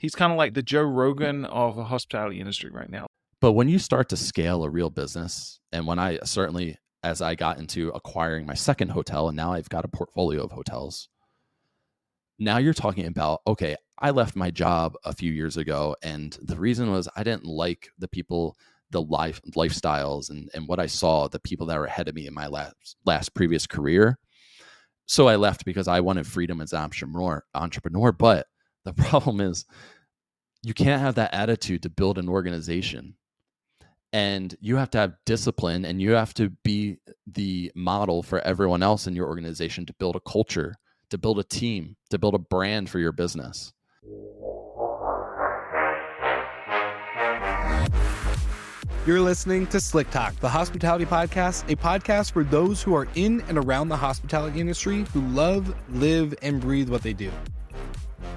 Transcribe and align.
He's 0.00 0.14
kind 0.14 0.32
of 0.32 0.38
like 0.38 0.54
the 0.54 0.62
Joe 0.62 0.82
Rogan 0.82 1.44
of 1.44 1.76
the 1.76 1.84
hospitality 1.84 2.40
industry 2.40 2.70
right 2.70 2.88
now. 2.88 3.06
But 3.38 3.52
when 3.52 3.68
you 3.68 3.78
start 3.78 4.08
to 4.08 4.16
scale 4.16 4.64
a 4.64 4.70
real 4.70 4.88
business, 4.88 5.60
and 5.72 5.86
when 5.86 5.98
I 5.98 6.18
certainly, 6.24 6.78
as 7.02 7.20
I 7.20 7.34
got 7.34 7.58
into 7.58 7.90
acquiring 7.90 8.46
my 8.46 8.54
second 8.54 8.88
hotel, 8.88 9.28
and 9.28 9.36
now 9.36 9.52
I've 9.52 9.68
got 9.68 9.84
a 9.84 9.88
portfolio 9.88 10.42
of 10.42 10.52
hotels, 10.52 11.10
now 12.38 12.56
you're 12.56 12.72
talking 12.72 13.04
about, 13.04 13.42
okay, 13.46 13.76
I 13.98 14.10
left 14.10 14.36
my 14.36 14.50
job 14.50 14.94
a 15.04 15.14
few 15.14 15.30
years 15.32 15.58
ago, 15.58 15.94
and 16.02 16.34
the 16.40 16.56
reason 16.56 16.90
was 16.90 17.06
I 17.14 17.22
didn't 17.22 17.44
like 17.44 17.90
the 17.98 18.08
people, 18.08 18.56
the 18.90 19.02
life 19.02 19.42
lifestyles, 19.54 20.30
and, 20.30 20.48
and 20.54 20.66
what 20.66 20.80
I 20.80 20.86
saw, 20.86 21.28
the 21.28 21.40
people 21.40 21.66
that 21.66 21.78
were 21.78 21.84
ahead 21.84 22.08
of 22.08 22.14
me 22.14 22.26
in 22.26 22.32
my 22.32 22.46
last 22.46 22.96
last 23.04 23.34
previous 23.34 23.66
career. 23.66 24.18
So 25.04 25.28
I 25.28 25.36
left 25.36 25.66
because 25.66 25.88
I 25.88 26.00
wanted 26.00 26.26
freedom 26.26 26.62
as 26.62 26.72
an 26.72 26.80
entrepreneur. 26.80 27.44
Entrepreneur, 27.54 28.12
but 28.12 28.46
the 28.84 28.92
problem 29.08 29.40
is, 29.40 29.64
you 30.62 30.74
can't 30.74 31.00
have 31.00 31.14
that 31.14 31.34
attitude 31.34 31.82
to 31.82 31.90
build 31.90 32.18
an 32.18 32.28
organization 32.28 33.14
and 34.12 34.56
you 34.60 34.76
have 34.76 34.90
to 34.90 34.98
have 34.98 35.14
discipline 35.24 35.84
and 35.84 36.00
you 36.00 36.12
have 36.12 36.34
to 36.34 36.50
be 36.64 36.98
the 37.26 37.70
model 37.74 38.22
for 38.22 38.40
everyone 38.40 38.82
else 38.82 39.06
in 39.06 39.14
your 39.14 39.26
organization 39.26 39.86
to 39.86 39.94
build 39.94 40.16
a 40.16 40.20
culture 40.20 40.74
to 41.10 41.18
build 41.18 41.38
a 41.38 41.44
team 41.44 41.96
to 42.10 42.18
build 42.18 42.34
a 42.34 42.38
brand 42.38 42.90
for 42.90 42.98
your 42.98 43.12
business 43.12 43.72
You're 49.06 49.20
listening 49.20 49.66
to 49.68 49.80
Slick 49.80 50.10
Talk, 50.10 50.38
the 50.40 50.48
hospitality 50.48 51.06
podcast, 51.06 51.68
a 51.72 51.74
podcast 51.74 52.32
for 52.32 52.44
those 52.44 52.82
who 52.82 52.94
are 52.94 53.08
in 53.14 53.40
and 53.48 53.56
around 53.56 53.88
the 53.88 53.96
hospitality 53.96 54.60
industry 54.60 55.04
who 55.14 55.22
love, 55.28 55.74
live, 55.88 56.34
and 56.42 56.60
breathe 56.60 56.90
what 56.90 57.02
they 57.02 57.14
do. 57.14 57.32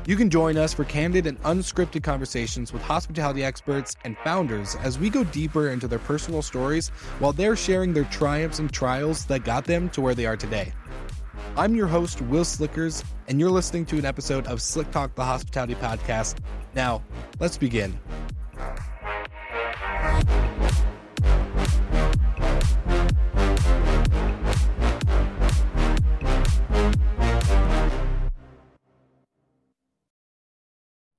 You 0.06 0.16
can 0.16 0.30
join 0.30 0.58
us 0.58 0.74
for 0.74 0.84
candid 0.84 1.28
and 1.28 1.42
unscripted 1.44 2.04
conversations 2.04 2.74
with 2.74 2.82
hospitality 2.82 3.44
experts 3.44 3.96
and 4.04 4.18
founders 4.20 4.76
as 4.84 5.00
we 5.00 5.10
go 5.10 5.24
deeper 5.24 5.70
into 5.70 5.88
their 5.88 6.00
personal 6.00 6.42
stories 6.42 6.90
while 7.20 7.34
they're 7.34 7.56
sharing 7.56 7.94
their 7.94 8.04
triumphs 8.06 8.60
and 8.60 8.72
trials 8.72 9.26
that 9.26 9.44
got 9.44 9.66
them 9.66 9.90
to 9.90 10.02
where 10.02 10.16
they 10.16 10.26
are 10.26 10.38
today. 10.38 10.74
I'm 11.56 11.76
your 11.76 11.88
host, 11.88 12.22
Will 12.22 12.46
Slickers, 12.46 13.04
and 13.28 13.40
you're 13.40 13.52
listening 13.52 13.86
to 13.88 13.98
an 13.98 14.06
episode 14.06 14.48
of 14.48 14.62
Slick 14.62 14.90
Talk, 14.92 15.14
the 15.16 15.24
Hospitality 15.24 15.76
Podcast. 15.76 16.38
Now, 16.74 17.04
let's 17.40 17.58
begin. 17.58 18.00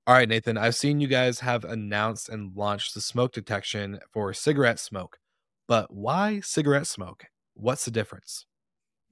All 0.07 0.15
right, 0.15 0.29
Nathan, 0.29 0.59
I've 0.59 0.75
seen 0.75 1.01
you 1.01 1.09
guys 1.09 1.41
have 1.41 1.65
announced 1.65 2.29
and 2.29 2.55
launched 2.55 2.93
the 2.93 3.01
smoke 3.01 3.33
detection 3.33 4.01
for 4.13 4.35
cigarette 4.35 4.79
smoke, 4.79 5.19
but 5.67 5.91
why 5.95 6.41
cigarette 6.41 6.87
smoke? 6.87 7.25
What's 7.55 7.87
the 7.87 7.91
difference? 7.91 8.45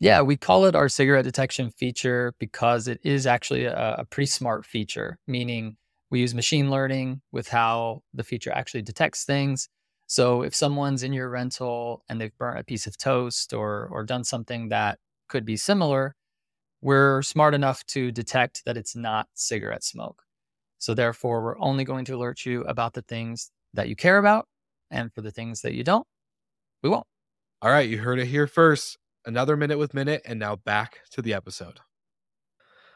Yeah, 0.00 0.20
we 0.20 0.36
call 0.36 0.66
it 0.66 0.74
our 0.74 0.90
cigarette 0.90 1.24
detection 1.24 1.70
feature 1.70 2.34
because 2.38 2.88
it 2.88 3.00
is 3.04 3.26
actually 3.26 3.64
a, 3.64 3.94
a, 4.00 4.04
pretty 4.04 4.26
smart 4.26 4.66
feature, 4.66 5.18
meaning 5.26 5.78
we 6.10 6.20
use 6.20 6.34
machine 6.34 6.70
learning 6.70 7.22
with 7.32 7.48
how 7.48 8.02
the 8.12 8.24
feature 8.24 8.52
actually 8.52 8.82
detects 8.82 9.24
things. 9.24 9.70
So 10.08 10.42
if 10.42 10.54
someone's 10.54 11.04
in 11.04 11.14
your 11.14 11.30
rental 11.30 12.04
and 12.10 12.20
they've 12.20 12.36
burnt 12.36 12.58
a 12.58 12.64
piece 12.64 12.86
of 12.86 12.98
toast 12.98 13.54
or 13.54 13.88
or 13.90 14.04
done 14.04 14.24
something 14.24 14.68
that 14.68 14.98
could 15.28 15.46
be 15.46 15.56
similar, 15.56 16.16
we're 16.82 17.22
smart 17.22 17.54
enough 17.54 17.82
to 17.86 18.12
detect 18.12 18.66
that 18.66 18.76
it's 18.76 18.94
not 18.94 19.28
cigarette 19.32 19.84
smoke. 19.84 20.24
So 20.82 20.94
therefore, 20.94 21.44
we're 21.44 21.60
only 21.60 21.84
going 21.84 22.04
to 22.06 22.16
alert 22.16 22.44
you 22.44 22.62
about 22.62 22.92
the 22.92 23.02
things 23.02 23.52
that 23.72 23.88
you 23.88 23.94
care 23.94 24.18
about. 24.18 24.48
And 24.90 25.14
for 25.14 25.20
the 25.20 25.30
things 25.30 25.60
that 25.60 25.74
you 25.74 25.84
don't, 25.84 26.04
we 26.82 26.90
won't. 26.90 27.06
All 27.62 27.70
right, 27.70 27.88
you 27.88 27.98
heard 27.98 28.18
it 28.18 28.26
here 28.26 28.48
first. 28.48 28.98
Another 29.24 29.56
minute 29.56 29.78
with 29.78 29.94
Minut, 29.94 30.22
and 30.24 30.40
now 30.40 30.56
back 30.56 30.98
to 31.12 31.22
the 31.22 31.34
episode. 31.34 31.78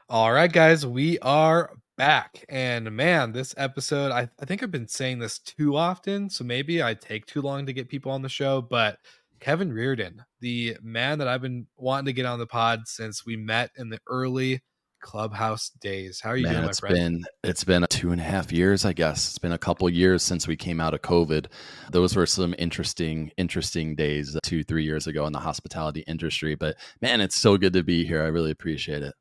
All 0.08 0.32
right, 0.32 0.52
guys, 0.52 0.84
we 0.84 1.20
are 1.20 1.70
back. 1.96 2.44
And 2.48 2.90
man, 2.90 3.30
this 3.30 3.54
episode, 3.56 4.10
I, 4.10 4.28
I 4.40 4.44
think 4.46 4.64
I've 4.64 4.72
been 4.72 4.88
saying 4.88 5.20
this 5.20 5.38
too 5.38 5.76
often. 5.76 6.28
So 6.28 6.42
maybe 6.42 6.82
I 6.82 6.92
take 6.92 7.24
too 7.26 7.40
long 7.40 7.66
to 7.66 7.72
get 7.72 7.88
people 7.88 8.10
on 8.10 8.20
the 8.20 8.28
show. 8.28 8.60
But 8.60 8.98
Kevin 9.38 9.72
Reardon, 9.72 10.24
the 10.40 10.76
man 10.82 11.20
that 11.20 11.28
I've 11.28 11.40
been 11.40 11.68
wanting 11.76 12.06
to 12.06 12.12
get 12.12 12.26
on 12.26 12.40
the 12.40 12.48
pod 12.48 12.88
since 12.88 13.24
we 13.24 13.36
met 13.36 13.70
in 13.76 13.90
the 13.90 14.00
early 14.08 14.60
clubhouse 15.06 15.70
days. 15.80 16.20
How 16.20 16.30
are 16.30 16.36
you 16.36 16.42
Man, 16.42 16.52
doing 16.54 16.64
my 16.64 16.70
it's 16.70 16.80
been 16.80 17.24
it's 17.44 17.64
been 17.64 17.86
two 17.88 18.10
and 18.10 18.20
a 18.20 18.24
half 18.24 18.50
years 18.50 18.84
i 18.84 18.92
guess. 18.92 19.28
It's 19.28 19.38
been 19.38 19.52
a 19.52 19.58
couple 19.58 19.88
years 19.88 20.24
since 20.24 20.48
we 20.48 20.56
came 20.56 20.80
out 20.80 20.94
of 20.94 21.02
covid. 21.02 21.46
Those 21.92 22.16
were 22.16 22.26
some 22.26 22.56
interesting 22.58 23.30
interesting 23.36 23.94
days 23.94 24.36
two 24.42 24.64
three 24.64 24.84
years 24.84 25.06
ago 25.06 25.24
in 25.26 25.32
the 25.32 25.38
hospitality 25.38 26.00
industry 26.08 26.56
but 26.56 26.76
man 27.00 27.20
it's 27.20 27.36
so 27.36 27.56
good 27.56 27.72
to 27.74 27.84
be 27.84 28.04
here. 28.04 28.22
I 28.22 28.26
really 28.26 28.50
appreciate 28.50 29.04
it 29.04 29.14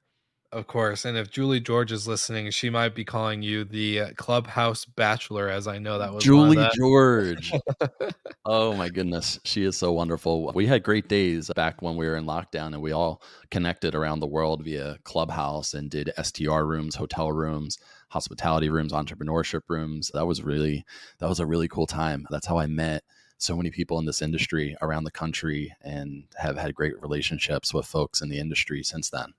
of 0.52 0.68
course. 0.68 1.06
And 1.06 1.18
if 1.18 1.30
Julie 1.30 1.60
George 1.60 1.92
is 1.92 2.08
listening, 2.08 2.50
she 2.52 2.70
might 2.70 2.96
be 2.96 3.04
calling 3.04 3.42
you 3.42 3.64
the 3.64 4.00
uh, 4.00 4.10
Clubhouse 4.16 4.86
Bachelor, 4.86 5.50
as 5.50 5.68
I 5.68 5.80
know 5.80 6.00
that 6.00 6.14
was 6.14 6.24
Julie 6.24 6.68
George. 6.76 7.52
oh 8.46 8.74
my 8.74 8.90
goodness. 8.90 9.40
She 9.44 9.64
is 9.64 9.78
so 9.78 9.92
wonderful. 9.92 10.52
We 10.54 10.68
had 10.68 10.84
great 10.84 11.08
days 11.08 11.52
back 11.56 11.82
when 11.82 11.96
we 11.96 12.08
were 12.08 12.16
in 12.16 12.26
lockdown 12.26 12.68
and 12.68 12.82
we 12.82 12.92
all 12.92 13.22
connected 13.52 13.96
around 13.96 14.20
the 14.20 14.28
world 14.28 14.64
via 14.64 14.98
Clubhouse 15.04 15.74
and 15.74 15.90
did 15.90 16.12
STR 16.22 16.62
rooms, 16.62 16.96
hotel 16.96 17.32
rooms, 17.32 17.78
hospitality 18.10 18.70
rooms, 18.70 18.94
entrepreneurship 18.94 19.62
rooms. 19.68 20.12
That 20.14 20.26
was 20.26 20.42
really, 20.44 20.86
that 21.20 21.30
was 21.30 21.40
a 21.40 21.46
really 21.46 21.68
cool 21.68 21.88
time. 21.88 22.28
That's 22.30 22.48
how 22.48 22.58
I 22.58 22.68
met 22.68 23.04
so 23.38 23.56
many 23.56 23.70
people 23.70 24.00
in 24.00 24.06
this 24.06 24.22
industry 24.22 24.76
around 24.82 25.04
the 25.04 25.12
country 25.12 25.76
and 25.82 26.24
have 26.38 26.58
had 26.58 26.74
great 26.74 27.00
relationships 27.02 27.74
with 27.74 27.86
folks 27.86 28.22
in 28.22 28.30
the 28.30 28.40
industry 28.40 28.84
since 28.84 29.10
then. 29.10 29.34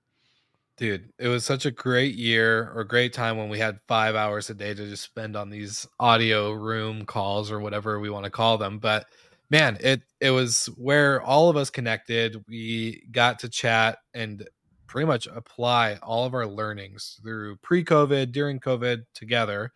Dude, 0.77 1.11
it 1.17 1.27
was 1.27 1.43
such 1.43 1.65
a 1.65 1.71
great 1.71 2.13
year 2.13 2.71
or 2.75 2.83
great 2.83 3.11
time 3.11 3.35
when 3.35 3.49
we 3.49 3.57
had 3.57 3.79
five 3.87 4.15
hours 4.15 4.51
a 4.51 4.53
day 4.53 4.75
to 4.75 4.89
just 4.89 5.03
spend 5.03 5.35
on 5.35 5.49
these 5.49 5.87
audio 5.99 6.51
room 6.51 7.03
calls 7.03 7.51
or 7.51 7.59
whatever 7.59 7.99
we 7.99 8.11
want 8.11 8.25
to 8.25 8.29
call 8.29 8.59
them. 8.59 8.77
But 8.77 9.07
man, 9.49 9.77
it 9.79 10.03
it 10.21 10.29
was 10.29 10.67
where 10.77 11.19
all 11.21 11.49
of 11.49 11.57
us 11.57 11.71
connected. 11.71 12.43
We 12.47 13.07
got 13.11 13.39
to 13.39 13.49
chat 13.49 13.97
and 14.13 14.47
pretty 14.85 15.07
much 15.07 15.27
apply 15.27 15.97
all 16.03 16.25
of 16.25 16.35
our 16.35 16.45
learnings 16.45 17.19
through 17.23 17.57
pre-COVID, 17.57 18.31
during 18.31 18.59
COVID 18.59 19.03
together. 19.15 19.71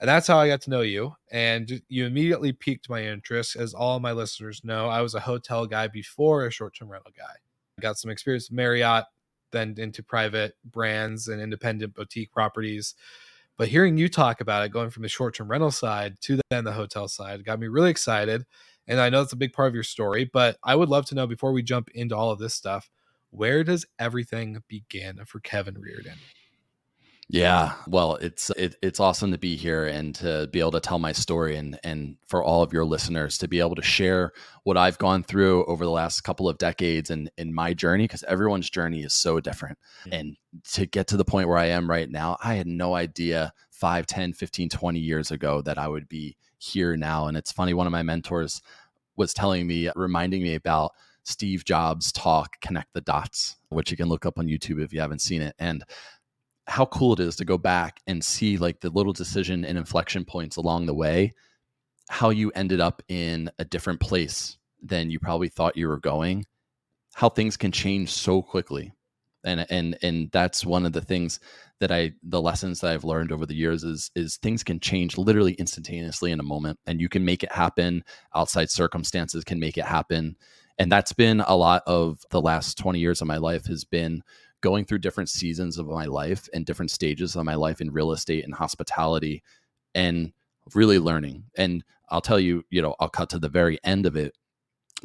And 0.00 0.08
that's 0.08 0.26
how 0.26 0.38
I 0.38 0.48
got 0.48 0.62
to 0.62 0.70
know 0.70 0.80
you. 0.80 1.14
And 1.30 1.82
you 1.88 2.06
immediately 2.06 2.52
piqued 2.52 2.88
my 2.88 3.04
interest. 3.04 3.56
As 3.56 3.74
all 3.74 4.00
my 4.00 4.12
listeners 4.12 4.62
know, 4.64 4.88
I 4.88 5.02
was 5.02 5.14
a 5.14 5.20
hotel 5.20 5.66
guy 5.66 5.86
before 5.88 6.46
a 6.46 6.50
short 6.50 6.74
term 6.74 6.90
rental 6.90 7.12
guy. 7.16 7.34
I 7.78 7.82
got 7.82 7.98
some 7.98 8.10
experience 8.10 8.50
Marriott, 8.50 9.04
then 9.54 9.74
into 9.78 10.02
private 10.02 10.54
brands 10.64 11.28
and 11.28 11.40
independent 11.40 11.94
boutique 11.94 12.30
properties. 12.30 12.94
But 13.56 13.68
hearing 13.68 13.96
you 13.96 14.08
talk 14.08 14.40
about 14.40 14.64
it, 14.64 14.72
going 14.72 14.90
from 14.90 15.04
the 15.04 15.08
short 15.08 15.36
term 15.36 15.50
rental 15.50 15.70
side 15.70 16.20
to 16.22 16.40
then 16.50 16.64
the 16.64 16.72
hotel 16.72 17.08
side, 17.08 17.44
got 17.44 17.60
me 17.60 17.68
really 17.68 17.90
excited. 17.90 18.44
And 18.86 19.00
I 19.00 19.08
know 19.08 19.22
it's 19.22 19.32
a 19.32 19.36
big 19.36 19.52
part 19.52 19.68
of 19.68 19.74
your 19.74 19.84
story, 19.84 20.28
but 20.30 20.58
I 20.62 20.74
would 20.74 20.90
love 20.90 21.06
to 21.06 21.14
know 21.14 21.26
before 21.26 21.52
we 21.52 21.62
jump 21.62 21.88
into 21.94 22.16
all 22.16 22.30
of 22.30 22.38
this 22.38 22.54
stuff, 22.54 22.90
where 23.30 23.64
does 23.64 23.86
everything 23.98 24.62
begin 24.68 25.20
for 25.24 25.40
Kevin 25.40 25.78
Reardon? 25.78 26.18
Yeah, 27.28 27.72
well, 27.88 28.16
it's 28.16 28.50
it, 28.50 28.76
it's 28.82 29.00
awesome 29.00 29.32
to 29.32 29.38
be 29.38 29.56
here 29.56 29.86
and 29.86 30.14
to 30.16 30.46
be 30.52 30.60
able 30.60 30.72
to 30.72 30.80
tell 30.80 30.98
my 30.98 31.12
story 31.12 31.56
and 31.56 31.78
and 31.82 32.16
for 32.26 32.44
all 32.44 32.62
of 32.62 32.72
your 32.72 32.84
listeners 32.84 33.38
to 33.38 33.48
be 33.48 33.60
able 33.60 33.74
to 33.76 33.82
share 33.82 34.32
what 34.64 34.76
I've 34.76 34.98
gone 34.98 35.22
through 35.22 35.64
over 35.64 35.84
the 35.86 35.90
last 35.90 36.20
couple 36.20 36.50
of 36.50 36.58
decades 36.58 37.08
and 37.08 37.30
in 37.38 37.54
my 37.54 37.72
journey 37.72 38.04
because 38.04 38.24
everyone's 38.24 38.68
journey 38.68 39.02
is 39.02 39.14
so 39.14 39.40
different. 39.40 39.78
And 40.12 40.36
to 40.72 40.84
get 40.84 41.06
to 41.08 41.16
the 41.16 41.24
point 41.24 41.48
where 41.48 41.56
I 41.56 41.66
am 41.66 41.88
right 41.88 42.10
now, 42.10 42.36
I 42.44 42.54
had 42.54 42.66
no 42.66 42.94
idea 42.94 43.54
5, 43.70 44.06
10, 44.06 44.34
15, 44.34 44.68
20 44.68 44.98
years 45.00 45.30
ago 45.30 45.62
that 45.62 45.78
I 45.78 45.88
would 45.88 46.08
be 46.08 46.36
here 46.58 46.94
now. 46.96 47.26
And 47.26 47.36
it's 47.38 47.52
funny, 47.52 47.72
one 47.72 47.86
of 47.86 47.92
my 47.92 48.02
mentors 48.02 48.60
was 49.16 49.32
telling 49.32 49.66
me, 49.66 49.90
reminding 49.96 50.42
me 50.42 50.54
about 50.54 50.92
Steve 51.24 51.64
Jobs' 51.64 52.12
talk, 52.12 52.60
Connect 52.60 52.92
the 52.92 53.00
Dots, 53.00 53.56
which 53.70 53.90
you 53.90 53.96
can 53.96 54.08
look 54.08 54.26
up 54.26 54.38
on 54.38 54.46
YouTube 54.46 54.82
if 54.82 54.92
you 54.92 55.00
haven't 55.00 55.22
seen 55.22 55.42
it. 55.42 55.54
And 55.58 55.84
how 56.66 56.86
cool 56.86 57.12
it 57.12 57.20
is 57.20 57.36
to 57.36 57.44
go 57.44 57.58
back 57.58 58.00
and 58.06 58.24
see 58.24 58.56
like 58.56 58.80
the 58.80 58.90
little 58.90 59.12
decision 59.12 59.64
and 59.64 59.76
inflection 59.76 60.24
points 60.24 60.56
along 60.56 60.86
the 60.86 60.94
way, 60.94 61.32
how 62.08 62.30
you 62.30 62.50
ended 62.54 62.80
up 62.80 63.02
in 63.08 63.50
a 63.58 63.64
different 63.64 64.00
place 64.00 64.56
than 64.82 65.10
you 65.10 65.18
probably 65.18 65.48
thought 65.48 65.76
you 65.76 65.88
were 65.88 65.98
going, 66.00 66.44
how 67.14 67.28
things 67.28 67.56
can 67.56 67.72
change 67.72 68.10
so 68.10 68.42
quickly. 68.42 68.92
And 69.46 69.66
and 69.68 69.98
and 70.02 70.30
that's 70.32 70.64
one 70.64 70.86
of 70.86 70.94
the 70.94 71.02
things 71.02 71.38
that 71.78 71.92
I 71.92 72.12
the 72.22 72.40
lessons 72.40 72.80
that 72.80 72.92
I've 72.92 73.04
learned 73.04 73.30
over 73.30 73.44
the 73.44 73.54
years 73.54 73.84
is 73.84 74.10
is 74.14 74.38
things 74.38 74.64
can 74.64 74.80
change 74.80 75.18
literally 75.18 75.52
instantaneously 75.52 76.32
in 76.32 76.40
a 76.40 76.44
moment 76.44 76.78
and 76.86 76.98
you 76.98 77.10
can 77.10 77.26
make 77.26 77.42
it 77.42 77.52
happen. 77.52 78.04
Outside 78.34 78.70
circumstances 78.70 79.44
can 79.44 79.60
make 79.60 79.76
it 79.76 79.84
happen. 79.84 80.36
And 80.78 80.90
that's 80.90 81.12
been 81.12 81.40
a 81.40 81.56
lot 81.56 81.82
of 81.86 82.20
the 82.30 82.40
last 82.40 82.78
20 82.78 82.98
years 82.98 83.20
of 83.20 83.28
my 83.28 83.36
life 83.36 83.66
has 83.66 83.84
been 83.84 84.22
going 84.64 84.86
through 84.86 84.98
different 84.98 85.28
seasons 85.28 85.76
of 85.76 85.86
my 85.86 86.06
life 86.06 86.48
and 86.54 86.64
different 86.64 86.90
stages 86.90 87.36
of 87.36 87.44
my 87.44 87.54
life 87.54 87.82
in 87.82 87.92
real 87.92 88.12
estate 88.12 88.44
and 88.44 88.54
hospitality 88.54 89.42
and 89.94 90.32
really 90.74 90.98
learning. 90.98 91.44
And 91.54 91.84
I'll 92.08 92.22
tell 92.22 92.40
you, 92.40 92.64
you 92.70 92.80
know, 92.80 92.94
I'll 92.98 93.10
cut 93.10 93.28
to 93.30 93.38
the 93.38 93.50
very 93.50 93.78
end 93.84 94.06
of 94.06 94.16
it 94.16 94.32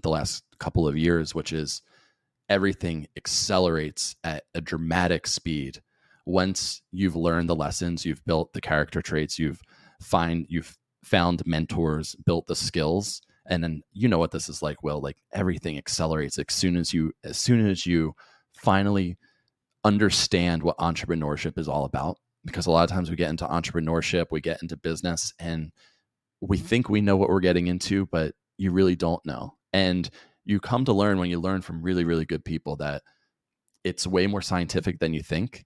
the 0.02 0.10
last 0.10 0.46
couple 0.60 0.88
of 0.88 0.98
years, 0.98 1.36
which 1.36 1.52
is 1.52 1.82
everything 2.48 3.08
accelerates 3.18 4.16
at 4.24 4.46
a 4.56 4.62
dramatic 4.62 5.28
speed 5.28 5.82
once 6.26 6.82
you've 6.92 7.18
learned 7.18 7.50
the 7.50 7.56
lessons, 7.56 8.06
you've 8.06 8.24
built 8.24 8.54
the 8.54 8.62
character 8.62 9.02
traits, 9.02 9.38
you've 9.38 9.62
find 10.02 10.46
you've 10.48 10.78
found 11.04 11.42
mentors, 11.46 12.16
built 12.26 12.48
the 12.48 12.56
skills, 12.56 13.22
and 13.50 13.62
then 13.62 13.82
you 13.92 14.08
know 14.08 14.20
what 14.20 14.32
this 14.32 14.48
is 14.48 14.62
like. 14.62 14.84
Well, 14.84 15.02
like 15.02 15.18
everything 15.34 15.78
accelerates 15.78 16.38
as 16.38 16.46
soon 16.50 16.78
as 16.78 16.94
you 16.94 17.12
as 17.24 17.38
soon 17.38 17.68
as 17.68 17.86
you 17.86 18.14
finally 18.54 19.18
understand 19.84 20.64
what 20.64 20.78
entrepreneurship 20.78 21.58
is 21.58 21.68
all 21.68 21.86
about. 21.86 22.18
Because 22.46 22.68
a 22.68 22.72
lot 22.72 22.84
of 22.84 22.90
times 22.90 23.10
we 23.10 23.18
get 23.18 23.30
into 23.30 23.46
entrepreneurship, 23.46 24.28
we 24.32 24.40
get 24.40 24.62
into 24.62 24.78
business, 24.78 25.34
and 25.40 25.72
we 26.42 26.58
mm-hmm. 26.58 26.66
think 26.66 26.90
we 26.90 27.02
know 27.02 27.18
what 27.18 27.30
we're 27.30 27.42
getting 27.42 27.68
into, 27.68 28.06
but 28.06 28.34
you 28.58 28.72
really 28.72 28.96
don't 28.96 29.26
know. 29.26 29.56
And 29.74 30.10
you 30.46 30.60
come 30.60 30.86
to 30.86 30.94
learn 30.94 31.20
when 31.20 31.30
you 31.30 31.40
learn 31.40 31.62
from 31.62 31.82
really, 31.82 32.06
really 32.06 32.26
good 32.26 32.46
people 32.46 32.78
that 32.78 33.04
it's 33.84 34.08
way 34.08 34.26
more 34.28 34.42
scientific 34.42 35.00
than 35.00 35.14
you 35.14 35.22
think. 35.22 35.66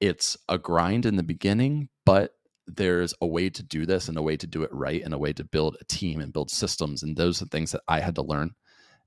It's 0.00 0.36
a 0.48 0.58
grind 0.58 1.06
in 1.06 1.16
the 1.16 1.22
beginning, 1.22 1.88
but 2.04 2.32
there's 2.66 3.14
a 3.20 3.26
way 3.26 3.50
to 3.50 3.62
do 3.62 3.86
this 3.86 4.08
and 4.08 4.16
a 4.16 4.22
way 4.22 4.36
to 4.36 4.46
do 4.46 4.62
it 4.62 4.72
right 4.72 5.02
and 5.02 5.12
a 5.12 5.18
way 5.18 5.32
to 5.32 5.44
build 5.44 5.76
a 5.80 5.84
team 5.84 6.20
and 6.20 6.32
build 6.32 6.50
systems. 6.50 7.02
And 7.02 7.16
those 7.16 7.42
are 7.42 7.46
things 7.46 7.72
that 7.72 7.82
I 7.88 8.00
had 8.00 8.14
to 8.16 8.22
learn. 8.22 8.52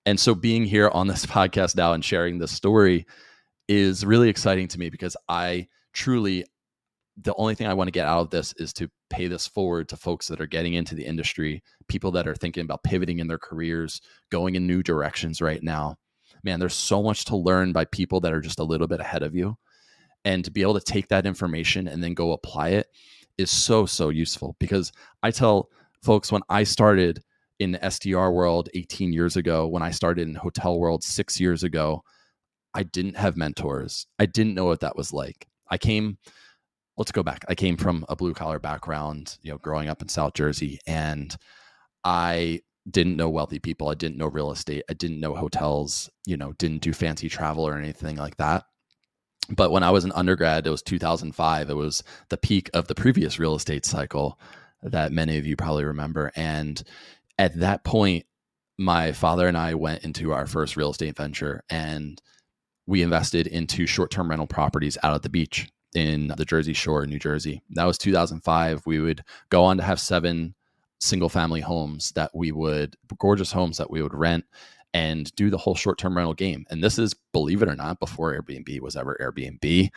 And 0.05 0.19
so 0.19 0.35
being 0.35 0.65
here 0.65 0.89
on 0.89 1.07
this 1.07 1.25
podcast 1.25 1.75
now 1.75 1.93
and 1.93 2.03
sharing 2.03 2.37
this 2.37 2.51
story 2.51 3.05
is 3.67 4.05
really 4.05 4.29
exciting 4.29 4.67
to 4.69 4.79
me 4.79 4.89
because 4.89 5.17
I 5.27 5.67
truly, 5.93 6.45
the 7.21 7.33
only 7.35 7.55
thing 7.55 7.67
I 7.67 7.73
want 7.73 7.87
to 7.87 7.91
get 7.91 8.07
out 8.07 8.21
of 8.21 8.29
this 8.29 8.53
is 8.57 8.73
to 8.73 8.89
pay 9.09 9.27
this 9.27 9.47
forward 9.47 9.89
to 9.89 9.97
folks 9.97 10.27
that 10.27 10.41
are 10.41 10.47
getting 10.47 10.73
into 10.73 10.95
the 10.95 11.05
industry, 11.05 11.63
people 11.87 12.11
that 12.11 12.27
are 12.27 12.35
thinking 12.35 12.63
about 12.63 12.83
pivoting 12.83 13.19
in 13.19 13.27
their 13.27 13.37
careers, 13.37 14.01
going 14.29 14.55
in 14.55 14.67
new 14.67 14.83
directions 14.83 15.41
right 15.41 15.63
now. 15.63 15.95
Man, 16.43 16.59
there's 16.59 16.75
so 16.75 17.01
much 17.01 17.25
to 17.25 17.35
learn 17.37 17.71
by 17.71 17.85
people 17.85 18.19
that 18.21 18.33
are 18.33 18.41
just 18.41 18.59
a 18.59 18.63
little 18.63 18.87
bit 18.87 18.99
ahead 18.99 19.23
of 19.23 19.33
you. 19.33 19.57
And 20.25 20.43
to 20.43 20.51
be 20.51 20.61
able 20.61 20.73
to 20.73 20.81
take 20.81 21.07
that 21.09 21.25
information 21.25 21.87
and 21.87 22.03
then 22.03 22.13
go 22.13 22.33
apply 22.33 22.69
it 22.69 22.87
is 23.37 23.51
so 23.51 23.85
so 23.85 24.09
useful 24.09 24.55
because 24.59 24.91
I 25.23 25.31
tell 25.31 25.69
folks 26.01 26.31
when 26.31 26.41
I 26.49 26.63
started 26.63 27.21
in 27.59 27.71
the 27.71 27.89
STR 27.89 28.29
world 28.29 28.69
18 28.73 29.13
years 29.13 29.37
ago, 29.37 29.67
when 29.67 29.83
I 29.83 29.91
started 29.91 30.27
in 30.27 30.35
hotel 30.35 30.79
world 30.79 31.03
6 31.03 31.39
years 31.39 31.63
ago, 31.63 32.03
I 32.75 32.83
didn't 32.83 33.17
have 33.17 33.37
mentors. 33.37 34.07
I 34.19 34.27
didn't 34.27 34.53
know 34.53 34.65
what 34.65 34.81
that 34.81 34.95
was 34.95 35.13
like. 35.13 35.47
I 35.69 35.77
came 35.77 36.17
let's 36.97 37.11
go 37.11 37.23
back. 37.23 37.43
I 37.49 37.55
came 37.55 37.75
from 37.75 38.05
a 38.07 38.15
blue 38.15 38.33
collar 38.33 38.59
background, 38.59 39.37
you 39.41 39.51
know, 39.51 39.57
growing 39.57 39.89
up 39.89 40.01
in 40.01 40.07
South 40.07 40.33
Jersey 40.33 40.79
and 40.87 41.35
I 42.05 42.61
didn't 42.89 43.17
know 43.17 43.29
wealthy 43.29 43.59
people. 43.59 43.89
I 43.89 43.95
didn't 43.95 44.17
know 44.17 44.27
real 44.27 44.51
estate. 44.51 44.83
I 44.89 44.93
didn't 44.93 45.19
know 45.19 45.35
hotels, 45.35 46.09
you 46.25 46.37
know, 46.37 46.53
didn't 46.53 46.83
do 46.83 46.93
fancy 46.93 47.27
travel 47.27 47.67
or 47.67 47.77
anything 47.77 48.17
like 48.17 48.37
that 48.37 48.65
but 49.49 49.71
when 49.71 49.83
I 49.83 49.91
was 49.91 50.05
an 50.05 50.11
undergrad, 50.13 50.65
it 50.65 50.71
was 50.71 50.81
2005. 50.81 51.69
It 51.69 51.73
was 51.75 52.03
the 52.29 52.37
peak 52.37 52.69
of 52.73 52.87
the 52.87 52.95
previous 52.95 53.39
real 53.39 53.55
estate 53.55 53.85
cycle 53.85 54.39
that 54.81 55.11
many 55.11 55.37
of 55.37 55.45
you 55.45 55.55
probably 55.55 55.85
remember. 55.85 56.31
And 56.35 56.81
at 57.37 57.59
that 57.59 57.83
point, 57.83 58.25
my 58.77 59.11
father 59.11 59.47
and 59.47 59.57
I 59.57 59.75
went 59.75 60.03
into 60.03 60.33
our 60.33 60.47
first 60.47 60.75
real 60.75 60.91
estate 60.91 61.15
venture 61.15 61.63
and 61.69 62.21
we 62.87 63.01
invested 63.01 63.47
into 63.47 63.87
short 63.87 64.11
term 64.11 64.29
rental 64.29 64.47
properties 64.47 64.97
out 65.03 65.13
at 65.13 65.23
the 65.23 65.29
beach 65.29 65.69
in 65.95 66.33
the 66.37 66.45
Jersey 66.45 66.73
Shore, 66.73 67.05
New 67.05 67.19
Jersey. 67.19 67.61
That 67.71 67.85
was 67.85 67.97
2005. 67.97 68.85
We 68.85 68.99
would 68.99 69.23
go 69.49 69.63
on 69.63 69.77
to 69.77 69.83
have 69.83 69.99
seven 69.99 70.55
single 70.99 71.29
family 71.29 71.61
homes 71.61 72.11
that 72.11 72.31
we 72.33 72.51
would, 72.51 72.95
gorgeous 73.19 73.51
homes 73.51 73.77
that 73.77 73.89
we 73.89 74.01
would 74.01 74.13
rent 74.13 74.45
and 74.93 75.35
do 75.35 75.49
the 75.49 75.57
whole 75.57 75.75
short 75.75 75.97
term 75.97 76.15
rental 76.15 76.33
game. 76.33 76.65
And 76.69 76.83
this 76.83 76.97
is, 76.97 77.13
believe 77.33 77.61
it 77.61 77.69
or 77.69 77.75
not, 77.75 77.99
before 77.99 78.33
Airbnb 78.33 78.79
was 78.79 78.95
ever 78.95 79.17
Airbnb. 79.21 79.89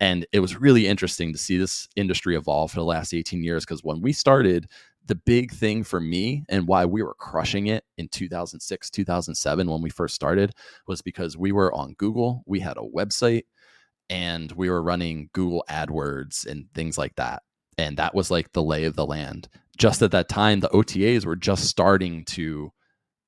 And 0.00 0.26
it 0.32 0.40
was 0.40 0.58
really 0.58 0.86
interesting 0.86 1.32
to 1.32 1.38
see 1.38 1.58
this 1.58 1.88
industry 1.94 2.36
evolve 2.36 2.70
for 2.70 2.80
the 2.80 2.84
last 2.84 3.12
18 3.12 3.42
years 3.42 3.64
because 3.64 3.84
when 3.84 4.00
we 4.00 4.12
started, 4.12 4.66
the 5.06 5.14
big 5.14 5.52
thing 5.52 5.84
for 5.84 6.00
me 6.00 6.44
and 6.48 6.66
why 6.66 6.84
we 6.84 7.02
were 7.02 7.14
crushing 7.14 7.68
it 7.68 7.84
in 7.96 8.08
2006, 8.08 8.90
2007, 8.90 9.70
when 9.70 9.82
we 9.82 9.90
first 9.90 10.14
started, 10.14 10.52
was 10.86 11.02
because 11.02 11.36
we 11.36 11.52
were 11.52 11.72
on 11.74 11.94
Google, 11.94 12.42
we 12.46 12.60
had 12.60 12.76
a 12.76 12.80
website, 12.80 13.44
and 14.10 14.52
we 14.52 14.68
were 14.68 14.82
running 14.82 15.30
Google 15.32 15.64
AdWords 15.70 16.46
and 16.46 16.66
things 16.74 16.98
like 16.98 17.14
that. 17.16 17.42
And 17.78 17.96
that 17.98 18.14
was 18.14 18.30
like 18.30 18.52
the 18.52 18.62
lay 18.62 18.84
of 18.84 18.96
the 18.96 19.06
land. 19.06 19.48
Just 19.76 20.02
at 20.02 20.10
that 20.12 20.28
time, 20.28 20.60
the 20.60 20.70
OTAs 20.70 21.26
were 21.26 21.36
just 21.36 21.64
starting 21.64 22.24
to 22.26 22.72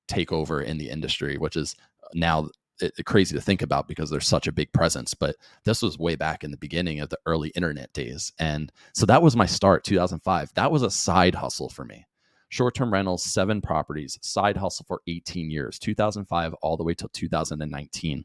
take 0.08 0.32
over 0.32 0.60
in 0.62 0.78
the 0.78 0.88
industry, 0.88 1.36
which 1.36 1.56
is 1.56 1.76
now 2.14 2.48
it, 2.80 3.04
crazy 3.04 3.34
to 3.34 3.40
think 3.40 3.62
about 3.62 3.88
because 3.88 4.10
there's 4.10 4.26
such 4.26 4.46
a 4.46 4.52
big 4.52 4.72
presence. 4.72 5.14
But 5.14 5.36
this 5.64 5.82
was 5.82 5.98
way 5.98 6.16
back 6.16 6.44
in 6.44 6.50
the 6.50 6.56
beginning 6.56 7.00
of 7.00 7.08
the 7.08 7.18
early 7.26 7.50
internet 7.50 7.92
days. 7.92 8.32
And 8.38 8.72
so 8.94 9.06
that 9.06 9.22
was 9.22 9.36
my 9.36 9.46
start, 9.46 9.84
2005. 9.84 10.54
That 10.54 10.70
was 10.70 10.82
a 10.82 10.90
side 10.90 11.34
hustle 11.34 11.68
for 11.68 11.84
me. 11.84 12.06
Short 12.50 12.74
term 12.74 12.92
rentals, 12.92 13.24
seven 13.24 13.60
properties, 13.60 14.18
side 14.22 14.56
hustle 14.56 14.86
for 14.88 15.02
18 15.06 15.50
years, 15.50 15.78
2005 15.78 16.54
all 16.62 16.76
the 16.76 16.84
way 16.84 16.94
till 16.94 17.10
2019. 17.10 18.24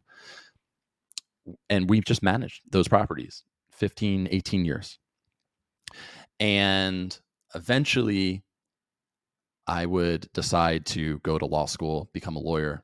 And 1.70 1.90
we've 1.90 2.06
just 2.06 2.24
managed 2.24 2.62
those 2.72 2.88
properties 2.88 3.44
15, 3.74 4.30
18 4.32 4.64
years. 4.64 4.98
And 6.40 7.18
eventually 7.54 8.44
I 9.68 9.86
would 9.86 10.32
decide 10.34 10.86
to 10.88 11.20
go 11.20 11.38
to 11.38 11.46
law 11.46 11.66
school, 11.66 12.10
become 12.14 12.36
a 12.36 12.40
lawyer, 12.40 12.84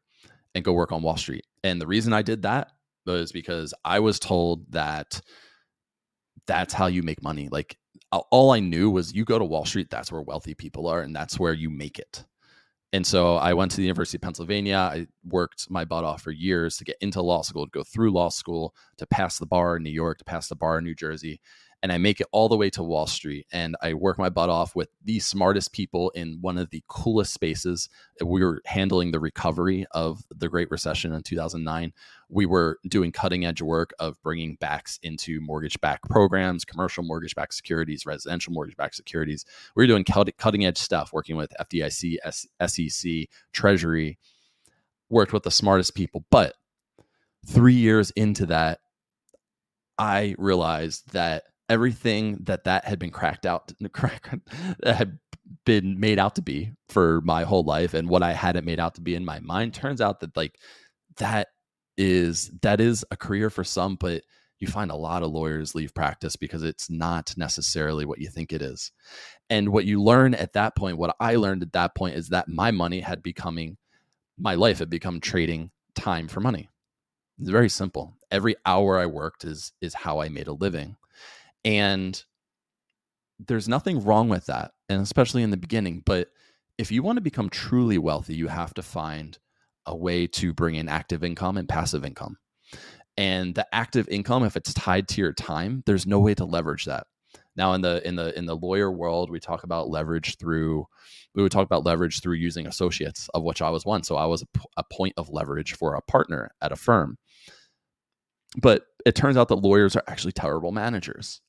and 0.56 0.64
go 0.64 0.74
work 0.74 0.92
on 0.92 1.02
Wall 1.02 1.18
Street. 1.18 1.46
And 1.64 1.82
the 1.82 1.88
reason 1.88 2.14
I 2.14 2.22
did 2.22 2.44
that 2.44 2.72
was 3.06 3.32
because 3.32 3.74
I 3.84 4.00
was 4.00 4.20
told 4.20 4.72
that 4.72 5.22
that's 6.48 6.74
how 6.74 6.88
you 6.88 7.04
make 7.04 7.22
money. 7.22 7.50
Like 7.52 7.78
all 8.12 8.52
I 8.52 8.60
knew 8.60 8.90
was 8.90 9.14
you 9.14 9.26
go 9.26 9.40
to 9.40 9.46
Wall 9.46 9.66
Street, 9.66 9.90
that's 9.90 10.12
where 10.12 10.22
wealthy 10.22 10.56
people 10.56 10.88
are, 10.88 11.02
and 11.02 11.16
that's 11.16 11.40
where 11.40 11.54
you 11.54 11.70
make 11.70 12.00
it. 12.00 12.26
And 12.92 13.06
so 13.06 13.36
I 13.36 13.54
went 13.54 13.70
to 13.72 13.78
the 13.78 13.84
University 13.84 14.18
of 14.18 14.24
Pennsylvania. 14.24 14.78
I 14.78 15.06
worked 15.24 15.70
my 15.70 15.86
butt 15.86 16.04
off 16.04 16.24
for 16.24 16.32
years 16.32 16.76
to 16.78 16.84
get 16.84 16.96
into 17.02 17.22
law 17.22 17.44
school, 17.44 17.66
to 17.66 17.72
go 17.72 17.84
through 17.84 18.12
law 18.12 18.30
school, 18.30 18.74
to 18.98 19.06
pass 19.06 19.38
the 19.38 19.46
bar 19.46 19.78
in 19.78 19.84
New 19.84 19.92
York, 19.92 20.18
to 20.18 20.26
pass 20.26 20.48
the 20.48 20.56
bar 20.56 20.80
in 20.80 20.86
New 20.86 20.96
Jersey 20.96 21.40
and 21.82 21.92
I 21.92 21.98
make 21.98 22.20
it 22.20 22.28
all 22.32 22.50
the 22.50 22.58
way 22.58 22.70
to 22.72 22.84
Wall 22.84 23.08
Street. 23.08 23.48
And 23.52 23.76
I 23.82 23.94
work 23.94 24.20
my 24.20 24.30
butt 24.30 24.50
off 24.50 24.76
with 24.76 24.90
the 25.04 25.20
smartest 25.20 25.72
people 25.72 26.10
in 26.12 26.40
one 26.42 26.58
of 26.58 26.70
the 26.72 26.84
coolest 26.88 27.34
spaces. 27.34 27.88
We 28.24 28.44
were 28.44 28.62
handling 28.66 29.12
the 29.12 29.20
recovery 29.20 29.86
of 29.92 30.24
the 30.36 30.50
Great 30.50 30.70
Recession 30.72 31.14
in 31.14 31.24
2009. 31.24 31.94
We 32.28 32.46
were 32.46 32.80
doing 32.88 33.12
cutting 33.12 33.46
edge 33.46 33.62
work 33.62 33.94
of 33.98 34.22
bringing 34.22 34.56
backs 34.56 35.00
into 35.04 35.40
mortgage 35.40 35.80
backed 35.80 36.10
programs, 36.10 36.66
commercial 36.66 37.04
mortgage 37.04 37.34
backed 37.34 37.54
securities, 37.54 38.06
residential 38.06 38.52
mortgage 38.52 38.76
backed 38.76 38.96
securities. 38.96 39.46
We 39.76 39.84
were 39.84 39.88
doing 39.88 40.04
cutting 40.04 40.66
edge 40.66 40.78
stuff, 40.78 41.14
working 41.14 41.38
with 41.38 41.54
FDIC, 41.62 42.18
SEC, 42.68 43.12
Treasury, 43.54 44.20
worked 45.10 45.34
with 45.34 45.44
the 45.44 45.52
smartest 45.52 45.96
people. 45.96 46.26
But 46.30 46.56
three 47.48 47.74
years 47.74 48.12
into 48.12 48.48
that, 48.48 48.80
I 49.98 50.36
realized 50.38 51.14
that 51.14 51.44
everything 51.70 52.40
that 52.44 52.64
that 52.64 52.86
had 52.86 53.00
been 53.00 53.12
cracked 53.12 53.46
out 53.46 53.72
that 53.80 54.96
had 54.96 55.20
been 55.66 56.00
made 56.00 56.20
out 56.20 56.36
to 56.36 56.42
be 56.42 56.72
for 56.90 57.22
my 57.22 57.44
whole 57.44 57.64
life 57.64 57.94
and 57.94 58.10
what 58.10 58.24
I 58.24 58.34
had 58.34 58.56
it 58.56 58.66
made 58.66 58.80
out 58.80 58.96
to 58.96 59.02
be 59.02 59.16
in 59.16 59.26
my 59.26 59.40
mind 59.40 59.74
turns 59.74 60.02
out 60.02 60.20
that 60.20 60.36
like 60.36 60.60
that 61.18 61.50
is 61.98 62.52
that 62.62 62.82
is 62.82 63.06
a 63.12 63.18
career 63.18 63.50
for 63.50 63.64
some 63.64 63.96
but 63.96 64.24
you 64.60 64.68
find 64.68 64.92
a 64.92 64.96
lot 64.96 65.24
of 65.24 65.32
lawyers 65.32 65.74
leave 65.74 65.94
practice 65.94 66.36
because 66.36 66.64
it's 66.64 66.90
not 66.90 67.34
necessarily 67.38 68.06
what 68.06 68.20
you 68.20 68.28
think 68.28 68.52
it 68.52 68.62
is. 68.62 68.92
And 69.50 69.70
what 69.70 69.86
you 69.86 70.04
learn 70.04 70.34
at 70.34 70.54
that 70.54 70.76
point 70.76 70.98
what 70.98 71.16
i 71.20 71.36
learned 71.36 71.64
at 71.64 71.74
that 71.74 71.96
point 71.96 72.16
is 72.16 72.30
that 72.30 72.48
my 72.48 72.72
money 72.72 73.00
had 73.00 73.24
becoming 73.24 73.78
my 74.38 74.56
life 74.56 74.80
had 74.80 74.90
become 74.90 75.20
trading 75.20 75.72
time 75.96 76.28
for 76.28 76.40
money. 76.40 76.70
It's 77.40 77.50
very 77.50 77.70
simple. 77.70 78.18
Every 78.32 78.56
hour 78.66 79.00
i 79.00 79.06
worked 79.06 79.46
is 79.46 79.74
is 79.82 79.94
how 79.94 80.20
i 80.20 80.30
made 80.30 80.48
a 80.48 80.54
living 80.54 80.96
and 81.64 82.24
there's 83.40 83.68
nothing 83.70 84.04
wrong 84.04 84.30
with 84.30 84.48
that, 84.48 84.72
and 84.90 85.02
especially 85.02 85.44
in 85.44 85.52
the 85.52 85.58
beginning. 85.58 86.04
But 86.06 86.30
if 86.78 86.92
you 86.92 87.04
want 87.04 87.18
to 87.18 87.22
become 87.22 87.50
truly 87.50 87.98
wealthy, 87.98 88.36
you 88.36 88.48
have 88.48 88.74
to 88.76 88.82
find 88.82 89.38
a 89.86 89.96
way 89.96 90.28
to 90.28 90.54
bring 90.54 90.76
in 90.76 90.90
active 90.90 91.24
income 91.24 91.58
and 91.58 91.68
passive 91.68 92.06
income. 92.06 92.38
And 93.18 93.56
the 93.56 93.68
active 93.74 94.08
income, 94.10 94.44
if 94.44 94.56
it's 94.56 94.74
tied 94.74 95.08
to 95.10 95.22
your 95.22 95.34
time, 95.34 95.84
there's 95.86 96.08
no 96.08 96.20
way 96.20 96.34
to 96.36 96.46
leverage 96.46 96.86
that. 96.86 97.08
Now, 97.56 97.74
in 97.74 97.82
the 97.82 98.06
in 98.08 98.16
the 98.16 98.38
in 98.38 98.46
the 98.46 98.56
lawyer 98.56 98.92
world, 98.92 99.30
we 99.30 99.40
talk 99.40 99.64
about 99.64 99.90
leverage 99.90 100.38
through 100.38 100.86
we 101.36 101.44
would 101.44 101.52
talk 101.52 101.66
about 101.66 101.86
leverage 101.86 102.22
through 102.22 102.36
using 102.36 102.68
associates, 102.68 103.30
of 103.34 103.44
which 103.44 103.62
I 103.62 103.70
was 103.70 103.86
one. 103.86 104.04
So 104.04 104.16
I 104.16 104.26
was 104.26 104.44
a, 104.44 104.48
a 104.78 104.84
point 104.92 105.14
of 105.18 105.30
leverage 105.30 105.74
for 105.74 105.96
a 105.96 106.02
partner 106.02 106.52
at 106.62 106.72
a 106.72 106.76
firm 106.78 107.18
but 108.58 108.84
it 109.06 109.16
turns 109.16 109.38
out 109.38 109.48
that 109.50 109.56
lawyers 109.58 109.96
are 109.96 110.04
actually 110.08 110.32
terrible 110.32 110.72
managers. 110.72 111.42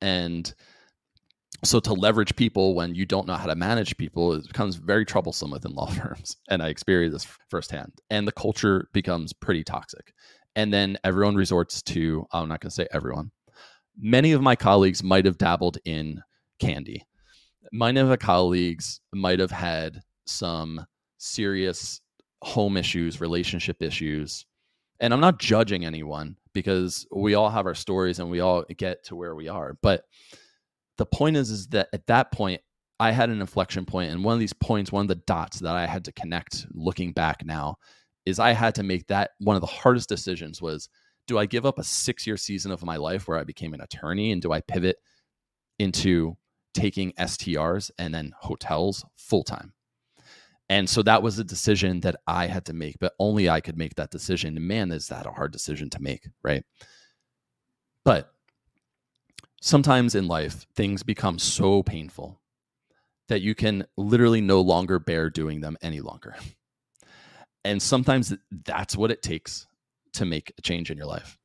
And 0.00 0.52
so 1.64 1.80
to 1.80 1.94
leverage 1.94 2.36
people 2.36 2.74
when 2.74 2.94
you 2.94 3.06
don't 3.06 3.26
know 3.26 3.34
how 3.34 3.46
to 3.46 3.54
manage 3.54 3.96
people 3.96 4.34
it 4.34 4.46
becomes 4.46 4.76
very 4.76 5.04
troublesome 5.04 5.50
within 5.50 5.72
law 5.74 5.86
firms. 5.86 6.36
And 6.48 6.62
i 6.62 6.68
experienced 6.68 7.14
this 7.14 7.36
firsthand. 7.48 7.92
And 8.10 8.26
the 8.26 8.32
culture 8.32 8.88
becomes 8.92 9.32
pretty 9.32 9.64
toxic. 9.64 10.12
And 10.54 10.72
then 10.72 10.98
everyone 11.04 11.36
resorts 11.36 11.82
to 11.82 12.26
i'm 12.32 12.48
not 12.48 12.60
going 12.60 12.70
to 12.70 12.74
say 12.74 12.88
everyone. 12.92 13.30
Many 13.98 14.32
of 14.32 14.42
my 14.42 14.56
colleagues 14.56 15.02
might 15.02 15.24
have 15.24 15.38
dabbled 15.38 15.78
in 15.84 16.20
candy. 16.60 17.02
Many 17.72 18.00
of 18.00 18.08
my 18.08 18.16
colleagues 18.16 19.00
might 19.12 19.38
have 19.38 19.50
had 19.50 20.02
some 20.26 20.84
serious 21.18 22.00
home 22.42 22.76
issues 22.76 23.20
relationship 23.20 23.82
issues. 23.82 24.44
And 25.00 25.12
i'm 25.12 25.20
not 25.20 25.38
judging 25.38 25.84
anyone 25.84 26.36
because 26.56 27.06
we 27.14 27.34
all 27.34 27.50
have 27.50 27.66
our 27.66 27.74
stories 27.74 28.18
and 28.18 28.30
we 28.30 28.40
all 28.40 28.64
get 28.76 29.04
to 29.04 29.14
where 29.14 29.34
we 29.34 29.46
are. 29.46 29.76
But 29.82 30.04
the 30.98 31.06
point 31.06 31.36
is 31.36 31.50
is 31.50 31.68
that 31.68 31.88
at 31.92 32.06
that 32.06 32.32
point 32.32 32.60
i 32.98 33.10
had 33.10 33.30
an 33.30 33.40
inflection 33.40 33.84
point 33.84 34.10
and 34.10 34.24
one 34.24 34.34
of 34.34 34.40
these 34.40 34.52
points 34.52 34.92
one 34.92 35.02
of 35.02 35.08
the 35.08 35.22
dots 35.26 35.60
that 35.60 35.74
i 35.76 35.86
had 35.86 36.04
to 36.04 36.12
connect 36.12 36.66
looking 36.72 37.12
back 37.12 37.44
now 37.44 37.76
is 38.24 38.38
i 38.38 38.52
had 38.52 38.74
to 38.74 38.82
make 38.82 39.06
that 39.06 39.30
one 39.38 39.56
of 39.56 39.60
the 39.60 39.66
hardest 39.66 40.08
decisions 40.08 40.60
was 40.60 40.88
do 41.26 41.38
i 41.38 41.46
give 41.46 41.66
up 41.66 41.78
a 41.78 41.84
six 41.84 42.26
year 42.26 42.36
season 42.36 42.70
of 42.70 42.84
my 42.84 42.96
life 42.96 43.28
where 43.28 43.38
i 43.38 43.44
became 43.44 43.74
an 43.74 43.80
attorney 43.80 44.32
and 44.32 44.42
do 44.42 44.52
i 44.52 44.60
pivot 44.60 44.96
into 45.78 46.36
taking 46.74 47.12
strs 47.26 47.90
and 47.98 48.14
then 48.14 48.32
hotels 48.40 49.04
full 49.16 49.42
time 49.42 49.72
and 50.68 50.88
so 50.88 51.02
that 51.02 51.22
was 51.22 51.38
a 51.38 51.44
decision 51.44 52.00
that 52.00 52.16
i 52.26 52.46
had 52.46 52.64
to 52.64 52.72
make 52.72 52.96
but 52.98 53.14
only 53.18 53.48
i 53.48 53.60
could 53.60 53.76
make 53.76 53.94
that 53.94 54.10
decision 54.10 54.56
and 54.56 54.66
man 54.66 54.90
is 54.90 55.08
that 55.08 55.26
a 55.26 55.30
hard 55.30 55.52
decision 55.52 55.88
to 55.90 56.00
make 56.00 56.28
right 56.42 56.64
but 58.04 58.32
sometimes 59.60 60.14
in 60.14 60.28
life, 60.28 60.64
things 60.76 61.02
become 61.02 61.38
so 61.38 61.82
painful 61.82 62.40
that 63.28 63.40
you 63.40 63.54
can 63.54 63.84
literally 63.96 64.40
no 64.40 64.60
longer 64.60 65.00
bear 65.00 65.28
doing 65.28 65.60
them 65.60 65.76
any 65.82 66.00
longer. 66.00 66.36
And 67.64 67.82
sometimes 67.82 68.32
that's 68.64 68.96
what 68.96 69.10
it 69.10 69.22
takes 69.22 69.66
to 70.12 70.24
make 70.24 70.52
a 70.56 70.62
change 70.62 70.92
in 70.92 70.96
your 70.96 71.08
life. 71.08 71.36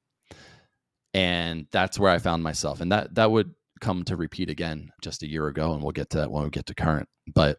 And 1.15 1.65
that's 1.71 1.97
where 1.97 2.11
I 2.11 2.19
found 2.19 2.43
myself. 2.43 2.79
And 2.79 2.91
that 2.91 3.15
that 3.15 3.31
would 3.31 3.55
come 3.81 4.03
to 4.03 4.15
repeat 4.15 4.51
again 4.51 4.91
just 5.01 5.23
a 5.23 5.27
year 5.27 5.47
ago 5.47 5.73
and 5.73 5.81
we'll 5.81 5.91
get 5.91 6.11
to 6.11 6.19
that 6.19 6.31
when 6.31 6.43
we 6.43 6.51
get 6.51 6.67
to 6.67 6.75
current. 6.75 7.09
But 7.33 7.57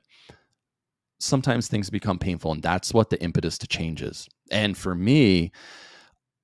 sometimes 1.23 1.69
things 1.69 1.89
become 1.89 2.19
painful 2.19 2.53
and 2.53 2.63
that's 2.63 2.93
what 2.93 3.11
the 3.11 3.23
impetus 3.23 3.57
to 3.59 3.67
change 3.67 4.03
is. 4.03 4.29
And 4.51 4.77
for 4.77 4.95
me, 4.95 5.53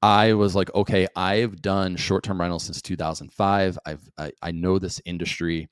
I 0.01 0.35
was 0.35 0.55
like, 0.55 0.73
okay, 0.75 1.09
I've 1.17 1.61
done 1.61 1.97
short 1.97 2.23
term 2.23 2.41
rentals 2.41 2.65
since 2.65 2.81
2005. 2.81 3.79
I've 3.85 4.09
I, 4.17 4.33
I 4.41 4.53
know 4.53 4.79
this 4.79 5.01
industry. 5.05 5.69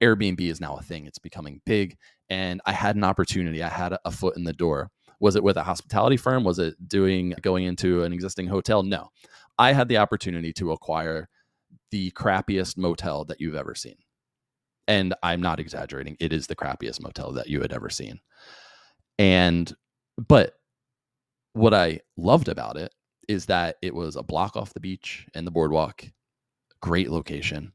Airbnb 0.00 0.40
is 0.40 0.60
now 0.60 0.76
a 0.76 0.82
thing. 0.82 1.06
It's 1.06 1.18
becoming 1.18 1.60
big, 1.66 1.96
and 2.30 2.60
I 2.64 2.70
had 2.70 2.94
an 2.94 3.02
opportunity. 3.02 3.64
I 3.64 3.68
had 3.68 3.94
a, 3.94 3.98
a 4.04 4.12
foot 4.12 4.36
in 4.36 4.44
the 4.44 4.52
door. 4.52 4.90
Was 5.18 5.34
it 5.34 5.42
with 5.42 5.56
a 5.56 5.64
hospitality 5.64 6.16
firm? 6.16 6.44
Was 6.44 6.60
it 6.60 6.76
doing 6.86 7.34
going 7.42 7.64
into 7.64 8.04
an 8.04 8.12
existing 8.12 8.46
hotel? 8.46 8.84
No, 8.84 9.08
I 9.58 9.72
had 9.72 9.88
the 9.88 9.96
opportunity 9.96 10.52
to 10.52 10.70
acquire 10.70 11.28
the 11.90 12.12
crappiest 12.12 12.76
motel 12.76 13.24
that 13.24 13.40
you've 13.40 13.56
ever 13.56 13.74
seen, 13.74 13.96
and 14.88 15.14
I'm 15.22 15.40
not 15.40 15.60
exaggerating. 15.60 16.16
It 16.18 16.32
is 16.32 16.48
the 16.48 16.56
crappiest 16.56 17.00
motel 17.00 17.32
that 17.34 17.48
you 17.48 17.60
had 17.60 17.72
ever 17.72 17.90
seen, 17.90 18.20
and 19.18 19.72
but 20.16 20.54
what 21.52 21.74
I 21.74 22.00
loved 22.16 22.48
about 22.48 22.76
it 22.76 22.92
is 23.28 23.46
that 23.46 23.76
it 23.82 23.94
was 23.94 24.16
a 24.16 24.22
block 24.22 24.56
off 24.56 24.74
the 24.74 24.80
beach 24.80 25.26
and 25.34 25.46
the 25.46 25.50
boardwalk, 25.50 26.04
great 26.80 27.10
location. 27.10 27.72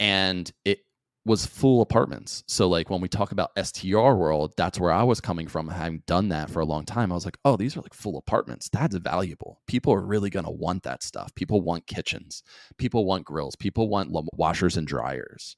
And 0.00 0.50
it 0.64 0.80
was 1.24 1.46
full 1.46 1.82
apartments. 1.82 2.42
So 2.48 2.68
like 2.68 2.90
when 2.90 3.00
we 3.00 3.08
talk 3.08 3.30
about 3.30 3.52
STR 3.56 4.14
world, 4.14 4.54
that's 4.56 4.80
where 4.80 4.90
I 4.90 5.04
was 5.04 5.20
coming 5.20 5.46
from 5.46 5.68
having 5.68 6.02
done 6.06 6.28
that 6.30 6.50
for 6.50 6.60
a 6.60 6.64
long 6.64 6.84
time. 6.84 7.12
I 7.12 7.14
was 7.14 7.24
like, 7.24 7.38
"Oh, 7.44 7.56
these 7.56 7.76
are 7.76 7.80
like 7.80 7.94
full 7.94 8.18
apartments. 8.18 8.68
That's 8.68 8.96
valuable. 8.96 9.60
People 9.66 9.92
are 9.92 10.04
really 10.04 10.30
going 10.30 10.46
to 10.46 10.50
want 10.50 10.82
that 10.82 11.02
stuff. 11.02 11.32
People 11.34 11.60
want 11.60 11.86
kitchens. 11.86 12.42
People 12.76 13.04
want 13.04 13.24
grills. 13.24 13.54
People 13.54 13.88
want 13.88 14.10
washers 14.36 14.76
and 14.76 14.86
dryers." 14.86 15.56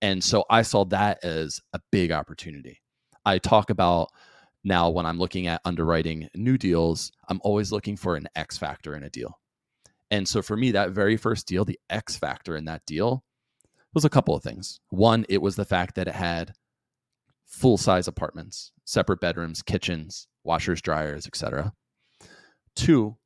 And 0.00 0.24
so 0.24 0.44
I 0.48 0.62
saw 0.62 0.84
that 0.86 1.22
as 1.24 1.60
a 1.74 1.80
big 1.90 2.10
opportunity. 2.10 2.80
I 3.24 3.38
talk 3.38 3.70
about 3.70 4.08
now, 4.64 4.90
when 4.90 5.06
I'm 5.06 5.18
looking 5.18 5.46
at 5.48 5.60
underwriting 5.64 6.28
new 6.34 6.56
deals, 6.56 7.10
I'm 7.28 7.40
always 7.42 7.72
looking 7.72 7.96
for 7.96 8.16
an 8.16 8.28
X 8.36 8.58
factor 8.58 8.94
in 8.94 9.02
a 9.02 9.10
deal. 9.10 9.40
And 10.10 10.26
so 10.28 10.40
for 10.42 10.56
me, 10.56 10.70
that 10.72 10.90
very 10.90 11.16
first 11.16 11.46
deal, 11.46 11.64
the 11.64 11.80
X 11.90 12.16
factor 12.16 12.56
in 12.56 12.64
that 12.66 12.84
deal 12.86 13.24
was 13.94 14.04
a 14.04 14.10
couple 14.10 14.34
of 14.34 14.42
things. 14.42 14.80
One, 14.90 15.24
it 15.28 15.42
was 15.42 15.56
the 15.56 15.64
fact 15.64 15.94
that 15.96 16.08
it 16.08 16.14
had 16.14 16.54
full 17.46 17.76
size 17.76 18.08
apartments, 18.08 18.72
separate 18.84 19.20
bedrooms, 19.20 19.62
kitchens, 19.62 20.26
washers, 20.44 20.80
dryers, 20.80 21.26
etc. 21.26 21.72
Two, 22.74 23.16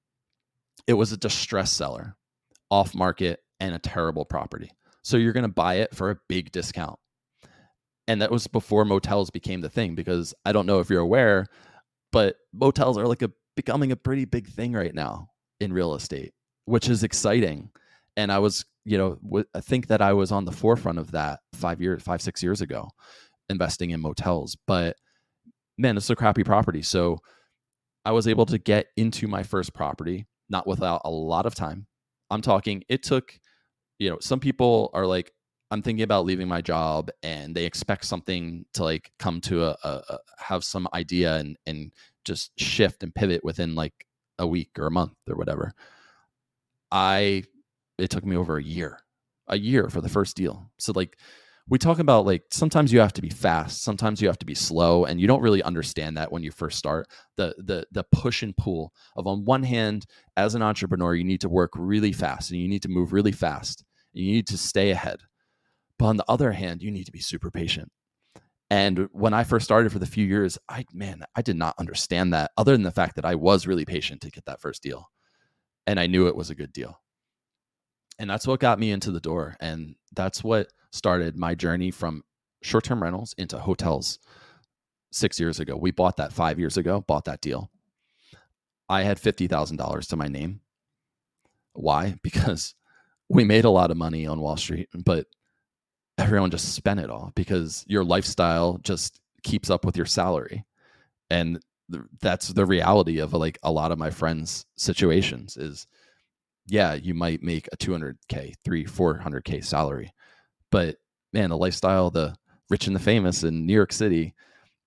it 0.87 0.95
was 0.95 1.13
a 1.13 1.17
distressed 1.17 1.77
seller, 1.77 2.17
off 2.71 2.95
market, 2.95 3.41
and 3.61 3.75
a 3.75 3.79
terrible 3.79 4.25
property. 4.25 4.71
So 5.03 5.17
you're 5.17 5.33
going 5.33 5.43
to 5.43 5.49
buy 5.49 5.77
it 5.77 5.95
for 5.95 6.11
a 6.11 6.19
big 6.29 6.51
discount 6.51 6.99
and 8.09 8.23
that 8.23 8.31
was 8.31 8.47
before 8.47 8.85
motels 8.85 9.31
became 9.31 9.61
the 9.61 9.69
thing 9.69 9.95
because 9.95 10.35
i 10.45 10.53
don't 10.53 10.67
know 10.67 10.81
if 10.81 10.91
you're 10.91 11.01
aware 11.01 11.47
but 12.13 12.37
motels 12.53 12.97
are 12.97 13.07
like 13.07 13.23
a 13.23 13.31
becoming 13.57 13.93
a 13.93 13.97
pretty 13.97 14.25
big 14.25 14.47
thing 14.49 14.73
right 14.73 14.95
now 14.95 15.29
in 15.61 15.73
real 15.73 15.95
estate 15.95 16.33
which 16.65 16.89
is 16.89 17.03
exciting 17.03 17.71
and 18.17 18.31
i 18.31 18.39
was 18.39 18.65
you 18.87 18.97
know 18.97 19.19
I 19.55 19.61
think 19.61 19.89
that 19.89 20.01
i 20.01 20.13
was 20.13 20.33
on 20.33 20.45
the 20.45 20.53
forefront 20.53 20.99
of 20.99 21.11
that 21.11 21.41
five 21.53 21.81
years 21.81 22.03
five 22.03 22.23
six 22.23 22.43
years 22.43 22.61
ago 22.61 22.89
investing 23.49 23.91
in 23.91 24.01
motels 24.01 24.57
but 24.67 24.97
man 25.77 25.97
it's 25.97 26.09
a 26.09 26.17
crappy 26.17 26.45
property 26.45 26.83
so 26.83 27.19
i 28.05 28.13
was 28.13 28.27
able 28.27 28.47
to 28.47 28.59
get 28.59 28.87
into 28.97 29.29
my 29.29 29.43
first 29.43 29.75
property 29.75 30.27
not 30.49 30.67
without 30.67 31.03
a 31.05 31.11
lot 31.11 31.47
of 31.47 31.55
time 31.55 31.87
i'm 32.31 32.41
talking 32.41 32.83
it 32.89 33.03
took 33.03 33.39
you 33.99 34.09
know 34.09 34.19
some 34.21 34.41
people 34.41 34.91
are 34.95 35.07
like 35.07 35.33
I'm 35.71 35.83
thinking 35.83 36.05
about 36.05 36.27
leaving 36.27 36.47
my 36.47 36.61
job 36.61 37.11
and 37.23 37.55
they 37.55 37.65
expect 37.65 38.05
something 38.05 38.65
to 38.75 38.85
like 38.85 39.11
come 39.19 39.41
to 39.43 39.65
a, 39.65 39.77
a, 39.83 40.03
a, 40.09 40.19
have 40.39 40.63
some 40.63 40.87
idea 40.95 41.37
and 41.37 41.57
and 41.67 41.91
just 42.25 42.53
shift 42.59 43.03
and 43.03 43.15
pivot 43.15 43.43
within 43.43 43.75
like 43.75 44.07
a 44.39 44.47
week 44.47 44.71
or 44.79 44.87
a 44.87 44.93
month 44.93 45.15
or 45.29 45.37
whatever. 45.37 45.75
I 46.93 47.45
it 47.99 48.11
took 48.11 48.25
me 48.25 48.37
over 48.37 48.57
a 48.57 48.63
year. 48.63 48.99
A 49.49 49.59
year 49.59 49.89
for 49.89 50.01
the 50.01 50.09
first 50.09 50.37
deal. 50.37 50.71
So 50.79 50.93
like 50.95 51.17
we 51.69 51.79
talk 51.79 51.99
about 51.99 52.27
like 52.27 52.45
sometimes 52.51 52.93
you 52.93 53.01
have 53.01 53.13
to 53.15 53.23
be 53.23 53.31
fast, 53.31 53.83
sometimes 53.83 54.21
you 54.21 54.29
have 54.29 54.39
to 54.39 54.47
be 54.47 54.55
slow 54.55 55.05
and 55.05 55.21
you 55.21 55.27
don't 55.27 55.43
really 55.43 55.63
understand 55.63 56.17
that 56.17 56.33
when 56.33 56.43
you 56.43 56.51
first 56.51 56.79
start. 56.79 57.07
The 57.37 57.55
the 57.59 57.87
the 57.93 58.05
push 58.11 58.43
and 58.43 58.57
pull 58.57 58.93
of 59.17 59.27
on 59.27 59.45
one 59.45 59.63
hand 59.63 60.07
as 60.37 60.55
an 60.55 60.63
entrepreneur 60.63 61.15
you 61.15 61.25
need 61.25 61.41
to 61.43 61.49
work 61.49 61.71
really 61.77 62.13
fast 62.13 62.51
and 62.51 62.61
you 62.61 62.69
need 62.69 62.83
to 62.83 62.89
move 62.89 63.13
really 63.13 63.33
fast. 63.33 63.85
You 64.13 64.33
need 64.33 64.47
to 64.49 64.59
stay 64.59 64.91
ahead 64.91 65.21
but 65.99 66.07
on 66.07 66.17
the 66.17 66.25
other 66.29 66.53
hand, 66.53 66.83
you 66.83 66.91
need 66.91 67.05
to 67.05 67.13
be 67.13 67.21
super 67.21 67.51
patient. 67.51 67.91
And 68.69 69.09
when 69.13 69.33
I 69.33 69.45
first 69.45 69.65
started 69.65 69.93
for 69.93 69.99
the 69.99 70.07
few 70.07 70.27
years, 70.27 70.59
I 70.69 70.85
man, 70.93 71.23
I 71.37 71.43
did 71.43 71.57
not 71.57 71.77
understand 71.79 72.33
that 72.33 72.51
other 72.57 72.73
than 72.73 72.83
the 72.83 72.91
fact 72.91 73.17
that 73.17 73.25
I 73.25 73.37
was 73.37 73.67
really 73.67 73.85
patient 73.85 74.21
to 74.23 74.31
get 74.31 74.45
that 74.47 74.61
first 74.61 74.83
deal. 74.83 75.11
And 75.87 76.01
I 76.01 76.07
knew 76.07 76.27
it 76.27 76.37
was 76.37 76.51
a 76.51 76.55
good 76.55 76.73
deal. 76.73 77.01
And 78.19 78.31
that's 78.31 78.47
what 78.47 78.61
got 78.61 78.79
me 78.79 78.91
into 78.91 79.11
the 79.11 79.21
door. 79.21 79.57
And 79.61 79.97
that's 80.15 80.43
what 80.43 80.69
started 80.91 81.37
my 81.37 81.55
journey 81.55 81.91
from 81.91 82.25
short 82.63 82.85
term 82.85 83.03
rentals 83.03 83.35
into 83.37 83.59
hotels 83.59 84.19
six 85.13 85.39
years 85.39 85.61
ago. 85.61 85.77
We 85.77 85.91
bought 85.91 86.17
that 86.17 86.33
five 86.33 86.59
years 86.59 86.77
ago, 86.77 87.03
bought 87.07 87.27
that 87.27 87.41
deal. 87.41 87.71
I 88.89 89.03
had 89.03 89.19
$50,000 89.19 90.09
to 90.09 90.17
my 90.17 90.29
name. 90.29 90.61
Why? 91.73 92.17
Because 92.23 92.75
we 93.29 93.45
made 93.45 93.65
a 93.65 93.71
lot 93.71 93.91
of 93.91 93.97
money 93.97 94.27
on 94.27 94.41
Wall 94.41 94.57
Street, 94.57 94.89
but 94.95 95.27
everyone 96.17 96.51
just 96.51 96.75
spent 96.75 97.01
it 97.01 97.11
all 97.11 97.33
because 97.35 97.85
your 97.89 98.05
lifestyle 98.05 98.79
just 98.83 99.21
keeps 99.43 99.69
up 99.69 99.85
with 99.85 99.97
your 99.97 100.07
salary 100.07 100.65
and 101.31 101.61
th- 101.91 102.05
that's 102.21 102.49
the 102.49 102.67
reality 102.67 103.19
of 103.19 103.33
like 103.33 103.59
a 103.63 103.71
lot 103.71 103.93
of 103.93 103.99
my 103.99 104.11
friends 104.11 104.67
situations 104.77 105.57
is 105.57 105.87
yeah 106.67 106.95
you 106.95 107.15
might 107.15 107.43
make 107.43 107.69
a 107.73 107.77
200k 107.77 108.55
3 108.65 108.85
400k 108.85 109.65
salary 109.65 110.13
but 110.71 110.97
man 111.33 111.51
the 111.51 111.57
lifestyle 111.57 112.11
the 112.11 112.35
rich 112.71 112.87
and 112.87 112.97
the 112.97 113.01
famous 113.01 113.45
in 113.45 113.67
new 113.67 113.75
york 113.75 113.93
city 113.93 114.35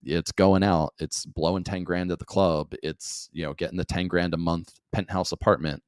it's 0.03 0.31
going 0.31 0.63
out 0.63 0.93
it's 0.99 1.25
blowing 1.25 1.63
10 1.63 1.83
grand 1.83 2.11
at 2.11 2.19
the 2.19 2.25
club 2.25 2.73
it's 2.83 3.29
you 3.31 3.43
know 3.43 3.53
getting 3.53 3.77
the 3.77 3.85
10 3.85 4.07
grand 4.07 4.33
a 4.33 4.37
month 4.37 4.79
penthouse 4.91 5.31
apartment 5.31 5.83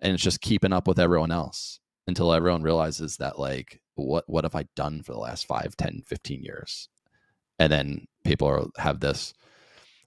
and 0.00 0.14
it's 0.14 0.22
just 0.22 0.40
keeping 0.40 0.72
up 0.72 0.88
with 0.88 0.98
everyone 0.98 1.30
else 1.30 1.80
until 2.06 2.32
everyone 2.32 2.62
realizes 2.62 3.18
that 3.18 3.38
like 3.38 3.80
what 3.94 4.24
what 4.28 4.44
have 4.44 4.54
i 4.54 4.64
done 4.76 5.02
for 5.02 5.12
the 5.12 5.18
last 5.18 5.46
5 5.46 5.76
10 5.76 6.02
15 6.06 6.42
years? 6.42 6.88
And 7.58 7.70
then 7.70 8.06
people 8.24 8.48
are, 8.48 8.64
have 8.78 9.00
this 9.00 9.34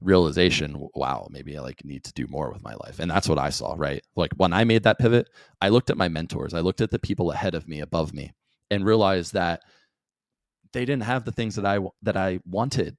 realization 0.04 0.88
wow 0.96 1.28
maybe 1.32 1.58
i 1.58 1.62
like 1.62 1.84
need 1.84 2.04
to 2.04 2.14
do 2.14 2.28
more 2.28 2.52
with 2.52 2.64
my 2.64 2.74
life. 2.76 3.00
And 3.00 3.10
that's 3.10 3.30
what 3.30 3.40
i 3.40 3.50
saw 3.50 3.76
right? 3.78 4.04
Like 4.16 4.34
when 4.38 4.54
i 4.54 4.64
made 4.64 4.84
that 4.84 5.00
pivot 5.00 5.30
i 5.62 5.70
looked 5.70 5.90
at 5.90 5.98
my 5.98 6.10
mentors 6.10 6.54
i 6.54 6.60
looked 6.60 6.82
at 6.82 6.92
the 6.92 7.00
people 7.00 7.32
ahead 7.32 7.56
of 7.56 7.68
me 7.68 7.80
above 7.80 8.14
me 8.14 8.34
and 8.70 8.86
realized 8.86 9.34
that 9.34 9.62
they 10.74 10.86
didn't 10.86 11.04
have 11.04 11.26
the 11.26 11.32
things 11.32 11.56
that 11.56 11.66
i 11.66 11.80
that 12.02 12.18
i 12.18 12.40
wanted. 12.46 12.98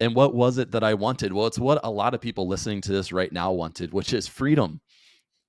And 0.00 0.14
what 0.14 0.34
was 0.34 0.58
it 0.58 0.72
that 0.72 0.84
i 0.84 0.94
wanted? 0.94 1.32
Well 1.32 1.46
it's 1.46 1.58
what 1.58 1.80
a 1.82 1.90
lot 1.90 2.14
of 2.14 2.20
people 2.20 2.48
listening 2.48 2.80
to 2.82 2.92
this 2.92 3.12
right 3.12 3.32
now 3.32 3.52
wanted 3.52 3.92
which 3.92 4.12
is 4.12 4.26
freedom. 4.26 4.80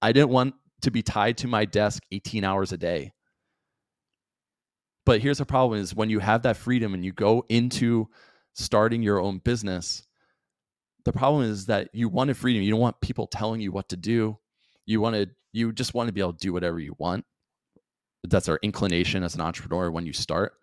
I 0.02 0.12
didn't 0.12 0.30
want 0.30 0.56
to 0.82 0.92
be 0.92 1.02
tied 1.02 1.38
to 1.40 1.48
my 1.48 1.66
desk 1.66 2.04
18 2.12 2.44
hours 2.44 2.72
a 2.72 2.78
day. 2.78 3.12
But 5.06 5.22
here's 5.22 5.38
the 5.38 5.46
problem 5.46 5.80
is 5.80 5.96
when 5.96 6.10
you 6.10 6.20
have 6.20 6.44
that 6.44 6.58
freedom 6.58 6.94
and 6.94 7.06
you 7.06 7.12
go 7.12 7.46
into 7.50 8.08
starting 8.54 9.04
your 9.04 9.20
own 9.20 9.38
business, 9.40 10.05
the 11.06 11.14
problem 11.14 11.44
is 11.44 11.68
that 11.68 11.90
you 11.94 12.10
wanted 12.10 12.36
freedom. 12.36 12.64
You 12.64 12.72
don't 12.72 12.80
want 12.80 13.00
people 13.00 13.28
telling 13.28 13.62
you 13.62 13.72
what 13.72 13.90
to 13.90 13.98
do. 13.98 14.38
You 14.86 15.00
wanted 15.00 15.32
you 15.54 15.72
just 15.72 15.94
want 15.94 16.08
to 16.08 16.14
be 16.14 16.20
able 16.20 16.34
to 16.34 16.40
do 16.40 16.52
whatever 16.52 16.80
you 16.80 16.96
want. 16.98 17.24
That's 18.24 18.50
our 18.50 18.60
inclination 18.62 19.24
as 19.24 19.36
an 19.36 19.42
entrepreneur 19.42 19.90
when 19.90 20.06
you 20.06 20.14
start. 20.14 20.54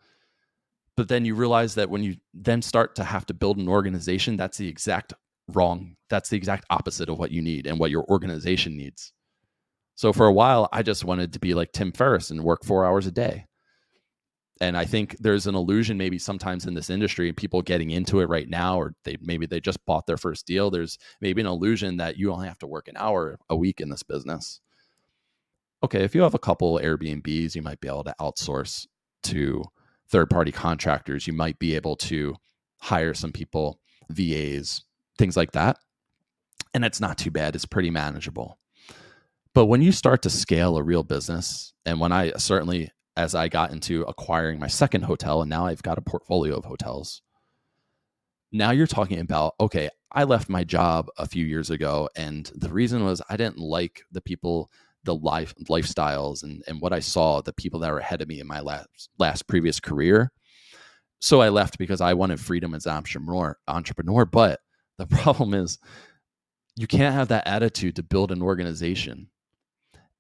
But 0.97 1.09
then 1.09 1.25
you 1.25 1.35
realize 1.35 1.77
that 1.77 1.89
when 1.89 2.03
you 2.03 2.17
then 2.35 2.61
start 2.61 2.97
to 2.97 3.05
have 3.05 3.25
to 3.27 3.35
build 3.35 3.57
an 3.57 3.69
organization, 3.69 4.37
that's 4.37 4.59
the 4.59 4.69
exact 4.69 5.15
wrong. 5.49 5.97
That's 6.11 6.29
the 6.29 6.37
exact 6.37 6.67
opposite 6.69 7.09
of 7.09 7.19
what 7.19 7.31
you 7.31 7.41
need 7.41 7.67
and 7.67 7.79
what 7.79 7.91
your 7.91 8.05
organization 8.11 8.77
needs. 8.77 9.13
So 9.95 10.13
for 10.13 10.27
a 10.27 10.33
while, 10.33 10.69
I 10.73 10.83
just 10.83 11.05
wanted 11.05 11.33
to 11.33 11.39
be 11.39 11.55
like 11.55 11.73
Tim 11.73 11.93
Ferriss 11.93 12.31
and 12.31 12.45
work 12.45 12.65
four 12.65 12.85
hours 12.85 13.07
a 13.07 13.13
day 13.13 13.47
and 14.63 14.77
i 14.77 14.85
think 14.85 15.17
there's 15.19 15.47
an 15.47 15.57
illusion 15.57 15.99
maybe 15.99 16.19
sometimes 16.19 16.67
in 16.67 16.73
this 16.73 16.89
industry 16.89 17.33
people 17.33 17.61
getting 17.61 17.91
into 17.91 18.21
it 18.21 18.29
right 18.29 18.49
now 18.49 18.79
or 18.79 18.95
they 19.05 19.17
maybe 19.21 19.45
they 19.45 19.61
just 19.61 19.85
bought 19.85 20.07
their 20.07 20.17
first 20.17 20.47
deal 20.47 20.71
there's 20.71 20.99
maybe 21.21 21.41
an 21.41 21.47
illusion 21.47 21.97
that 21.97 22.17
you 22.17 22.33
only 22.33 22.47
have 22.47 22.59
to 22.59 22.67
work 22.67 22.89
an 22.89 22.97
hour 22.97 23.39
a 23.51 23.57
week 23.57 23.81
in 23.81 23.91
this 23.91 24.03
business. 24.03 24.61
Okay 25.83 26.05
if 26.05 26.15
you 26.15 26.23
have 26.23 26.35
a 26.35 26.39
couple 26.39 26.79
airbnbs 26.79 27.55
you 27.55 27.63
might 27.63 27.81
be 27.81 27.89
able 27.89 28.05
to 28.05 28.15
outsource 28.21 28.87
to 29.25 29.65
third 30.09 30.31
party 30.31 30.53
contractors. 30.53 31.27
You 31.27 31.33
might 31.33 31.59
be 31.59 31.75
able 31.75 31.97
to 31.97 32.37
hire 32.79 33.15
some 33.15 33.33
people 33.33 33.81
vas 34.11 34.85
things 35.19 35.37
like 35.37 35.53
that. 35.53 35.79
And 36.75 36.85
it's 36.85 37.01
not 37.01 37.19
too 37.19 37.31
bad 37.31 37.55
it's 37.57 37.67
pretty 37.67 37.91
manageable. 37.91 38.59
But 39.55 39.67
when 39.67 39.83
you 39.83 39.93
start 39.93 40.23
to 40.23 40.31
scale 40.31 40.77
a 40.77 40.83
real 40.83 41.03
business 41.03 41.73
and 41.85 41.99
when 41.99 42.13
i 42.13 42.33
certainly 42.37 42.91
as 43.17 43.35
I 43.35 43.49
got 43.49 43.73
into 43.73 44.03
acquiring 44.03 44.59
my 44.59 44.69
second 44.69 45.03
hotel, 45.03 45.43
and 45.43 45.51
now 45.51 45.67
I've 45.67 45.83
got 45.83 45.99
a 45.99 46.03
portfolio 46.03 46.57
of 46.57 46.65
hotels. 46.65 47.23
Now 48.53 48.71
you're 48.71 48.87
talking 48.87 49.21
about, 49.21 49.55
okay, 49.61 49.89
I 50.13 50.25
left 50.25 50.49
my 50.49 50.65
job 50.65 51.09
a 51.19 51.27
few 51.27 51.45
years 51.45 51.71
ago, 51.71 52.09
and 52.17 52.51
the 52.55 52.71
reason 52.71 53.05
was 53.05 53.23
I 53.29 53.37
didn't 53.37 53.59
like 53.59 54.03
the 54.13 54.21
people, 54.21 54.71
the 55.05 55.15
life 55.15 55.55
lifestyles, 55.69 56.43
and 56.43 56.63
and 56.67 56.81
what 56.81 56.93
I 56.93 57.01
saw, 57.01 57.41
the 57.41 57.55
people 57.55 57.81
that 57.81 57.91
were 57.91 57.99
ahead 57.99 58.23
of 58.23 58.29
me 58.29 58.41
in 58.41 58.47
my 58.47 58.61
last 58.61 59.11
last 59.19 59.49
previous 59.49 59.81
career. 59.81 60.31
So 61.21 61.41
I 61.41 61.51
left 61.51 61.79
because 61.79 62.01
I 62.01 62.15
wanted 62.15 62.41
freedom 62.41 62.75
as 62.75 62.87
an 62.87 62.93
entrepreneur. 62.93 63.57
Entrepreneur, 63.69 64.25
but 64.27 64.61
the 64.99 65.07
problem 65.23 65.55
is, 65.55 65.79
you 66.77 66.87
can't 66.87 67.15
have 67.15 67.29
that 67.29 67.47
attitude 67.47 67.97
to 67.97 68.03
build 68.03 68.33
an 68.33 68.43
organization 68.43 69.29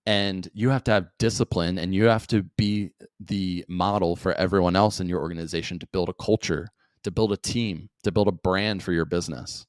and 0.06 0.48
you 0.52 0.70
have 0.70 0.84
to 0.84 0.90
have 0.90 1.06
discipline 1.18 1.78
and 1.78 1.94
you 1.94 2.04
have 2.04 2.26
to 2.28 2.42
be 2.56 2.90
the 3.20 3.64
model 3.68 4.16
for 4.16 4.32
everyone 4.34 4.76
else 4.76 5.00
in 5.00 5.08
your 5.08 5.20
organization 5.20 5.78
to 5.78 5.86
build 5.92 6.08
a 6.08 6.14
culture 6.14 6.68
to 7.04 7.10
build 7.10 7.32
a 7.32 7.36
team 7.36 7.88
to 8.02 8.12
build 8.12 8.28
a 8.28 8.32
brand 8.32 8.82
for 8.82 8.92
your 8.92 9.04
business. 9.04 9.66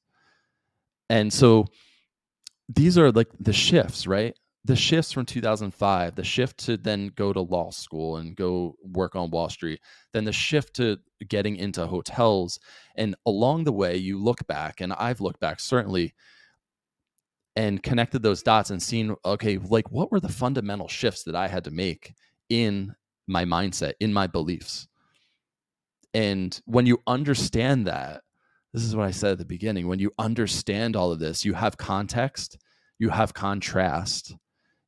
And 1.08 1.32
so 1.32 1.66
these 2.68 2.96
are 2.98 3.12
like 3.12 3.28
the 3.38 3.52
shifts 3.52 4.06
right? 4.06 4.36
The 4.66 4.76
shifts 4.76 5.12
from 5.12 5.26
2005 5.26 6.14
the 6.16 6.24
shift 6.24 6.58
to 6.64 6.76
then 6.76 7.12
go 7.14 7.32
to 7.32 7.40
law 7.40 7.70
school 7.70 8.16
and 8.16 8.34
go 8.34 8.76
work 8.82 9.14
on 9.14 9.30
wall 9.30 9.50
street 9.50 9.80
then 10.12 10.24
the 10.24 10.32
shift 10.32 10.74
to 10.76 10.98
getting 11.28 11.56
into 11.56 11.86
hotels. 11.86 12.58
And 12.96 13.14
along 13.26 13.64
the 13.64 13.72
way 13.72 13.96
you 13.96 14.18
look 14.18 14.46
back 14.46 14.80
and 14.80 14.92
i've 14.94 15.20
looked 15.20 15.40
back 15.40 15.60
certainly 15.60 16.14
and 17.56 17.82
connected 17.82 18.22
those 18.22 18.42
dots 18.42 18.70
and 18.70 18.82
seen 18.82 19.14
okay 19.24 19.58
like 19.58 19.90
what 19.90 20.10
were 20.10 20.20
the 20.20 20.28
fundamental 20.28 20.88
shifts 20.88 21.22
that 21.22 21.36
i 21.36 21.46
had 21.46 21.64
to 21.64 21.70
make 21.70 22.14
in 22.48 22.94
my 23.26 23.44
mindset 23.44 23.94
in 24.00 24.12
my 24.12 24.26
beliefs? 24.26 24.86
And 26.12 26.60
when 26.66 26.86
you 26.86 27.02
understand 27.06 27.86
that 27.86 28.22
this 28.72 28.82
is 28.84 28.94
what 28.94 29.06
i 29.06 29.10
said 29.10 29.32
at 29.32 29.38
the 29.38 29.44
beginning 29.44 29.88
when 29.88 29.98
you 29.98 30.12
understand 30.18 30.96
all 30.96 31.12
of 31.12 31.18
this 31.20 31.44
you 31.44 31.54
have 31.54 31.76
context 31.76 32.58
you 32.98 33.08
have 33.08 33.32
contrast 33.32 34.34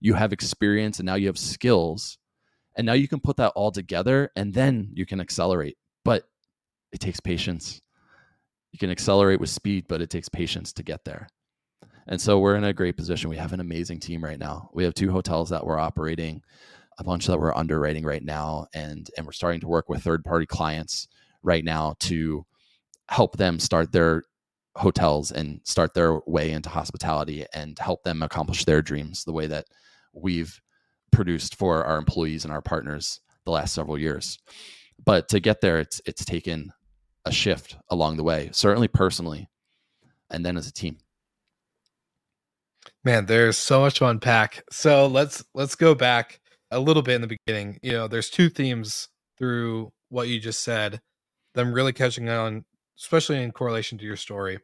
you 0.00 0.14
have 0.14 0.32
experience 0.32 0.98
and 0.98 1.06
now 1.06 1.14
you 1.14 1.28
have 1.28 1.38
skills 1.38 2.18
and 2.76 2.84
now 2.84 2.92
you 2.92 3.08
can 3.08 3.20
put 3.20 3.36
that 3.36 3.52
all 3.56 3.70
together 3.70 4.30
and 4.36 4.52
then 4.52 4.90
you 4.92 5.06
can 5.06 5.20
accelerate 5.20 5.78
but 6.04 6.24
it 6.92 7.00
takes 7.00 7.18
patience. 7.20 7.80
You 8.72 8.78
can 8.78 8.90
accelerate 8.90 9.40
with 9.40 9.50
speed 9.50 9.86
but 9.88 10.00
it 10.00 10.10
takes 10.10 10.28
patience 10.28 10.72
to 10.74 10.82
get 10.82 11.04
there 11.04 11.28
and 12.08 12.20
so 12.20 12.38
we're 12.38 12.56
in 12.56 12.64
a 12.64 12.72
great 12.72 12.96
position. 12.96 13.30
We 13.30 13.36
have 13.36 13.52
an 13.52 13.60
amazing 13.60 14.00
team 14.00 14.22
right 14.22 14.38
now. 14.38 14.70
We 14.72 14.84
have 14.84 14.94
two 14.94 15.10
hotels 15.10 15.50
that 15.50 15.64
we're 15.64 15.78
operating, 15.78 16.42
a 16.98 17.04
bunch 17.04 17.26
that 17.26 17.38
we're 17.38 17.54
underwriting 17.54 18.04
right 18.04 18.24
now, 18.24 18.66
and 18.74 19.08
and 19.16 19.26
we're 19.26 19.32
starting 19.32 19.60
to 19.60 19.68
work 19.68 19.88
with 19.88 20.02
third 20.02 20.24
party 20.24 20.46
clients 20.46 21.08
right 21.42 21.64
now 21.64 21.94
to 22.00 22.44
help 23.08 23.36
them 23.36 23.58
start 23.58 23.92
their 23.92 24.22
hotels 24.76 25.32
and 25.32 25.60
start 25.64 25.94
their 25.94 26.20
way 26.26 26.52
into 26.52 26.68
hospitality 26.68 27.46
and 27.54 27.78
help 27.78 28.02
them 28.02 28.22
accomplish 28.22 28.64
their 28.64 28.82
dreams 28.82 29.24
the 29.24 29.32
way 29.32 29.46
that 29.46 29.66
we've 30.12 30.60
produced 31.12 31.56
for 31.56 31.84
our 31.84 31.96
employees 31.96 32.44
and 32.44 32.52
our 32.52 32.60
partners 32.60 33.20
the 33.44 33.50
last 33.50 33.74
several 33.74 33.98
years. 33.98 34.38
But 35.04 35.28
to 35.28 35.40
get 35.40 35.60
there, 35.60 35.78
it's 35.78 36.00
it's 36.06 36.24
taken 36.24 36.72
a 37.24 37.32
shift 37.32 37.76
along 37.90 38.16
the 38.16 38.22
way, 38.22 38.50
certainly 38.52 38.88
personally, 38.88 39.48
and 40.30 40.44
then 40.44 40.56
as 40.56 40.68
a 40.68 40.72
team. 40.72 40.98
Man, 43.06 43.26
there's 43.26 43.56
so 43.56 43.78
much 43.78 43.98
to 43.98 44.06
unpack. 44.06 44.64
So 44.72 45.06
let's 45.06 45.44
let's 45.54 45.76
go 45.76 45.94
back 45.94 46.40
a 46.72 46.80
little 46.80 47.04
bit 47.04 47.14
in 47.14 47.20
the 47.20 47.38
beginning. 47.46 47.78
You 47.80 47.92
know, 47.92 48.08
there's 48.08 48.28
two 48.28 48.48
themes 48.48 49.10
through 49.38 49.92
what 50.08 50.26
you 50.26 50.40
just 50.40 50.64
said. 50.64 51.00
Them 51.54 51.72
really 51.72 51.92
catching 51.92 52.28
on, 52.28 52.64
especially 52.98 53.40
in 53.40 53.52
correlation 53.52 53.96
to 53.98 54.04
your 54.04 54.16
story. 54.16 54.58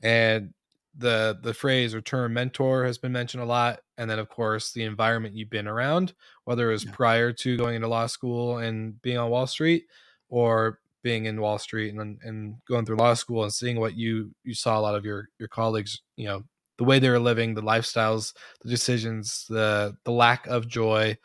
And 0.00 0.54
the 0.96 1.36
the 1.42 1.54
phrase 1.54 1.92
or 1.92 2.00
term 2.00 2.34
mentor 2.34 2.84
has 2.84 2.98
been 2.98 3.10
mentioned 3.10 3.42
a 3.42 3.46
lot. 3.46 3.80
And 3.98 4.08
then 4.08 4.20
of 4.20 4.28
course 4.28 4.70
the 4.70 4.84
environment 4.84 5.34
you've 5.34 5.50
been 5.50 5.66
around, 5.66 6.14
whether 6.44 6.70
it 6.70 6.74
was 6.74 6.84
yeah. 6.84 6.92
prior 6.92 7.32
to 7.32 7.56
going 7.56 7.74
into 7.74 7.88
law 7.88 8.06
school 8.06 8.58
and 8.58 9.02
being 9.02 9.18
on 9.18 9.28
Wall 9.28 9.48
Street 9.48 9.86
or 10.28 10.78
being 11.02 11.24
in 11.24 11.40
Wall 11.40 11.58
Street 11.58 11.92
and 11.92 12.20
and 12.22 12.54
going 12.68 12.86
through 12.86 12.98
law 12.98 13.14
school 13.14 13.42
and 13.42 13.52
seeing 13.52 13.80
what 13.80 13.96
you 13.96 14.30
you 14.44 14.54
saw 14.54 14.78
a 14.78 14.82
lot 14.82 14.94
of 14.94 15.04
your 15.04 15.30
your 15.40 15.48
colleagues, 15.48 16.00
you 16.14 16.28
know, 16.28 16.44
the 16.82 16.88
way 16.88 16.98
they 16.98 17.08
were 17.08 17.20
living, 17.20 17.54
the 17.54 17.62
lifestyles, 17.62 18.34
the 18.62 18.68
decisions, 18.68 19.46
the 19.48 19.96
the 20.02 20.10
lack 20.10 20.48
of 20.48 20.66
joy, 20.66 21.16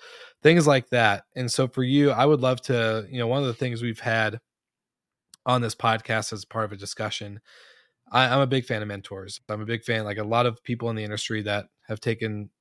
things 0.43 0.67
like 0.67 0.87
that. 0.89 1.23
And 1.35 1.51
so 1.51 1.67
for 1.67 1.83
you, 1.83 2.11
I 2.11 2.27
would 2.27 2.41
love 2.41 2.61
to, 2.63 3.07
you 3.09 3.17
know, 3.17 3.25
one 3.25 3.41
of 3.41 3.47
the 3.47 3.55
things 3.55 3.81
we've 3.81 3.99
had 3.99 4.39
on 5.47 5.61
this 5.61 5.73
podcast 5.73 6.31
as 6.31 6.45
part 6.45 6.65
of 6.65 6.73
a 6.73 6.77
discussion. 6.77 7.39
I, 8.11 8.25
I'm 8.25 8.41
a 8.41 8.47
big 8.47 8.65
fan 8.65 8.83
of 8.83 8.87
mentors. 8.87 9.41
I'm 9.49 9.61
a 9.61 9.65
big 9.65 9.83
fan, 9.83 10.05
like 10.05 10.19
a 10.19 10.23
lot 10.23 10.45
of 10.45 10.63
people 10.63 10.91
in 10.91 10.95
the 10.95 11.03
industry 11.03 11.41
that 11.41 11.65
have 11.87 12.01
taken 12.01 12.51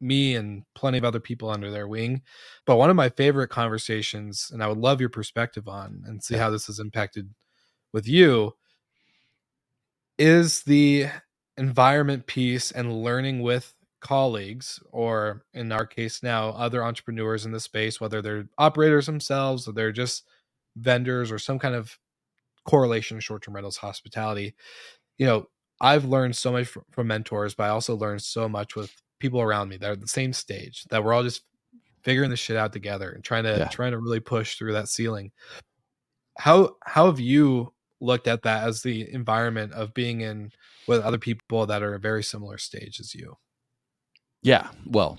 me 0.00 0.36
and 0.36 0.62
plenty 0.74 0.96
of 0.96 1.04
other 1.04 1.20
people 1.20 1.50
under 1.50 1.70
their 1.70 1.88
wing. 1.88 2.22
But 2.64 2.76
one 2.76 2.88
of 2.88 2.96
my 2.96 3.10
favorite 3.10 3.48
conversations, 3.48 4.50
and 4.50 4.62
I 4.62 4.66
would 4.66 4.78
love 4.78 4.98
your 4.98 5.10
perspective 5.10 5.68
on 5.68 6.04
and 6.06 6.24
see 6.24 6.36
how 6.36 6.48
this 6.48 6.68
has 6.68 6.78
impacted 6.78 7.28
with 7.92 8.08
you, 8.08 8.52
is 10.18 10.62
the 10.62 11.08
environment 11.60 12.26
piece 12.26 12.72
and 12.72 13.02
learning 13.04 13.42
with 13.42 13.74
colleagues 14.00 14.80
or 14.92 15.44
in 15.52 15.70
our 15.70 15.84
case 15.84 16.22
now 16.22 16.48
other 16.50 16.82
entrepreneurs 16.82 17.44
in 17.44 17.52
the 17.52 17.60
space 17.60 18.00
whether 18.00 18.22
they're 18.22 18.48
operators 18.56 19.04
themselves 19.04 19.68
or 19.68 19.72
they're 19.72 19.92
just 19.92 20.24
vendors 20.76 21.30
or 21.30 21.38
some 21.38 21.58
kind 21.58 21.74
of 21.74 21.98
correlation 22.64 23.18
to 23.18 23.20
short-term 23.20 23.54
rentals 23.54 23.76
hospitality 23.76 24.54
you 25.18 25.26
know 25.26 25.46
i've 25.82 26.06
learned 26.06 26.34
so 26.34 26.50
much 26.50 26.74
from 26.90 27.06
mentors 27.06 27.54
but 27.54 27.64
i 27.64 27.68
also 27.68 27.94
learned 27.94 28.22
so 28.22 28.48
much 28.48 28.74
with 28.74 28.90
people 29.18 29.42
around 29.42 29.68
me 29.68 29.76
that 29.76 29.90
are 29.90 29.96
the 29.96 30.08
same 30.08 30.32
stage 30.32 30.84
that 30.84 31.04
we're 31.04 31.12
all 31.12 31.22
just 31.22 31.42
figuring 32.02 32.30
this 32.30 32.40
shit 32.40 32.56
out 32.56 32.72
together 32.72 33.10
and 33.10 33.22
trying 33.22 33.44
to 33.44 33.54
yeah. 33.58 33.68
trying 33.68 33.92
to 33.92 33.98
really 33.98 34.20
push 34.20 34.56
through 34.56 34.72
that 34.72 34.88
ceiling 34.88 35.30
how 36.38 36.74
how 36.86 37.04
have 37.04 37.20
you 37.20 37.70
looked 38.00 38.26
at 38.26 38.42
that 38.42 38.66
as 38.66 38.82
the 38.82 39.12
environment 39.12 39.72
of 39.74 39.92
being 39.92 40.22
in 40.22 40.50
with 40.90 41.00
other 41.00 41.18
people 41.18 41.66
that 41.66 41.82
are 41.82 41.94
a 41.94 42.00
very 42.00 42.22
similar 42.22 42.58
stage 42.58 43.00
as 43.00 43.14
you. 43.14 43.36
Yeah. 44.42 44.68
Well, 44.86 45.18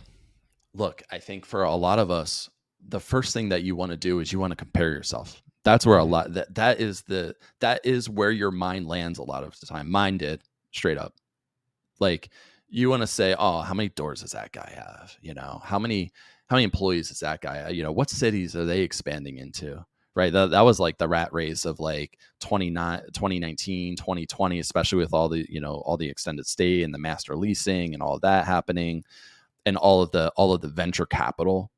look, 0.74 1.04
I 1.12 1.20
think 1.20 1.46
for 1.46 1.64
a 1.64 1.76
lot 1.76 2.00
of 2.00 2.12
us, 2.12 2.50
the 2.88 3.00
first 3.00 3.34
thing 3.34 3.50
that 3.50 3.64
you 3.64 3.76
want 3.76 3.92
to 3.92 3.98
do 3.98 4.20
is 4.20 4.32
you 4.32 4.40
want 4.40 4.52
to 4.52 4.58
compare 4.58 4.90
yourself 4.92 5.42
That's 5.64 5.86
where 5.86 6.00
a 6.00 6.04
Mhm. 6.04 6.10
lot 6.10 6.34
that 6.34 6.56
that 6.56 6.80
is 6.82 7.04
the 7.04 7.36
that 7.60 7.82
is 7.86 8.10
where 8.10 8.32
your 8.32 8.50
mind 8.50 8.88
lands 8.88 9.20
a 9.20 9.24
lot 9.24 9.44
of 9.44 9.60
the 9.60 9.68
time. 9.68 9.92
Mine 9.92 10.18
did 10.18 10.42
straight 10.72 10.98
up. 10.98 11.14
Like 12.00 12.32
you 12.68 12.90
want 12.90 13.04
to 13.04 13.08
say, 13.08 13.36
oh, 13.38 13.62
how 13.62 13.76
many 13.76 13.90
doors 13.90 14.22
does 14.22 14.32
that 14.32 14.52
guy 14.52 14.72
have? 14.76 15.16
You 15.22 15.36
know, 15.36 15.62
how 15.64 15.78
many 15.78 16.12
how 16.48 16.56
many 16.56 16.64
employees 16.64 17.12
is 17.12 17.20
that 17.20 17.42
guy? 17.42 17.70
You 17.70 17.84
know, 17.84 17.92
what 17.92 18.10
cities 18.10 18.56
are 18.56 18.66
they 18.66 18.82
expanding 18.82 19.38
into? 19.38 19.86
Right. 20.14 20.34
That, 20.34 20.52
that 20.52 20.62
was 20.62 20.80
like 20.80 20.98
the 20.98 21.08
rat 21.08 21.32
race 21.32 21.64
of 21.64 21.80
like 21.80 22.18
29, 22.42 23.02
2019, 23.14 23.96
2020, 23.96 24.60
especially 24.60 24.98
with 24.98 25.14
all 25.14 25.30
the, 25.30 25.46
you 25.50 25.62
know, 25.62 25.76
all 25.86 25.96
the 25.96 26.10
extended 26.10 26.46
stay 26.48 26.84
and 26.84 26.94
the 26.94 26.98
master 26.98 27.36
leasing 27.38 27.94
and 27.94 28.04
all 28.04 28.20
that 28.20 28.46
happening 28.46 29.04
and 29.66 29.78
all 29.78 30.02
of 30.02 30.12
the 30.12 30.30
all 30.36 30.54
of 30.54 30.62
the 30.62 30.68
venture 30.68 31.06
capital. 31.06 31.72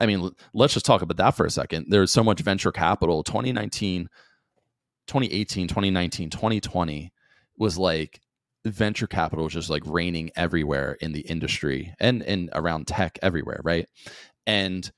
I 0.00 0.06
mean, 0.06 0.30
let's 0.54 0.74
just 0.74 0.86
talk 0.86 1.02
about 1.02 1.16
that 1.18 1.36
for 1.36 1.46
a 1.46 1.50
second. 1.50 1.86
There's 1.88 2.12
so 2.12 2.24
much 2.24 2.40
venture 2.40 2.72
capital. 2.72 3.22
2019, 3.22 4.08
2018, 5.06 5.68
2019, 5.68 6.30
2020 6.30 7.12
was 7.58 7.78
like 7.78 8.20
venture 8.64 9.06
capital 9.06 9.44
was 9.44 9.54
just 9.54 9.70
like 9.70 9.84
raining 9.86 10.30
everywhere 10.34 10.98
in 11.00 11.12
the 11.12 11.20
industry 11.20 11.94
and 12.00 12.22
and 12.24 12.50
around 12.54 12.86
tech 12.88 13.18
everywhere, 13.22 13.60
right? 13.64 13.88
And 14.46 14.90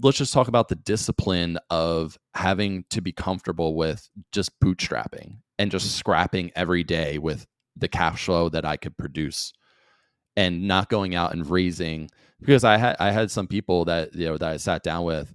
let's 0.00 0.18
just 0.18 0.32
talk 0.32 0.48
about 0.48 0.68
the 0.68 0.74
discipline 0.74 1.58
of 1.70 2.18
having 2.34 2.84
to 2.90 3.00
be 3.00 3.12
comfortable 3.12 3.74
with 3.74 4.08
just 4.32 4.58
bootstrapping 4.60 5.38
and 5.58 5.70
just 5.70 5.86
mm-hmm. 5.86 5.98
scrapping 5.98 6.52
every 6.56 6.84
day 6.84 7.18
with 7.18 7.46
the 7.76 7.88
cash 7.88 8.24
flow 8.24 8.48
that 8.48 8.64
I 8.64 8.76
could 8.76 8.96
produce 8.96 9.52
and 10.36 10.66
not 10.66 10.88
going 10.88 11.14
out 11.14 11.32
and 11.32 11.48
raising 11.48 12.10
because 12.40 12.64
I 12.64 12.76
had 12.76 12.96
I 12.98 13.10
had 13.10 13.30
some 13.30 13.46
people 13.46 13.84
that 13.86 14.14
you 14.14 14.26
know 14.26 14.38
that 14.38 14.48
I 14.48 14.56
sat 14.56 14.82
down 14.82 15.04
with 15.04 15.34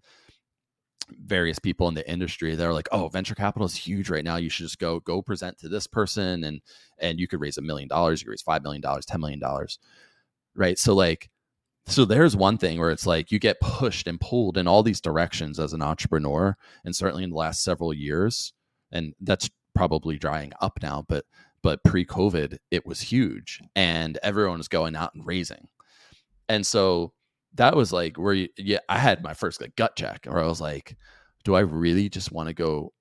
various 1.09 1.57
people 1.57 1.87
in 1.87 1.93
the 1.93 2.09
industry 2.09 2.53
they're 2.55 2.73
like 2.73 2.89
oh 2.91 3.07
venture 3.07 3.35
capital 3.35 3.65
is 3.65 3.75
huge 3.75 4.09
right 4.09 4.23
now. 4.23 4.37
You 4.37 4.49
should 4.49 4.65
just 4.65 4.79
go 4.79 4.99
go 4.99 5.21
present 5.21 5.57
to 5.59 5.69
this 5.69 5.87
person 5.87 6.43
and 6.43 6.61
and 6.99 7.19
you 7.19 7.27
could 7.27 7.41
raise 7.41 7.57
a 7.57 7.61
million 7.61 7.87
dollars 7.87 8.21
you 8.21 8.25
could 8.25 8.31
raise 8.31 8.41
five 8.41 8.63
million 8.63 8.81
dollars 8.81 9.05
ten 9.05 9.21
million 9.21 9.39
dollars. 9.39 9.79
Right? 10.55 10.79
So 10.79 10.95
like 10.95 11.29
so 11.87 12.05
there's 12.05 12.35
one 12.35 12.57
thing 12.57 12.79
where 12.79 12.91
it's 12.91 13.07
like 13.07 13.31
you 13.31 13.39
get 13.39 13.61
pushed 13.61 14.07
and 14.07 14.19
pulled 14.19 14.57
in 14.57 14.67
all 14.67 14.83
these 14.83 15.01
directions 15.01 15.59
as 15.59 15.73
an 15.73 15.81
entrepreneur 15.81 16.55
and 16.85 16.95
certainly 16.95 17.23
in 17.23 17.29
the 17.29 17.35
last 17.35 17.63
several 17.63 17.93
years 17.93 18.53
and 18.91 19.13
that's 19.21 19.49
probably 19.75 20.17
drying 20.17 20.51
up 20.61 20.79
now 20.81 21.05
but 21.07 21.25
but 21.63 21.83
pre-covid 21.83 22.57
it 22.71 22.85
was 22.85 23.01
huge 23.01 23.61
and 23.75 24.17
everyone 24.23 24.57
was 24.57 24.67
going 24.67 24.95
out 24.95 25.13
and 25.15 25.25
raising. 25.25 25.67
And 26.49 26.65
so 26.65 27.13
that 27.57 27.75
was 27.75 27.91
like 27.91 28.17
where 28.17 28.33
you, 28.33 28.47
yeah 28.57 28.79
i 28.89 28.97
had 28.97 29.23
my 29.23 29.33
first 29.33 29.59
like 29.61 29.75
gut 29.75 29.95
check 29.95 30.25
where 30.25 30.43
i 30.43 30.47
was 30.47 30.61
like 30.61 30.95
do 31.43 31.55
i 31.55 31.59
really 31.59 32.09
just 32.09 32.31
want 32.31 32.47
to 32.47 32.53
go 32.53 32.93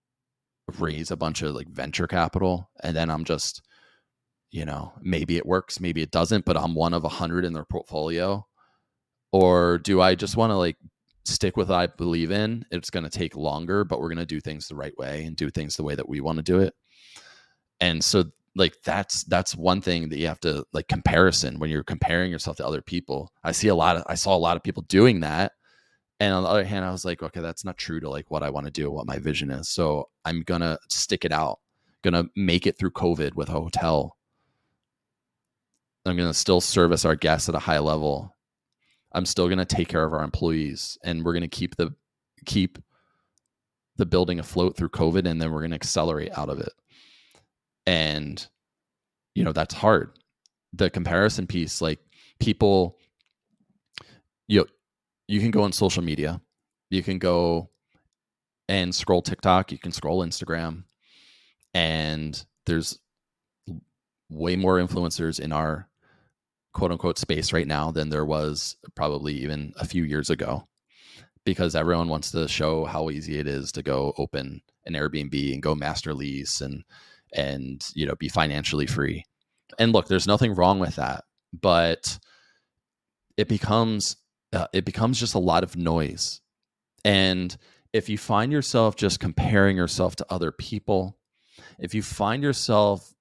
raise 0.79 1.11
a 1.11 1.17
bunch 1.17 1.43
of 1.43 1.55
like 1.55 1.69
venture 1.69 2.07
capital 2.07 2.69
and 2.83 2.97
then 2.97 3.11
i'm 3.11 3.25
just 3.25 3.63
you 4.51 4.65
know 4.65 4.93
maybe 5.01 5.37
it 5.37 5.47
works 5.47 5.81
maybe 5.81 6.03
it 6.03 6.11
doesn't 6.11 6.45
but 6.45 6.57
i'm 6.57 6.75
one 6.75 6.95
of 6.95 7.05
a 7.05 7.09
hundred 7.09 7.45
in 7.45 7.53
their 7.53 7.65
portfolio 7.65 8.45
or 9.37 9.79
do 9.79 10.01
i 10.01 10.15
just 10.15 10.37
want 10.37 10.51
to 10.51 10.57
like 10.57 10.77
stick 11.25 11.57
with 11.57 11.69
what 11.69 11.79
i 11.79 11.87
believe 11.87 12.31
in? 12.31 12.65
It's 12.71 12.91
going 12.91 13.05
to 13.05 13.11
take 13.11 13.37
longer 13.37 13.85
but 13.85 14.01
we're 14.01 14.09
going 14.09 14.19
to 14.19 14.27
do 14.27 14.41
things 14.41 14.69
the 14.69 14.77
right 14.77 14.97
way 14.97 15.25
and 15.25 15.37
do 15.37 15.51
things 15.51 15.77
the 15.77 15.83
way 15.83 15.95
that 15.95 16.09
we 16.09 16.21
want 16.21 16.39
to 16.39 16.43
do 16.43 16.61
it. 16.61 16.75
And 17.81 18.03
so 18.03 18.25
like 18.55 18.75
that's 18.85 19.25
that's 19.25 19.55
one 19.55 19.83
thing 19.83 20.09
that 20.09 20.19
you 20.19 20.27
have 20.29 20.41
to 20.41 20.65
like 20.73 20.89
comparison 20.89 21.59
when 21.59 21.69
you're 21.69 21.85
comparing 21.85 22.31
yourself 22.31 22.57
to 22.57 22.67
other 22.67 22.81
people. 22.81 23.31
I 23.45 23.53
see 23.53 23.69
a 23.69 23.75
lot 23.75 23.97
of 23.97 24.05
i 24.07 24.15
saw 24.15 24.35
a 24.35 24.39
lot 24.39 24.57
of 24.57 24.63
people 24.63 24.85
doing 24.85 25.21
that. 25.21 25.53
And 26.21 26.33
on 26.33 26.45
the 26.45 26.49
other 26.49 26.65
hand 26.65 26.85
i 26.85 26.91
was 26.91 27.05
like 27.05 27.23
okay 27.23 27.41
that's 27.41 27.65
not 27.65 27.77
true 27.77 28.01
to 28.01 28.09
like 28.09 28.31
what 28.31 28.43
i 28.43 28.49
want 28.49 28.67
to 28.67 28.73
do 28.73 28.91
what 28.91 29.07
my 29.07 29.19
vision 29.19 29.51
is. 29.51 29.69
So 29.69 30.09
i'm 30.25 30.43
gonna 30.43 30.79
stick 30.89 31.25
it 31.25 31.33
out. 31.33 31.59
Gonna 32.03 32.25
make 32.37 32.67
it 32.67 32.79
through 32.79 32.93
covid 32.93 33.35
with 33.35 33.49
a 33.49 33.53
hotel. 33.53 34.17
I'm 36.07 36.17
gonna 36.17 36.33
still 36.33 36.61
service 36.61 37.05
our 37.05 37.17
guests 37.17 37.49
at 37.49 37.57
a 37.57 37.59
high 37.59 37.81
level 37.81 38.36
i'm 39.17 39.27
still 39.27 39.49
gonna 39.49 39.65
take 39.65 39.89
care 39.89 40.05
of 40.05 40.13
our 40.13 40.23
employees 40.23 40.97
and 41.03 41.25
we're 41.25 41.33
gonna 41.33 41.49
keep 41.49 41.75
the 41.77 41.93
keep 42.45 42.79
the 43.97 44.07
building 44.07 44.39
afloat 44.39 44.77
through 44.77 44.91
covid 44.91 45.27
and 45.27 45.41
then 45.41 45.51
we're 45.51 45.63
gonna 45.63 45.75
accelerate 45.75 46.37
out 46.37 46.49
of 46.49 46.61
it. 46.61 46.73
And 47.87 48.47
you 49.35 49.45
know 49.45 49.53
that's 49.53 49.75
hard. 49.75 50.19
The 50.73 50.91
comparison 50.91 51.47
piece 51.47 51.81
like 51.81 51.99
people 52.39 52.99
you 54.49 54.67
you 55.29 55.41
can 55.41 55.51
go 55.51 55.63
on 55.63 55.73
social 55.73 56.03
media. 56.03 56.41
You 56.91 57.03
can 57.03 57.19
go 57.19 57.71
and 58.69 58.95
scroll 58.95 59.23
tiktok. 59.23 59.73
You 59.73 59.79
can 59.79 59.93
scroll 59.93 60.25
instagram. 60.25 60.85
And 61.75 62.45
there's 62.67 62.99
way 64.31 64.57
more 64.57 64.79
influencers 64.79 65.41
in 65.41 65.53
our 65.53 65.89
quote 66.77 66.93
unquote 66.93 67.17
space 67.17 67.55
right 67.55 67.67
now 67.67 67.91
than 67.91 68.11
there 68.11 68.27
was 68.27 68.77
probably 68.95 69.33
even 69.33 69.73
a 69.77 69.87
few 69.87 70.05
years 70.05 70.29
ago. 70.29 70.69
Because 71.43 71.75
everyone 71.75 72.09
wants 72.09 72.33
to 72.33 72.47
show 72.49 72.85
how 72.85 73.09
easy 73.09 73.39
it 73.39 73.47
is 73.47 73.73
to 73.73 73.83
go 73.83 74.13
open 74.19 74.61
an 74.85 74.93
airbnb 74.93 75.55
and 75.55 75.63
go 75.63 75.75
master 75.75 76.13
lease 76.13 76.61
and 76.61 76.85
and 77.33 77.83
you 77.95 78.05
know 78.05 78.15
be 78.17 78.29
financially 78.29 78.87
free. 78.87 79.25
And 79.79 79.93
look 79.93 80.07
there's 80.07 80.27
nothing 80.27 80.55
wrong 80.55 80.79
with 80.79 80.97
that 80.97 81.25
but 81.59 82.19
it 83.39 83.49
becomes 83.49 84.17
uh, 84.53 84.67
it 84.75 84.85
becomes 84.85 85.19
just 85.19 85.35
a 85.35 85.39
lot 85.39 85.65
of 85.65 85.77
noise. 85.77 86.43
And 87.07 87.57
if 87.95 88.11
you 88.11 88.19
find 88.19 88.53
yourself 88.53 88.97
just 88.97 89.19
comparing 89.19 89.79
yourself 89.79 90.17
to 90.17 90.27
other 90.29 90.53
people 90.53 91.17
if 91.79 91.95
you 91.95 92.03
find 92.03 92.43
yourself 92.43 93.15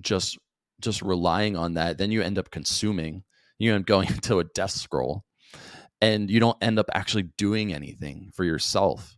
just 0.00 0.38
just 0.82 1.02
relying 1.02 1.56
on 1.56 1.74
that 1.74 1.98
then 1.98 2.10
you 2.10 2.22
end 2.22 2.38
up 2.38 2.50
consuming 2.50 3.22
you 3.58 3.72
end 3.72 3.82
up 3.82 3.86
going 3.86 4.08
into 4.10 4.38
a 4.38 4.44
death 4.44 4.70
scroll 4.70 5.24
and 6.00 6.30
you 6.30 6.40
don't 6.40 6.58
end 6.60 6.78
up 6.78 6.86
actually 6.94 7.24
doing 7.38 7.72
anything 7.72 8.30
for 8.34 8.44
yourself 8.44 9.16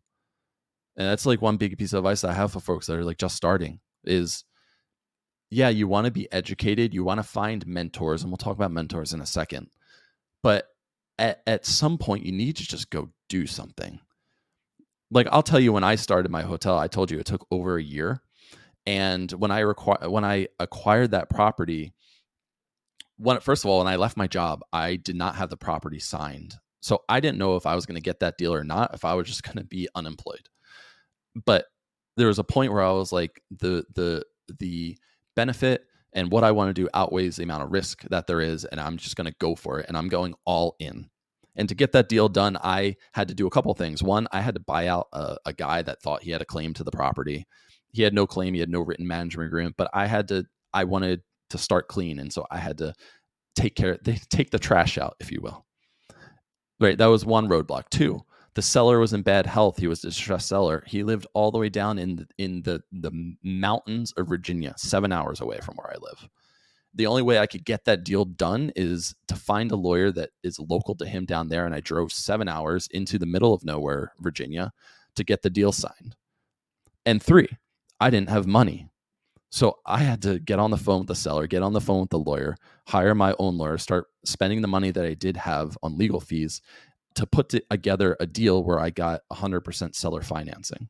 and 0.96 1.08
that's 1.08 1.26
like 1.26 1.42
one 1.42 1.56
big 1.56 1.76
piece 1.78 1.92
of 1.92 1.98
advice 1.98 2.24
i 2.24 2.32
have 2.32 2.52
for 2.52 2.60
folks 2.60 2.86
that 2.86 2.96
are 2.96 3.04
like 3.04 3.18
just 3.18 3.36
starting 3.36 3.80
is 4.04 4.44
yeah, 5.54 5.68
you 5.68 5.86
want 5.86 6.06
to 6.06 6.10
be 6.10 6.30
educated, 6.32 6.92
you 6.92 7.04
want 7.04 7.18
to 7.18 7.22
find 7.22 7.64
mentors, 7.64 8.22
and 8.22 8.30
we'll 8.30 8.38
talk 8.38 8.56
about 8.56 8.72
mentors 8.72 9.12
in 9.12 9.20
a 9.20 9.26
second. 9.26 9.68
But 10.42 10.66
at, 11.16 11.42
at 11.46 11.64
some 11.64 11.96
point, 11.96 12.26
you 12.26 12.32
need 12.32 12.56
to 12.56 12.64
just 12.64 12.90
go 12.90 13.10
do 13.28 13.46
something. 13.46 14.00
Like 15.12 15.28
I'll 15.30 15.44
tell 15.44 15.60
you, 15.60 15.72
when 15.72 15.84
I 15.84 15.94
started 15.94 16.30
my 16.30 16.42
hotel, 16.42 16.76
I 16.76 16.88
told 16.88 17.10
you 17.10 17.20
it 17.20 17.26
took 17.26 17.46
over 17.52 17.76
a 17.76 17.82
year, 17.82 18.20
and 18.86 19.30
when 19.32 19.50
I 19.50 19.62
when 19.62 20.24
I 20.24 20.48
acquired 20.58 21.12
that 21.12 21.30
property, 21.30 21.94
when 23.16 23.40
first 23.40 23.64
of 23.64 23.70
all, 23.70 23.78
when 23.78 23.92
I 23.92 23.96
left 23.96 24.16
my 24.16 24.26
job, 24.26 24.60
I 24.72 24.96
did 24.96 25.16
not 25.16 25.36
have 25.36 25.50
the 25.50 25.56
property 25.56 25.98
signed, 25.98 26.56
so 26.80 27.02
I 27.08 27.20
didn't 27.20 27.38
know 27.38 27.56
if 27.56 27.66
I 27.66 27.74
was 27.74 27.86
going 27.86 27.96
to 27.96 28.02
get 28.02 28.20
that 28.20 28.36
deal 28.38 28.54
or 28.54 28.64
not, 28.64 28.94
if 28.94 29.04
I 29.04 29.14
was 29.14 29.26
just 29.26 29.42
going 29.44 29.58
to 29.58 29.64
be 29.64 29.88
unemployed. 29.94 30.48
But 31.44 31.66
there 32.16 32.28
was 32.28 32.38
a 32.38 32.44
point 32.44 32.72
where 32.72 32.82
I 32.82 32.92
was 32.92 33.12
like, 33.12 33.42
the 33.50 33.84
the 33.94 34.24
the 34.58 34.98
benefit 35.34 35.86
and 36.12 36.30
what 36.30 36.44
I 36.44 36.52
want 36.52 36.68
to 36.74 36.80
do 36.80 36.88
outweighs 36.94 37.36
the 37.36 37.42
amount 37.42 37.64
of 37.64 37.72
risk 37.72 38.02
that 38.10 38.26
there 38.26 38.40
is, 38.40 38.64
and 38.64 38.80
I'm 38.80 38.96
just 38.98 39.16
going 39.16 39.26
to 39.26 39.36
go 39.40 39.54
for 39.56 39.80
it, 39.80 39.86
and 39.88 39.96
I'm 39.96 40.08
going 40.08 40.34
all 40.44 40.76
in. 40.78 41.10
And 41.56 41.68
to 41.68 41.74
get 41.74 41.92
that 41.92 42.08
deal 42.08 42.28
done, 42.28 42.56
I 42.62 42.96
had 43.12 43.28
to 43.28 43.34
do 43.34 43.46
a 43.46 43.50
couple 43.50 43.72
things. 43.74 44.02
One, 44.02 44.26
I 44.32 44.40
had 44.40 44.54
to 44.54 44.60
buy 44.60 44.88
out 44.88 45.08
a, 45.12 45.36
a 45.46 45.52
guy 45.52 45.82
that 45.82 46.02
thought 46.02 46.22
he 46.22 46.30
had 46.30 46.42
a 46.42 46.46
claim 46.46 46.74
to 46.74 46.84
the 46.84 46.90
property. 46.90 47.46
He 47.94 48.02
had 48.02 48.12
no 48.12 48.26
claim, 48.26 48.52
he 48.52 48.60
had 48.60 48.68
no 48.68 48.80
written 48.80 49.06
management 49.06 49.46
agreement, 49.46 49.76
but 49.78 49.88
I 49.94 50.06
had 50.06 50.28
to. 50.28 50.44
I 50.74 50.84
wanted 50.84 51.22
to 51.50 51.58
start 51.58 51.88
clean, 51.88 52.18
and 52.18 52.32
so 52.32 52.44
I 52.50 52.58
had 52.58 52.76
to 52.78 52.92
take 53.54 53.76
care, 53.76 53.98
they 54.04 54.16
take 54.28 54.50
the 54.50 54.58
trash 54.58 54.98
out, 54.98 55.16
if 55.20 55.30
you 55.30 55.40
will. 55.40 55.64
Right, 56.80 56.98
that 56.98 57.06
was 57.06 57.24
one 57.24 57.48
roadblock. 57.48 57.88
Two, 57.90 58.20
the 58.54 58.62
seller 58.62 58.98
was 58.98 59.12
in 59.12 59.22
bad 59.22 59.46
health. 59.46 59.78
He 59.78 59.86
was 59.86 60.02
a 60.02 60.08
distressed 60.08 60.48
seller. 60.48 60.82
He 60.86 61.04
lived 61.04 61.26
all 61.34 61.50
the 61.50 61.58
way 61.58 61.68
down 61.68 61.98
in 61.98 62.26
in 62.38 62.62
the 62.62 62.82
the 62.92 63.12
mountains 63.42 64.12
of 64.12 64.28
Virginia, 64.28 64.74
seven 64.76 65.12
hours 65.12 65.40
away 65.40 65.58
from 65.62 65.76
where 65.76 65.90
I 65.90 65.96
live. 66.00 66.28
The 66.96 67.06
only 67.06 67.22
way 67.22 67.38
I 67.38 67.46
could 67.46 67.64
get 67.64 67.84
that 67.86 68.04
deal 68.04 68.24
done 68.24 68.70
is 68.76 69.16
to 69.26 69.34
find 69.34 69.72
a 69.72 69.76
lawyer 69.76 70.12
that 70.12 70.30
is 70.44 70.60
local 70.60 70.94
to 70.96 71.06
him 71.06 71.24
down 71.24 71.48
there. 71.48 71.66
And 71.66 71.74
I 71.74 71.80
drove 71.80 72.12
seven 72.12 72.48
hours 72.48 72.86
into 72.92 73.18
the 73.18 73.26
middle 73.26 73.52
of 73.52 73.64
nowhere, 73.64 74.12
Virginia, 74.20 74.72
to 75.16 75.24
get 75.24 75.42
the 75.42 75.50
deal 75.50 75.72
signed. 75.72 76.14
And 77.04 77.20
three, 77.20 77.48
I 78.00 78.10
didn't 78.10 78.30
have 78.30 78.46
money. 78.46 78.88
So 79.50 79.78
I 79.86 79.98
had 79.98 80.22
to 80.22 80.40
get 80.40 80.58
on 80.58 80.72
the 80.72 80.76
phone 80.76 81.00
with 81.00 81.08
the 81.08 81.14
seller, 81.14 81.46
get 81.46 81.62
on 81.62 81.72
the 81.72 81.80
phone 81.80 82.00
with 82.00 82.10
the 82.10 82.18
lawyer, 82.18 82.56
hire 82.88 83.14
my 83.14 83.34
own 83.38 83.56
lawyer, 83.56 83.78
start 83.78 84.06
spending 84.24 84.62
the 84.62 84.68
money 84.68 84.90
that 84.90 85.04
I 85.04 85.14
did 85.14 85.36
have 85.36 85.78
on 85.82 85.96
legal 85.96 86.20
fees 86.20 86.60
to 87.14 87.26
put 87.26 87.50
together 87.70 88.16
a 88.18 88.26
deal 88.26 88.64
where 88.64 88.80
I 88.80 88.90
got 88.90 89.20
100% 89.32 89.94
seller 89.94 90.22
financing. 90.22 90.88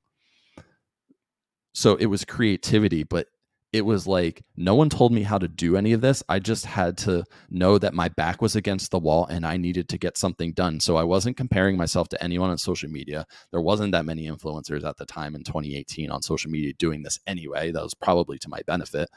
So 1.74 1.96
it 1.96 2.06
was 2.06 2.24
creativity, 2.24 3.02
but 3.02 3.26
it 3.74 3.84
was 3.84 4.06
like 4.06 4.44
no 4.56 4.76
one 4.76 4.88
told 4.88 5.10
me 5.10 5.24
how 5.24 5.36
to 5.36 5.48
do 5.48 5.76
any 5.76 5.92
of 5.94 6.00
this. 6.00 6.22
I 6.28 6.38
just 6.38 6.64
had 6.64 6.96
to 6.98 7.24
know 7.50 7.76
that 7.76 7.92
my 7.92 8.08
back 8.08 8.40
was 8.40 8.54
against 8.54 8.92
the 8.92 9.00
wall 9.00 9.26
and 9.26 9.44
I 9.44 9.56
needed 9.56 9.88
to 9.88 9.98
get 9.98 10.16
something 10.16 10.52
done. 10.52 10.78
So 10.78 10.94
I 10.94 11.02
wasn't 11.02 11.36
comparing 11.36 11.76
myself 11.76 12.08
to 12.10 12.22
anyone 12.22 12.50
on 12.50 12.58
social 12.58 12.88
media. 12.88 13.26
There 13.50 13.60
wasn't 13.60 13.90
that 13.90 14.04
many 14.04 14.28
influencers 14.28 14.84
at 14.84 14.96
the 14.96 15.04
time 15.04 15.34
in 15.34 15.42
2018 15.42 16.08
on 16.12 16.22
social 16.22 16.52
media 16.52 16.72
doing 16.74 17.02
this 17.02 17.18
anyway. 17.26 17.72
That 17.72 17.82
was 17.82 17.94
probably 17.94 18.38
to 18.38 18.48
my 18.48 18.60
benefit. 18.64 19.10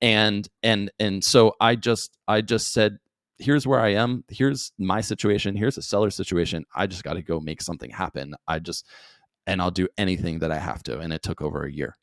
And 0.00 0.48
and 0.62 0.92
and 1.00 1.24
so 1.24 1.56
I 1.60 1.74
just 1.74 2.16
I 2.28 2.40
just 2.40 2.72
said 2.72 2.98
here's 3.40 3.66
where 3.66 3.80
I 3.80 3.94
am. 3.94 4.22
Here's 4.28 4.70
my 4.78 5.00
situation. 5.00 5.56
Here's 5.56 5.76
a 5.76 5.82
seller 5.82 6.10
situation. 6.10 6.66
I 6.72 6.86
just 6.86 7.02
got 7.02 7.14
to 7.14 7.22
go 7.22 7.40
make 7.40 7.62
something 7.62 7.90
happen. 7.90 8.36
I 8.46 8.60
just 8.60 8.86
and 9.44 9.60
I'll 9.60 9.72
do 9.72 9.88
anything 9.98 10.38
that 10.38 10.52
I 10.52 10.58
have 10.58 10.84
to. 10.84 11.00
And 11.00 11.12
it 11.12 11.24
took 11.24 11.42
over 11.42 11.64
a 11.64 11.72
year 11.72 11.96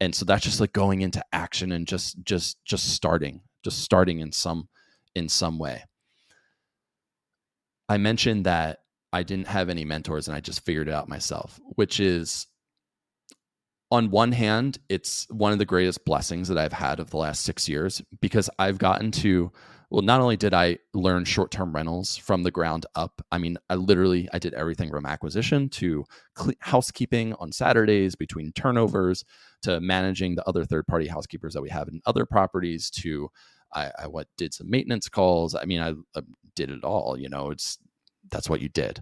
and 0.00 0.14
so 0.14 0.24
that's 0.24 0.44
just 0.44 0.60
like 0.60 0.72
going 0.72 1.00
into 1.00 1.24
action 1.32 1.72
and 1.72 1.86
just 1.86 2.22
just 2.24 2.58
just 2.64 2.92
starting 2.94 3.40
just 3.64 3.80
starting 3.80 4.20
in 4.20 4.32
some 4.32 4.68
in 5.14 5.28
some 5.28 5.58
way. 5.58 5.84
I 7.88 7.96
mentioned 7.96 8.46
that 8.46 8.80
i 9.12 9.22
didn't 9.22 9.46
have 9.48 9.68
any 9.68 9.84
mentors 9.84 10.28
and 10.28 10.36
i 10.36 10.40
just 10.40 10.64
figured 10.64 10.88
it 10.88 10.94
out 10.94 11.08
myself 11.08 11.58
which 11.76 12.00
is 12.00 12.46
on 13.90 14.10
one 14.10 14.32
hand 14.32 14.78
it's 14.88 15.26
one 15.30 15.52
of 15.52 15.58
the 15.58 15.64
greatest 15.64 16.04
blessings 16.04 16.48
that 16.48 16.58
i've 16.58 16.72
had 16.72 17.00
of 17.00 17.10
the 17.10 17.16
last 17.16 17.42
six 17.42 17.68
years 17.68 18.02
because 18.20 18.50
i've 18.58 18.78
gotten 18.78 19.10
to 19.10 19.50
well 19.90 20.02
not 20.02 20.20
only 20.20 20.36
did 20.36 20.54
i 20.54 20.76
learn 20.94 21.24
short-term 21.24 21.74
rentals 21.74 22.16
from 22.16 22.42
the 22.42 22.50
ground 22.50 22.86
up 22.94 23.22
i 23.32 23.38
mean 23.38 23.56
i 23.70 23.74
literally 23.74 24.28
i 24.32 24.38
did 24.38 24.54
everything 24.54 24.90
from 24.90 25.06
acquisition 25.06 25.68
to 25.68 26.04
housekeeping 26.60 27.34
on 27.34 27.52
saturdays 27.52 28.14
between 28.14 28.52
turnovers 28.52 29.24
to 29.62 29.80
managing 29.80 30.34
the 30.34 30.46
other 30.48 30.64
third-party 30.64 31.06
housekeepers 31.06 31.54
that 31.54 31.62
we 31.62 31.70
have 31.70 31.88
in 31.88 32.00
other 32.06 32.24
properties 32.26 32.90
to 32.90 33.28
i, 33.74 33.90
I 33.98 34.06
what 34.06 34.28
did 34.36 34.54
some 34.54 34.70
maintenance 34.70 35.08
calls. 35.08 35.54
I 35.54 35.64
mean 35.64 35.80
I, 35.80 35.90
I 36.16 36.22
did 36.54 36.70
it 36.70 36.84
all 36.84 37.18
you 37.18 37.28
know 37.28 37.50
it's 37.50 37.78
that's 38.30 38.50
what 38.50 38.60
you 38.60 38.68
did. 38.68 39.00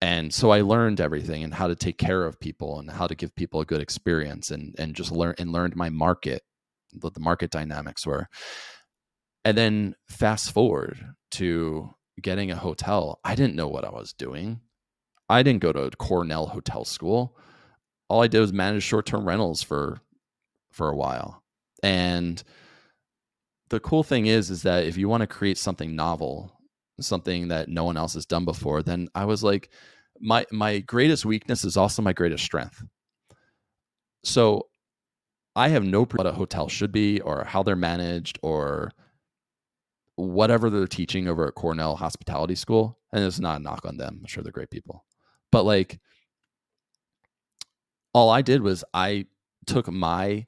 And 0.00 0.32
so 0.34 0.50
i 0.50 0.60
learned 0.60 1.00
everything 1.00 1.44
and 1.44 1.54
how 1.54 1.68
to 1.68 1.76
take 1.76 1.98
care 1.98 2.24
of 2.24 2.40
people 2.40 2.78
and 2.78 2.90
how 2.90 3.06
to 3.06 3.14
give 3.14 3.34
people 3.34 3.60
a 3.60 3.64
good 3.64 3.80
experience 3.80 4.50
and 4.50 4.74
and 4.78 4.94
just 4.94 5.12
learn 5.12 5.34
and 5.38 5.52
learned 5.52 5.76
my 5.76 5.90
market 5.90 6.42
what 7.00 7.14
the 7.14 7.20
market 7.20 7.50
dynamics 7.50 8.06
were 8.06 8.28
and 9.44 9.56
then 9.56 9.96
fast 10.08 10.52
forward 10.52 11.14
to 11.32 11.90
getting 12.20 12.50
a 12.50 12.56
hotel. 12.56 13.20
I 13.24 13.34
didn't 13.34 13.56
know 13.56 13.68
what 13.68 13.84
I 13.84 13.90
was 13.90 14.12
doing. 14.12 14.60
I 15.28 15.42
didn't 15.42 15.62
go 15.62 15.72
to 15.72 15.90
Cornell 15.96 16.46
Hotel 16.46 16.84
School. 16.84 17.36
All 18.08 18.22
I 18.22 18.28
did 18.28 18.40
was 18.40 18.52
manage 18.52 18.82
short-term 18.82 19.26
rentals 19.26 19.62
for 19.62 20.00
for 20.72 20.88
a 20.88 20.96
while. 20.96 21.42
And 21.82 22.42
the 23.70 23.80
cool 23.80 24.02
thing 24.02 24.26
is 24.26 24.50
is 24.50 24.62
that 24.62 24.84
if 24.84 24.96
you 24.96 25.08
want 25.08 25.22
to 25.22 25.26
create 25.26 25.58
something 25.58 25.96
novel, 25.96 26.52
something 27.00 27.48
that 27.48 27.68
no 27.68 27.84
one 27.84 27.96
else 27.96 28.14
has 28.14 28.26
done 28.26 28.44
before, 28.44 28.82
then 28.82 29.08
I 29.14 29.24
was 29.24 29.42
like 29.42 29.70
my 30.20 30.46
my 30.52 30.78
greatest 30.80 31.24
weakness 31.24 31.64
is 31.64 31.76
also 31.76 32.02
my 32.02 32.12
greatest 32.12 32.44
strength. 32.44 32.84
So 34.24 34.68
I 35.56 35.68
have 35.68 35.84
no 35.84 36.04
what 36.04 36.26
a 36.26 36.32
hotel 36.32 36.68
should 36.68 36.92
be 36.92 37.20
or 37.20 37.44
how 37.44 37.62
they're 37.62 37.76
managed 37.76 38.38
or 38.42 38.92
whatever 40.16 40.70
they're 40.70 40.86
teaching 40.86 41.28
over 41.28 41.46
at 41.46 41.54
Cornell 41.54 41.96
Hospitality 41.96 42.54
School, 42.54 42.98
and 43.12 43.24
it's 43.24 43.40
not 43.40 43.60
a 43.60 43.62
knock 43.62 43.84
on 43.84 43.96
them. 43.96 44.18
I'm 44.20 44.26
sure 44.26 44.42
they're 44.42 44.52
great 44.52 44.70
people. 44.70 45.04
But 45.50 45.64
like 45.64 46.00
all 48.12 48.30
I 48.30 48.42
did 48.42 48.62
was 48.62 48.84
I 48.92 49.26
took 49.66 49.90
my 49.90 50.46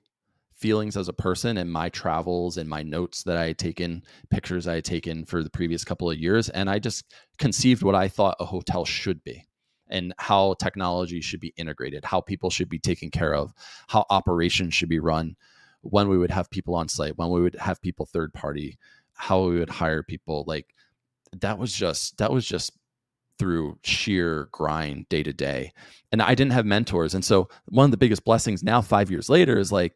feelings 0.55 0.96
as 0.96 1.09
a 1.09 1.12
person 1.12 1.59
and 1.59 1.70
my 1.70 1.88
travels 1.88 2.57
and 2.57 2.68
my 2.68 2.83
notes 2.83 3.22
that 3.24 3.37
I 3.37 3.48
had 3.48 3.59
taken, 3.59 4.03
pictures 4.31 4.66
I 4.66 4.77
had 4.77 4.85
taken 4.85 5.24
for 5.24 5.42
the 5.42 5.50
previous 5.50 5.85
couple 5.85 6.11
of 6.11 6.18
years, 6.18 6.48
and 6.48 6.70
I 6.70 6.79
just 6.79 7.12
conceived 7.38 7.83
what 7.83 7.94
I 7.94 8.09
thought 8.09 8.37
a 8.40 8.44
hotel 8.44 8.85
should 8.85 9.22
be 9.24 9.46
and 9.88 10.14
how 10.18 10.55
technology 10.55 11.20
should 11.20 11.40
be 11.40 11.53
integrated, 11.57 12.05
how 12.05 12.20
people 12.20 12.50
should 12.50 12.68
be 12.68 12.79
taken 12.79 13.11
care 13.11 13.35
of, 13.35 13.53
how 13.88 14.07
operations 14.11 14.74
should 14.74 14.88
be 14.88 14.98
run, 14.98 15.37
when 15.83 16.09
we 16.09 16.16
would 16.16 16.31
have 16.31 16.48
people 16.50 16.74
on 16.74 16.88
site, 16.88 17.18
when 17.18 17.29
we 17.29 17.42
would 17.42 17.57
have 17.57 17.83
people 17.83 18.07
third 18.07 18.33
party, 18.33 18.79
how 19.14 19.44
we 19.44 19.59
would 19.59 19.70
hire 19.70 20.03
people 20.03 20.44
like 20.46 20.66
that 21.40 21.59
was 21.59 21.72
just 21.72 22.18
that 22.18 22.33
was 22.33 22.46
just 22.46 22.72
through 23.38 23.79
sheer 23.83 24.48
grind 24.53 25.09
day 25.09 25.22
to 25.22 25.33
day 25.33 25.72
and 26.12 26.22
i 26.22 26.35
didn't 26.35 26.53
have 26.53 26.66
mentors 26.66 27.14
and 27.14 27.24
so 27.24 27.48
one 27.66 27.85
of 27.85 27.90
the 27.90 27.96
biggest 27.96 28.24
blessings 28.24 28.62
now 28.62 28.81
5 28.81 29.11
years 29.11 29.29
later 29.29 29.59
is 29.59 29.72
like 29.72 29.94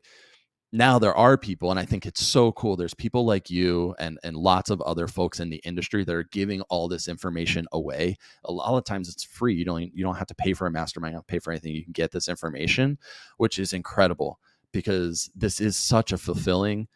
now 0.73 0.99
there 0.99 1.15
are 1.15 1.39
people 1.39 1.71
and 1.71 1.81
i 1.81 1.85
think 1.85 2.05
it's 2.05 2.25
so 2.25 2.53
cool 2.53 2.77
there's 2.77 2.95
people 2.95 3.25
like 3.25 3.49
you 3.49 3.95
and 3.99 4.19
and 4.23 4.37
lots 4.37 4.71
of 4.71 4.83
other 4.83 5.07
folks 5.09 5.41
in 5.41 5.49
the 5.49 5.63
industry 5.65 6.05
that 6.05 6.15
are 6.15 6.25
giving 6.25 6.61
all 6.63 6.89
this 6.89 7.09
information 7.09 7.67
away. 7.73 8.17
A 8.45 8.53
lot 8.53 8.77
of 8.77 8.85
times 8.85 9.09
it's 9.09 9.25
free 9.25 9.55
you 9.55 9.65
don't 9.65 9.95
you 9.95 10.05
don't 10.05 10.17
have 10.17 10.27
to 10.27 10.35
pay 10.35 10.53
for 10.53 10.67
a 10.67 10.71
mastermind 10.71 11.13
you 11.13 11.17
don't 11.17 11.27
pay 11.27 11.39
for 11.39 11.53
anything 11.53 11.73
you 11.75 11.85
can 11.85 11.93
get 11.93 12.11
this 12.11 12.29
information 12.29 12.99
which 13.39 13.59
is 13.59 13.73
incredible 13.73 14.39
because 14.73 15.31
this 15.35 15.61
is 15.61 15.77
such 15.77 16.13
a 16.13 16.19
fulfilling 16.19 16.87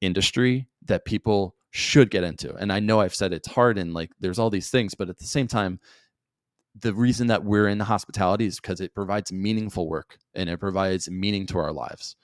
industry 0.00 0.68
that 0.84 1.04
people 1.04 1.56
should 1.76 2.10
get 2.10 2.24
into. 2.24 2.54
And 2.54 2.72
I 2.72 2.80
know 2.80 3.00
I've 3.00 3.14
said 3.14 3.32
it's 3.32 3.48
hard 3.48 3.78
and 3.78 3.92
like 3.92 4.10
there's 4.18 4.38
all 4.38 4.50
these 4.50 4.70
things, 4.70 4.94
but 4.94 5.08
at 5.08 5.18
the 5.18 5.24
same 5.24 5.46
time, 5.46 5.78
the 6.80 6.94
reason 6.94 7.26
that 7.28 7.44
we're 7.44 7.68
in 7.68 7.78
the 7.78 7.84
hospitality 7.84 8.46
is 8.46 8.60
because 8.60 8.80
it 8.80 8.94
provides 8.94 9.32
meaningful 9.32 9.88
work 9.88 10.18
and 10.34 10.48
it 10.48 10.58
provides 10.58 11.10
meaning 11.10 11.46
to 11.46 11.58
our 11.58 11.72
lives. 11.72 12.16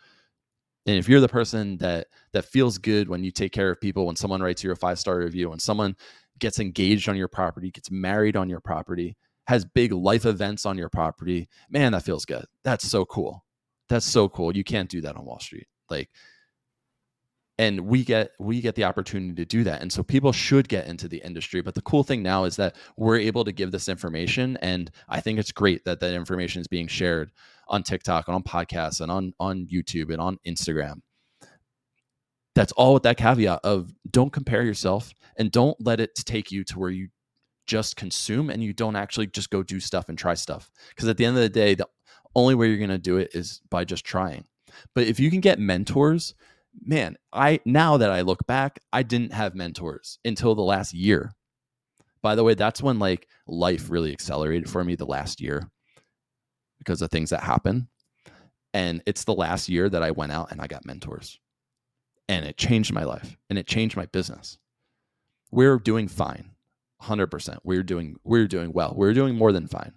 And 0.86 0.96
if 0.96 1.08
you're 1.08 1.20
the 1.20 1.28
person 1.28 1.78
that 1.78 2.08
that 2.32 2.46
feels 2.46 2.78
good 2.78 3.08
when 3.08 3.22
you 3.22 3.30
take 3.30 3.52
care 3.52 3.70
of 3.70 3.80
people, 3.80 4.06
when 4.06 4.16
someone 4.16 4.42
writes 4.42 4.64
you 4.64 4.72
a 4.72 4.76
five 4.76 4.98
star 4.98 5.18
review, 5.18 5.50
when 5.50 5.58
someone 5.58 5.96
gets 6.38 6.58
engaged 6.58 7.08
on 7.08 7.16
your 7.16 7.28
property, 7.28 7.70
gets 7.70 7.90
married 7.90 8.36
on 8.36 8.48
your 8.48 8.60
property, 8.60 9.16
has 9.46 9.64
big 9.64 9.92
life 9.92 10.26
events 10.26 10.66
on 10.66 10.76
your 10.76 10.88
property, 10.88 11.48
man, 11.70 11.92
that 11.92 12.04
feels 12.04 12.24
good. 12.24 12.44
That's 12.64 12.88
so 12.88 13.04
cool. 13.04 13.44
That's 13.88 14.06
so 14.06 14.28
cool. 14.28 14.56
You 14.56 14.64
can't 14.64 14.90
do 14.90 15.00
that 15.02 15.16
on 15.16 15.24
Wall 15.24 15.38
Street. 15.38 15.66
Like 15.88 16.10
and 17.58 17.80
we 17.82 18.04
get 18.04 18.32
we 18.38 18.60
get 18.60 18.74
the 18.74 18.84
opportunity 18.84 19.34
to 19.34 19.44
do 19.44 19.64
that. 19.64 19.82
And 19.82 19.92
so 19.92 20.02
people 20.02 20.32
should 20.32 20.68
get 20.68 20.86
into 20.86 21.08
the 21.08 21.18
industry. 21.18 21.60
But 21.60 21.74
the 21.74 21.82
cool 21.82 22.02
thing 22.02 22.22
now 22.22 22.44
is 22.44 22.56
that 22.56 22.76
we're 22.96 23.18
able 23.18 23.44
to 23.44 23.52
give 23.52 23.70
this 23.72 23.88
information 23.88 24.56
and 24.58 24.90
i 25.08 25.20
think 25.20 25.38
it's 25.38 25.52
great 25.52 25.84
that 25.84 26.00
that 26.00 26.14
information 26.14 26.60
is 26.60 26.68
being 26.68 26.86
shared 26.86 27.30
on 27.68 27.82
tiktok 27.82 28.28
and 28.28 28.34
on 28.34 28.42
podcasts 28.42 29.00
and 29.00 29.10
on 29.10 29.32
on 29.38 29.66
youtube 29.66 30.10
and 30.10 30.20
on 30.20 30.38
instagram. 30.46 31.00
That's 32.54 32.72
all 32.72 32.94
with 32.94 33.02
that 33.04 33.16
caveat 33.16 33.60
of 33.64 33.92
don't 34.10 34.32
compare 34.32 34.62
yourself 34.62 35.14
and 35.36 35.50
don't 35.50 35.76
let 35.80 36.00
it 36.00 36.14
take 36.14 36.52
you 36.52 36.64
to 36.64 36.78
where 36.78 36.90
you 36.90 37.08
just 37.66 37.96
consume 37.96 38.50
and 38.50 38.62
you 38.62 38.72
don't 38.72 38.96
actually 38.96 39.28
just 39.28 39.50
go 39.50 39.62
do 39.62 39.80
stuff 39.80 40.08
and 40.08 40.18
try 40.18 40.34
stuff. 40.34 40.70
Because 40.90 41.08
at 41.08 41.16
the 41.16 41.24
end 41.24 41.36
of 41.36 41.42
the 41.42 41.48
day 41.48 41.74
the 41.74 41.88
only 42.34 42.54
way 42.54 42.68
you're 42.68 42.76
going 42.76 42.90
to 42.90 42.98
do 42.98 43.16
it 43.16 43.30
is 43.34 43.62
by 43.70 43.84
just 43.84 44.04
trying. 44.04 44.44
But 44.94 45.06
if 45.06 45.18
you 45.20 45.30
can 45.30 45.40
get 45.40 45.58
mentors 45.58 46.34
man, 46.80 47.16
I 47.32 47.60
now 47.64 47.96
that 47.96 48.10
I 48.10 48.22
look 48.22 48.46
back, 48.46 48.80
I 48.92 49.02
didn't 49.02 49.32
have 49.32 49.54
mentors 49.54 50.18
until 50.24 50.54
the 50.54 50.62
last 50.62 50.94
year. 50.94 51.32
By 52.22 52.34
the 52.34 52.44
way, 52.44 52.54
that's 52.54 52.82
when 52.82 52.98
like 52.98 53.28
life 53.46 53.90
really 53.90 54.12
accelerated 54.12 54.70
for 54.70 54.84
me 54.84 54.94
the 54.94 55.06
last 55.06 55.40
year 55.40 55.68
because 56.78 57.02
of 57.02 57.10
things 57.10 57.30
that 57.30 57.42
happen. 57.42 57.88
And 58.74 59.02
it's 59.06 59.24
the 59.24 59.34
last 59.34 59.68
year 59.68 59.88
that 59.88 60.02
I 60.02 60.12
went 60.12 60.32
out 60.32 60.50
and 60.50 60.60
I 60.60 60.66
got 60.66 60.86
mentors. 60.86 61.38
And 62.28 62.46
it 62.46 62.56
changed 62.56 62.92
my 62.92 63.04
life 63.04 63.36
and 63.50 63.58
it 63.58 63.66
changed 63.66 63.96
my 63.96 64.06
business. 64.06 64.56
We're 65.50 65.78
doing 65.78 66.08
fine. 66.08 66.50
100%. 67.02 67.58
We're 67.64 67.82
doing 67.82 68.16
we're 68.24 68.46
doing 68.46 68.72
well. 68.72 68.94
We're 68.96 69.12
doing 69.12 69.34
more 69.34 69.52
than 69.52 69.66
fine. 69.66 69.92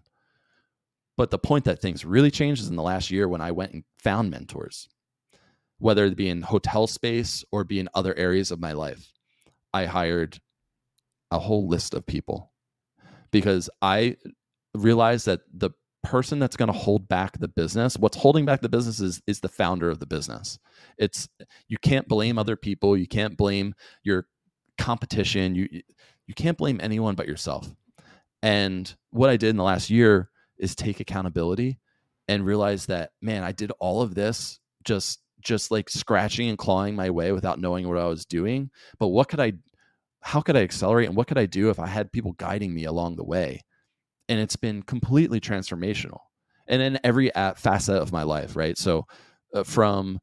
But 1.17 1.31
the 1.31 1.37
point 1.37 1.63
that 1.65 1.79
things 1.79 2.03
really 2.03 2.31
changed 2.31 2.61
is 2.61 2.69
in 2.69 2.75
the 2.75 2.83
last 2.83 3.09
year 3.09 3.29
when 3.29 3.41
I 3.41 3.51
went 3.51 3.71
and 3.71 3.83
found 3.99 4.31
mentors 4.31 4.89
whether 5.79 6.05
it 6.05 6.15
be 6.15 6.29
in 6.29 6.41
hotel 6.41 6.87
space 6.87 7.43
or 7.51 7.63
be 7.63 7.79
in 7.79 7.89
other 7.93 8.15
areas 8.17 8.51
of 8.51 8.59
my 8.59 8.71
life. 8.71 9.11
I 9.73 9.85
hired 9.85 10.39
a 11.31 11.39
whole 11.39 11.67
list 11.67 11.93
of 11.93 12.05
people 12.05 12.51
because 13.31 13.69
I 13.81 14.17
realized 14.73 15.25
that 15.25 15.41
the 15.53 15.71
person 16.03 16.39
that's 16.39 16.55
going 16.55 16.71
to 16.71 16.77
hold 16.77 17.07
back 17.07 17.39
the 17.39 17.47
business, 17.47 17.97
what's 17.97 18.17
holding 18.17 18.45
back 18.45 18.61
the 18.61 18.69
business 18.69 18.99
is, 18.99 19.21
is 19.27 19.39
the 19.39 19.49
founder 19.49 19.89
of 19.89 19.99
the 19.99 20.05
business. 20.05 20.59
It's 20.97 21.27
you 21.67 21.77
can't 21.81 22.07
blame 22.07 22.37
other 22.37 22.55
people, 22.55 22.95
you 22.95 23.07
can't 23.07 23.35
blame 23.35 23.73
your 24.03 24.27
competition, 24.77 25.55
you 25.55 25.67
you 26.27 26.33
can't 26.33 26.57
blame 26.57 26.79
anyone 26.81 27.15
but 27.15 27.27
yourself. 27.27 27.69
And 28.41 28.93
what 29.11 29.29
I 29.29 29.37
did 29.37 29.49
in 29.49 29.57
the 29.57 29.63
last 29.63 29.89
year 29.89 30.29
is 30.57 30.75
take 30.75 30.99
accountability 30.99 31.79
and 32.27 32.45
realize 32.45 32.85
that 32.87 33.11
man, 33.21 33.43
I 33.43 33.51
did 33.51 33.71
all 33.79 34.01
of 34.01 34.15
this 34.15 34.59
just 34.83 35.19
just 35.45 35.71
like 35.71 35.89
scratching 35.89 36.49
and 36.49 36.57
clawing 36.57 36.95
my 36.95 37.09
way 37.09 37.31
without 37.31 37.59
knowing 37.59 37.87
what 37.87 37.97
I 37.97 38.05
was 38.05 38.25
doing. 38.25 38.69
But 38.99 39.09
what 39.09 39.29
could 39.29 39.39
I, 39.39 39.53
how 40.19 40.41
could 40.41 40.57
I 40.57 40.63
accelerate 40.63 41.07
and 41.07 41.15
what 41.15 41.27
could 41.27 41.37
I 41.37 41.45
do 41.45 41.69
if 41.69 41.79
I 41.79 41.87
had 41.87 42.11
people 42.11 42.33
guiding 42.33 42.73
me 42.73 42.83
along 42.83 43.15
the 43.15 43.23
way? 43.23 43.61
And 44.27 44.39
it's 44.39 44.55
been 44.57 44.81
completely 44.81 45.39
transformational 45.39 46.19
and 46.67 46.81
in 46.81 46.99
every 47.03 47.31
facet 47.55 48.01
of 48.01 48.11
my 48.11 48.23
life, 48.23 48.55
right? 48.55 48.77
So 48.77 49.05
uh, 49.53 49.63
from 49.63 50.19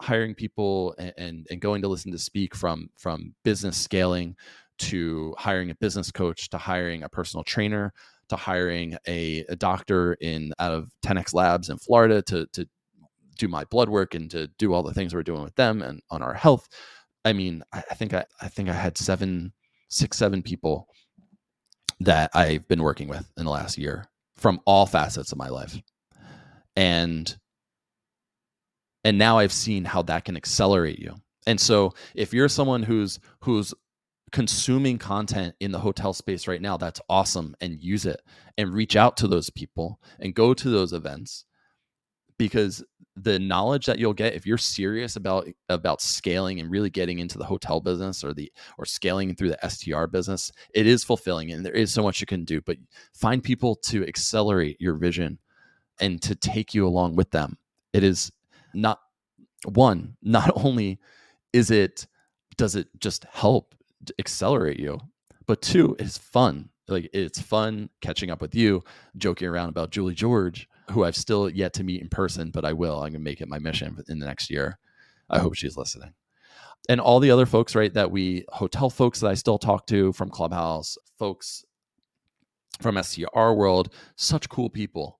hiring 0.00 0.34
people 0.34 0.94
and, 0.98 1.12
and, 1.16 1.46
and 1.50 1.60
going 1.60 1.82
to 1.82 1.88
listen 1.88 2.12
to 2.12 2.18
speak 2.18 2.54
from 2.54 2.90
from 2.98 3.34
business 3.44 3.76
scaling 3.76 4.36
to 4.78 5.34
hiring 5.38 5.70
a 5.70 5.74
business 5.76 6.10
coach 6.10 6.50
to 6.50 6.58
hiring 6.58 7.02
a 7.02 7.08
personal 7.08 7.42
trainer 7.42 7.92
to 8.28 8.36
hiring 8.36 8.96
a, 9.08 9.44
a 9.48 9.56
doctor 9.56 10.14
in 10.20 10.52
out 10.58 10.72
of 10.72 10.90
10x 11.02 11.32
labs 11.32 11.70
in 11.70 11.78
florida 11.78 12.20
to 12.20 12.46
to 12.52 12.68
do 13.36 13.48
my 13.48 13.64
blood 13.64 13.88
work 13.88 14.14
and 14.14 14.30
to 14.30 14.48
do 14.58 14.72
all 14.72 14.82
the 14.82 14.94
things 14.94 15.14
we're 15.14 15.22
doing 15.22 15.42
with 15.42 15.54
them 15.56 15.82
and 15.82 16.00
on 16.10 16.22
our 16.22 16.34
health. 16.34 16.68
I 17.24 17.32
mean 17.32 17.62
i, 17.72 17.80
think 17.80 18.14
I, 18.14 18.24
I 18.40 18.48
think 18.48 18.68
i 18.68 18.72
had 18.72 18.96
seven 18.96 19.52
six 19.88 20.16
seven 20.16 20.42
people 20.42 20.86
that 22.00 22.30
i've 22.34 22.68
been 22.68 22.82
working 22.82 23.08
with 23.08 23.30
in 23.36 23.44
the 23.44 23.50
last 23.50 23.78
year 23.78 24.04
from 24.36 24.60
all 24.66 24.86
facets 24.86 25.32
of 25.32 25.38
my 25.38 25.48
life. 25.48 25.80
And 26.76 27.36
and 29.04 29.18
now 29.18 29.38
i've 29.38 29.52
seen 29.52 29.84
how 29.84 30.02
that 30.02 30.24
can 30.24 30.36
accelerate 30.36 30.98
you. 30.98 31.14
And 31.46 31.60
so 31.60 31.92
if 32.14 32.34
you're 32.34 32.48
someone 32.48 32.82
who's 32.82 33.18
who's 33.40 33.72
consuming 34.32 34.98
content 34.98 35.54
in 35.60 35.70
the 35.70 35.78
hotel 35.78 36.12
space 36.12 36.48
right 36.48 36.60
now 36.60 36.76
that's 36.76 37.00
awesome 37.08 37.54
and 37.60 37.80
use 37.80 38.04
it 38.04 38.20
and 38.58 38.74
reach 38.74 38.96
out 38.96 39.16
to 39.16 39.28
those 39.28 39.50
people 39.50 40.00
and 40.18 40.34
go 40.34 40.52
to 40.52 40.68
those 40.68 40.92
events 40.92 41.44
because 42.36 42.84
the 43.16 43.38
knowledge 43.38 43.86
that 43.86 43.98
you'll 43.98 44.12
get 44.12 44.34
if 44.34 44.46
you're 44.46 44.58
serious 44.58 45.16
about 45.16 45.48
about 45.70 46.02
scaling 46.02 46.60
and 46.60 46.70
really 46.70 46.90
getting 46.90 47.18
into 47.18 47.38
the 47.38 47.44
hotel 47.44 47.80
business 47.80 48.22
or 48.22 48.34
the 48.34 48.52
or 48.78 48.84
scaling 48.84 49.34
through 49.34 49.48
the 49.48 49.68
STR 49.68 50.04
business 50.04 50.52
it 50.74 50.86
is 50.86 51.02
fulfilling 51.02 51.50
and 51.50 51.64
there 51.64 51.72
is 51.72 51.92
so 51.92 52.02
much 52.02 52.20
you 52.20 52.26
can 52.26 52.44
do 52.44 52.60
but 52.60 52.76
find 53.14 53.42
people 53.42 53.74
to 53.74 54.06
accelerate 54.06 54.76
your 54.80 54.94
vision 54.94 55.38
and 56.00 56.20
to 56.22 56.34
take 56.34 56.74
you 56.74 56.86
along 56.86 57.16
with 57.16 57.30
them. 57.30 57.56
It 57.92 58.02
is 58.04 58.30
not 58.74 59.00
one 59.64 60.16
not 60.22 60.50
only 60.64 60.98
is 61.52 61.70
it 61.70 62.06
does 62.56 62.76
it 62.76 62.88
just 62.98 63.24
help 63.24 63.74
accelerate 64.18 64.78
you 64.78 65.00
but 65.46 65.62
two 65.62 65.96
it's 65.98 66.18
fun. 66.18 66.68
Like 66.88 67.08
it's 67.12 67.40
fun 67.40 67.88
catching 68.00 68.30
up 68.30 68.40
with 68.40 68.54
you 68.54 68.84
joking 69.16 69.48
around 69.48 69.70
about 69.70 69.90
Julie 69.90 70.14
George 70.14 70.68
who 70.90 71.04
I've 71.04 71.16
still 71.16 71.48
yet 71.50 71.72
to 71.74 71.84
meet 71.84 72.02
in 72.02 72.08
person, 72.08 72.50
but 72.50 72.64
I 72.64 72.72
will. 72.72 73.02
I'm 73.02 73.12
gonna 73.12 73.20
make 73.20 73.40
it 73.40 73.48
my 73.48 73.58
mission 73.58 73.96
in 74.08 74.18
the 74.18 74.26
next 74.26 74.50
year. 74.50 74.78
I 75.28 75.38
hope 75.38 75.54
she's 75.54 75.76
listening. 75.76 76.12
And 76.88 77.00
all 77.00 77.20
the 77.20 77.30
other 77.30 77.46
folks, 77.46 77.74
right, 77.74 77.92
that 77.94 78.10
we 78.10 78.44
hotel 78.48 78.90
folks 78.90 79.20
that 79.20 79.28
I 79.28 79.34
still 79.34 79.58
talk 79.58 79.86
to 79.88 80.12
from 80.12 80.30
Clubhouse, 80.30 80.96
folks 81.18 81.64
from 82.80 83.02
STR 83.02 83.52
world, 83.52 83.92
such 84.16 84.48
cool 84.48 84.70
people. 84.70 85.18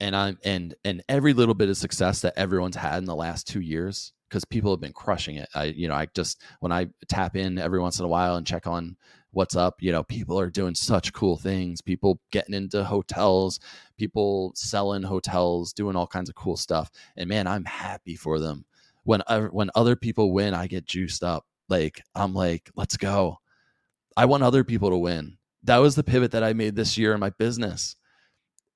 And 0.00 0.14
I'm 0.16 0.38
and 0.44 0.74
and 0.84 1.02
every 1.08 1.32
little 1.34 1.54
bit 1.54 1.68
of 1.68 1.76
success 1.76 2.20
that 2.22 2.38
everyone's 2.38 2.76
had 2.76 2.98
in 2.98 3.04
the 3.04 3.14
last 3.14 3.46
two 3.48 3.60
years, 3.60 4.12
because 4.28 4.44
people 4.44 4.70
have 4.70 4.80
been 4.80 4.92
crushing 4.92 5.36
it. 5.36 5.48
I, 5.54 5.64
you 5.64 5.88
know, 5.88 5.94
I 5.94 6.06
just 6.14 6.42
when 6.60 6.72
I 6.72 6.88
tap 7.08 7.36
in 7.36 7.58
every 7.58 7.80
once 7.80 7.98
in 7.98 8.04
a 8.04 8.08
while 8.08 8.36
and 8.36 8.46
check 8.46 8.66
on 8.66 8.96
what's 9.32 9.54
up 9.54 9.76
you 9.80 9.92
know 9.92 10.02
people 10.02 10.38
are 10.38 10.50
doing 10.50 10.74
such 10.74 11.12
cool 11.12 11.36
things 11.36 11.80
people 11.80 12.20
getting 12.32 12.54
into 12.54 12.82
hotels 12.82 13.60
people 13.96 14.52
selling 14.54 15.02
hotels 15.02 15.72
doing 15.72 15.94
all 15.94 16.06
kinds 16.06 16.28
of 16.28 16.34
cool 16.34 16.56
stuff 16.56 16.90
and 17.16 17.28
man 17.28 17.46
i'm 17.46 17.64
happy 17.64 18.16
for 18.16 18.38
them. 18.38 18.64
When 19.04 19.22
when 19.50 19.70
other 19.74 19.96
people 19.96 20.32
win 20.32 20.54
i 20.54 20.66
get 20.66 20.86
juiced 20.86 21.22
up. 21.22 21.44
Like 21.68 22.02
i'm 22.14 22.34
like 22.34 22.70
let's 22.76 22.96
go. 22.96 23.38
I 24.16 24.24
want 24.24 24.42
other 24.42 24.64
people 24.64 24.90
to 24.90 24.96
win. 24.96 25.38
That 25.64 25.78
was 25.78 25.94
the 25.94 26.02
pivot 26.02 26.32
that 26.32 26.44
i 26.44 26.52
made 26.52 26.76
this 26.76 26.98
year 26.98 27.14
in 27.14 27.20
my 27.20 27.30
business. 27.30 27.96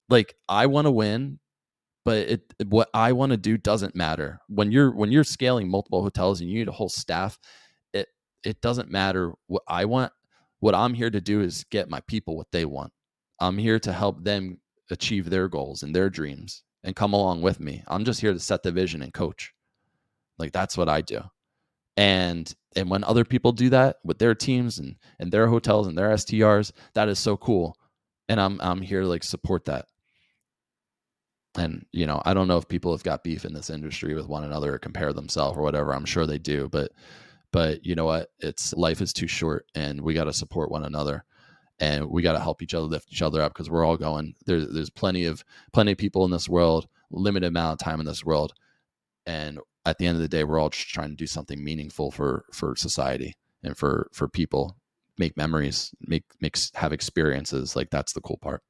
Like 0.09 0.35
i 0.49 0.67
want 0.67 0.87
to 0.87 0.91
win 0.91 1.39
but 2.05 2.19
it 2.29 2.55
what 2.67 2.89
i 2.95 3.13
want 3.13 3.31
to 3.33 3.39
do 3.39 3.57
doesn't 3.57 3.97
matter. 3.97 4.41
When 4.49 4.73
you're 4.73 4.91
when 4.95 5.11
you're 5.11 5.25
scaling 5.25 5.69
multiple 5.69 6.03
hotels 6.03 6.41
and 6.41 6.51
you 6.51 6.59
need 6.59 6.69
a 6.69 6.73
whole 6.73 6.89
staff 6.89 7.39
it 7.93 8.09
it 8.45 8.61
doesn't 8.61 8.91
matter 8.91 9.33
what 9.47 9.63
i 9.69 9.85
want 9.85 10.13
what 10.65 10.75
I'm 10.75 10.95
here 10.95 11.11
to 11.11 11.21
do 11.21 11.43
is 11.43 11.67
get 11.71 11.91
my 11.91 12.01
people 12.09 12.39
what 12.39 12.51
they 12.51 12.65
want. 12.65 12.91
I'm 13.39 13.59
here 13.59 13.79
to 13.81 13.93
help 13.93 14.25
them 14.25 14.63
achieve 14.91 15.29
their 15.29 15.47
goals 15.47 15.83
and 15.83 15.95
their 15.95 16.09
dreams 16.09 16.63
and 16.83 16.97
come 16.97 17.13
along 17.13 17.43
with 17.43 17.61
me. 17.61 17.83
I'm 17.87 18.03
just 18.03 18.23
here 18.23 18.33
to 18.33 18.41
set 18.41 18.63
the 18.63 18.73
vision 18.73 19.03
and 19.03 19.13
coach. 19.13 19.53
Like 20.39 20.53
that's 20.53 20.79
what 20.79 20.89
I 20.89 21.03
do. 21.03 21.21
And 21.99 22.51
and 22.77 22.89
when 22.89 23.05
other 23.05 23.27
people 23.27 23.53
do 23.53 23.69
that 23.71 23.97
with 24.05 24.19
their 24.19 24.35
teams 24.35 24.79
and 24.79 24.97
and 25.19 25.31
their 25.31 25.49
hotels 25.49 25.87
and 25.87 25.99
their 25.99 26.09
STRs, 26.09 26.73
that 26.95 27.11
is 27.11 27.19
so 27.19 27.37
cool. 27.37 27.77
And 28.31 28.41
I'm 28.41 28.59
I'm 28.63 28.81
here 28.81 29.03
to 29.03 29.07
like 29.07 29.23
support 29.23 29.67
that. 29.67 29.85
And 31.59 31.85
you 31.93 32.07
know, 32.07 32.23
I 32.25 32.33
don't 32.33 32.49
know 32.49 32.57
if 32.57 32.69
people 32.69 32.93
have 32.93 33.05
got 33.05 33.23
beef 33.23 33.45
in 33.45 33.53
this 33.53 33.69
industry 33.69 34.15
with 34.15 34.29
one 34.29 34.45
another 34.45 34.73
or 34.73 34.79
compare 34.79 35.13
themselves 35.13 35.59
or 35.59 35.63
whatever. 35.63 35.95
I'm 35.95 36.07
sure 36.07 36.25
they 36.25 36.39
do, 36.39 36.71
but 36.71 36.91
but 37.55 37.87
you 37.87 37.95
know 37.95 38.05
what? 38.05 38.31
It's 38.41 38.75
life 38.75 39.01
is 39.01 39.13
too 39.13 39.29
short 39.29 39.67
and 39.77 40.01
we 40.01 40.13
got 40.13 40.25
to 40.25 40.33
support 40.33 40.73
one 40.73 40.85
another 40.85 41.25
and 41.79 42.11
we 42.11 42.21
got 42.21 42.33
to 42.33 42.41
help 42.41 42.63
each 42.63 42.75
other 42.75 42.87
lift 42.87 43.13
each 43.13 43.23
other 43.23 43.41
up 43.41 43.55
because 43.55 43.71
we're 43.71 43.85
all 43.85 43.97
going. 43.97 44.35
There's 44.45 44.69
there's 44.73 44.91
plenty 44.91 45.25
of 45.27 45.45
plenty 45.73 45.93
of 45.93 45.99
people 45.99 46.25
in 46.25 46.33
this 46.33 46.49
world 46.49 46.89
limited 47.13 47.47
amount 47.47 47.81
of 47.81 47.85
time 47.85 48.01
in 48.01 48.07
this 48.07 48.25
world 48.25 48.55
and 49.25 49.61
at 49.87 49.99
the 49.99 50.07
end 50.09 50.17
of 50.17 50.23
the 50.23 50.27
day 50.27 50.43
we're 50.43 50.59
all 50.59 50.71
just 50.71 50.89
trying 50.89 51.11
to 51.11 51.15
do 51.15 51.29
something 51.29 51.63
meaningful 51.63 52.11
for 52.11 52.45
for 52.53 52.75
society 52.75 53.35
and 53.63 53.79
for 53.79 54.09
for 54.13 54.27
people. 54.27 54.77
Make 55.17 55.37
memories 55.37 55.95
make 56.01 56.25
makes 56.41 56.73
have 56.75 56.93
experiences. 56.93 57.77
Like 57.77 57.91
that's 57.91 58.15
the 58.15 58.21
cool 58.21 58.39
part. 58.39 58.65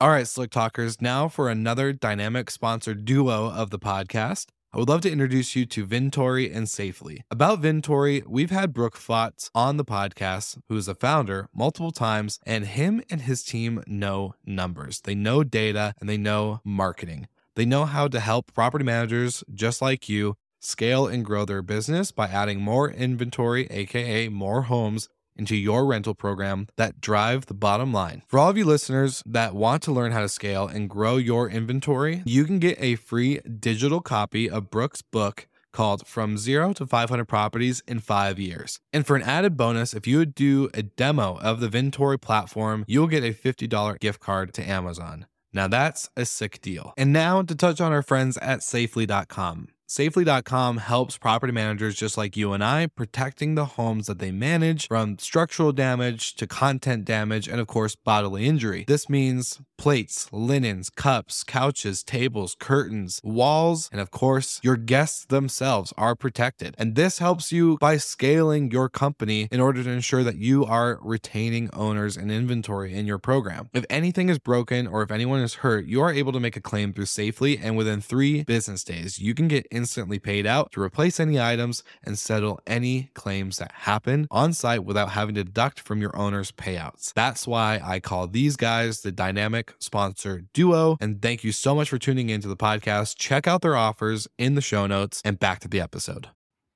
All 0.00 0.08
right 0.08 0.26
slick 0.26 0.50
talkers 0.50 1.02
now 1.02 1.28
for 1.28 1.50
another 1.50 1.92
dynamic 1.92 2.50
sponsored 2.50 3.04
duo 3.04 3.50
of 3.50 3.68
the 3.68 3.78
podcast 3.78 4.46
I 4.74 4.78
would 4.78 4.88
love 4.88 5.02
to 5.02 5.12
introduce 5.12 5.54
you 5.54 5.66
to 5.66 5.86
Vintory 5.86 6.50
and 6.50 6.66
Safely. 6.66 7.24
About 7.30 7.60
Vintory, 7.60 8.26
we've 8.26 8.50
had 8.50 8.72
Brooke 8.72 8.96
Flotz 8.96 9.50
on 9.54 9.76
the 9.76 9.84
podcast, 9.84 10.62
who 10.70 10.78
is 10.78 10.88
a 10.88 10.94
founder, 10.94 11.50
multiple 11.54 11.90
times, 11.90 12.40
and 12.46 12.64
him 12.64 13.02
and 13.10 13.20
his 13.20 13.44
team 13.44 13.84
know 13.86 14.34
numbers. 14.46 15.02
They 15.02 15.14
know 15.14 15.44
data 15.44 15.92
and 16.00 16.08
they 16.08 16.16
know 16.16 16.62
marketing. 16.64 17.28
They 17.54 17.66
know 17.66 17.84
how 17.84 18.08
to 18.08 18.18
help 18.18 18.54
property 18.54 18.82
managers 18.82 19.44
just 19.52 19.82
like 19.82 20.08
you 20.08 20.38
scale 20.58 21.06
and 21.06 21.22
grow 21.22 21.44
their 21.44 21.60
business 21.60 22.10
by 22.10 22.28
adding 22.28 22.62
more 22.62 22.90
inventory, 22.90 23.66
aka 23.66 24.30
more 24.30 24.62
homes 24.62 25.10
into 25.36 25.56
your 25.56 25.86
rental 25.86 26.14
program 26.14 26.68
that 26.76 27.00
drive 27.00 27.46
the 27.46 27.54
bottom 27.54 27.92
line. 27.92 28.22
For 28.26 28.38
all 28.38 28.50
of 28.50 28.56
you 28.56 28.64
listeners 28.64 29.22
that 29.26 29.54
want 29.54 29.82
to 29.84 29.92
learn 29.92 30.12
how 30.12 30.20
to 30.20 30.28
scale 30.28 30.66
and 30.66 30.88
grow 30.88 31.16
your 31.16 31.48
inventory, 31.48 32.22
you 32.24 32.44
can 32.44 32.58
get 32.58 32.76
a 32.80 32.96
free 32.96 33.40
digital 33.40 34.00
copy 34.00 34.48
of 34.48 34.70
Brooks' 34.70 35.02
book 35.02 35.46
called 35.72 36.06
From 36.06 36.36
Zero 36.36 36.72
to 36.74 36.86
500 36.86 37.24
Properties 37.24 37.82
in 37.88 37.98
Five 37.98 38.38
Years. 38.38 38.78
And 38.92 39.06
for 39.06 39.16
an 39.16 39.22
added 39.22 39.56
bonus, 39.56 39.94
if 39.94 40.06
you 40.06 40.18
would 40.18 40.34
do 40.34 40.68
a 40.74 40.82
demo 40.82 41.38
of 41.38 41.60
the 41.60 41.68
Vintory 41.68 42.20
platform, 42.20 42.84
you'll 42.86 43.06
get 43.06 43.24
a 43.24 43.32
$50 43.32 43.98
gift 43.98 44.20
card 44.20 44.52
to 44.54 44.62
Amazon. 44.62 45.26
Now 45.52 45.68
that's 45.68 46.08
a 46.16 46.24
sick 46.24 46.60
deal. 46.60 46.94
And 46.96 47.12
now 47.12 47.42
to 47.42 47.54
touch 47.54 47.80
on 47.80 47.92
our 47.92 48.02
friends 48.02 48.36
at 48.38 48.62
safely.com. 48.62 49.68
Safely.com 49.92 50.78
helps 50.78 51.18
property 51.18 51.52
managers 51.52 51.96
just 51.96 52.16
like 52.16 52.34
you 52.34 52.54
and 52.54 52.64
I 52.64 52.86
protecting 52.86 53.56
the 53.56 53.66
homes 53.66 54.06
that 54.06 54.20
they 54.20 54.32
manage 54.32 54.88
from 54.88 55.18
structural 55.18 55.70
damage 55.70 56.34
to 56.36 56.46
content 56.46 57.04
damage 57.04 57.46
and, 57.46 57.60
of 57.60 57.66
course, 57.66 57.94
bodily 57.94 58.46
injury. 58.46 58.86
This 58.88 59.10
means 59.10 59.60
plates, 59.76 60.32
linens, 60.32 60.88
cups, 60.88 61.44
couches, 61.44 62.02
tables, 62.02 62.56
curtains, 62.58 63.20
walls, 63.22 63.90
and, 63.92 64.00
of 64.00 64.10
course, 64.10 64.60
your 64.62 64.78
guests 64.78 65.26
themselves 65.26 65.92
are 65.98 66.16
protected. 66.16 66.74
And 66.78 66.94
this 66.94 67.18
helps 67.18 67.52
you 67.52 67.76
by 67.78 67.98
scaling 67.98 68.70
your 68.70 68.88
company 68.88 69.46
in 69.52 69.60
order 69.60 69.82
to 69.82 69.90
ensure 69.90 70.24
that 70.24 70.36
you 70.36 70.64
are 70.64 71.00
retaining 71.02 71.68
owners 71.74 72.16
and 72.16 72.32
inventory 72.32 72.94
in 72.94 73.04
your 73.04 73.18
program. 73.18 73.68
If 73.74 73.84
anything 73.90 74.30
is 74.30 74.38
broken 74.38 74.86
or 74.86 75.02
if 75.02 75.10
anyone 75.10 75.40
is 75.40 75.56
hurt, 75.56 75.84
you 75.84 76.00
are 76.00 76.12
able 76.12 76.32
to 76.32 76.40
make 76.40 76.56
a 76.56 76.62
claim 76.62 76.94
through 76.94 77.06
Safely, 77.06 77.58
and 77.58 77.76
within 77.76 78.00
three 78.00 78.42
business 78.44 78.84
days, 78.84 79.18
you 79.18 79.34
can 79.34 79.48
get 79.48 79.66
instantly 79.82 80.20
paid 80.20 80.46
out 80.46 80.70
to 80.70 80.80
replace 80.80 81.18
any 81.18 81.40
items 81.40 81.82
and 82.04 82.16
settle 82.16 82.60
any 82.68 83.10
claims 83.14 83.58
that 83.58 83.72
happen 83.72 84.28
on 84.30 84.52
site 84.52 84.84
without 84.84 85.10
having 85.10 85.34
to 85.34 85.42
deduct 85.42 85.80
from 85.80 86.00
your 86.00 86.16
owner's 86.16 86.52
payouts. 86.52 87.12
That's 87.14 87.48
why 87.48 87.80
I 87.82 87.98
call 87.98 88.28
these 88.28 88.56
guys 88.56 89.00
the 89.00 89.10
dynamic 89.10 89.74
sponsor 89.80 90.44
duo. 90.54 90.96
And 91.00 91.20
thank 91.20 91.42
you 91.42 91.50
so 91.50 91.74
much 91.74 91.88
for 91.90 91.98
tuning 91.98 92.30
into 92.30 92.46
the 92.46 92.56
podcast. 92.56 93.16
Check 93.16 93.48
out 93.48 93.60
their 93.62 93.74
offers 93.74 94.28
in 94.38 94.54
the 94.54 94.60
show 94.60 94.86
notes 94.86 95.20
and 95.24 95.40
back 95.40 95.58
to 95.60 95.68
the 95.68 95.80
episode. 95.80 96.28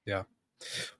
Yeah. 0.04 0.24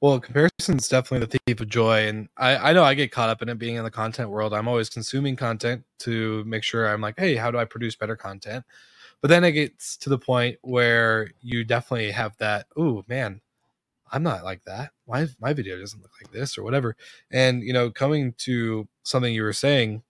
Well, 0.00 0.20
comparison 0.20 0.78
is 0.78 0.86
definitely 0.86 1.26
the 1.26 1.40
thief 1.44 1.60
of 1.60 1.68
joy. 1.68 2.06
And 2.06 2.28
I, 2.36 2.56
I 2.56 2.72
know 2.72 2.84
I 2.84 2.94
get 2.94 3.10
caught 3.10 3.30
up 3.30 3.42
in 3.42 3.48
it 3.48 3.58
being 3.58 3.74
in 3.74 3.82
the 3.82 3.90
content 3.90 4.30
world. 4.30 4.54
I'm 4.54 4.68
always 4.68 4.88
consuming 4.88 5.34
content 5.34 5.82
to 6.00 6.44
make 6.44 6.62
sure 6.62 6.86
I'm 6.86 7.00
like, 7.00 7.18
hey, 7.18 7.34
how 7.34 7.50
do 7.50 7.58
I 7.58 7.64
produce 7.64 7.96
better 7.96 8.14
content? 8.14 8.64
But 9.26 9.30
then 9.30 9.42
it 9.42 9.52
gets 9.52 9.96
to 9.96 10.08
the 10.08 10.20
point 10.20 10.56
where 10.62 11.32
you 11.40 11.64
definitely 11.64 12.12
have 12.12 12.36
that, 12.36 12.66
oh 12.76 13.04
man, 13.08 13.40
I'm 14.12 14.22
not 14.22 14.44
like 14.44 14.62
that. 14.66 14.92
My 15.08 15.26
my 15.40 15.52
video 15.52 15.80
doesn't 15.80 16.00
look 16.00 16.12
like 16.22 16.30
this 16.30 16.56
or 16.56 16.62
whatever. 16.62 16.94
And 17.32 17.64
you 17.64 17.72
know, 17.72 17.90
coming 17.90 18.34
to 18.44 18.86
something 19.02 19.34
you 19.34 19.42
were 19.42 19.52
saying, 19.52 20.04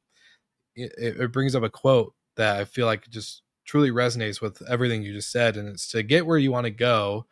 it, 0.75 0.93
it 0.99 1.33
brings 1.33 1.55
up 1.55 1.63
a 1.63 1.71
quote 1.71 2.13
that 2.35 2.59
I 2.61 2.67
feel 2.67 2.85
like 2.85 3.09
just 3.09 3.41
truly 3.65 3.91
resonates 3.91 4.43
with 4.43 4.61
everything 4.69 5.03
you 5.03 5.15
just 5.15 5.33
said. 5.33 5.57
And 5.57 5.67
it's 5.71 5.89
to 5.93 6.03
get 6.03 6.27
where 6.27 6.37
you 6.37 6.53
want 6.53 6.67
to 6.67 6.71
go, 6.71 7.25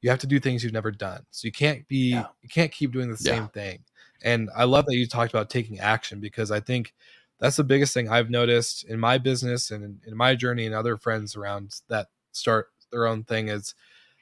you 0.00 0.10
have 0.10 0.20
to 0.20 0.28
do 0.28 0.38
things 0.38 0.62
you've 0.62 0.72
never 0.72 0.92
done. 0.92 1.26
So 1.32 1.46
you 1.48 1.52
can't 1.52 1.88
be 1.88 2.10
Yeah. 2.10 2.26
you 2.42 2.50
can't 2.50 2.70
keep 2.70 2.92
doing 2.92 3.10
the 3.10 3.18
Yeah. 3.20 3.32
same 3.32 3.48
thing. 3.48 3.80
And 4.22 4.48
I 4.54 4.62
love 4.62 4.86
that 4.86 4.94
you 4.94 5.08
talked 5.08 5.32
about 5.32 5.50
taking 5.50 5.80
action 5.80 6.20
because 6.20 6.52
I 6.52 6.60
think 6.60 6.94
that's 7.42 7.56
the 7.56 7.64
biggest 7.64 7.92
thing 7.92 8.08
I've 8.08 8.30
noticed 8.30 8.84
in 8.84 8.98
my 9.00 9.18
business 9.18 9.70
and 9.72 9.82
in, 9.84 10.00
in 10.06 10.16
my 10.16 10.34
journey 10.36 10.64
and 10.64 10.74
other 10.74 10.96
friends 10.96 11.34
around 11.36 11.74
that 11.88 12.06
start 12.30 12.68
their 12.92 13.06
own 13.06 13.24
thing 13.24 13.48
is 13.48 13.74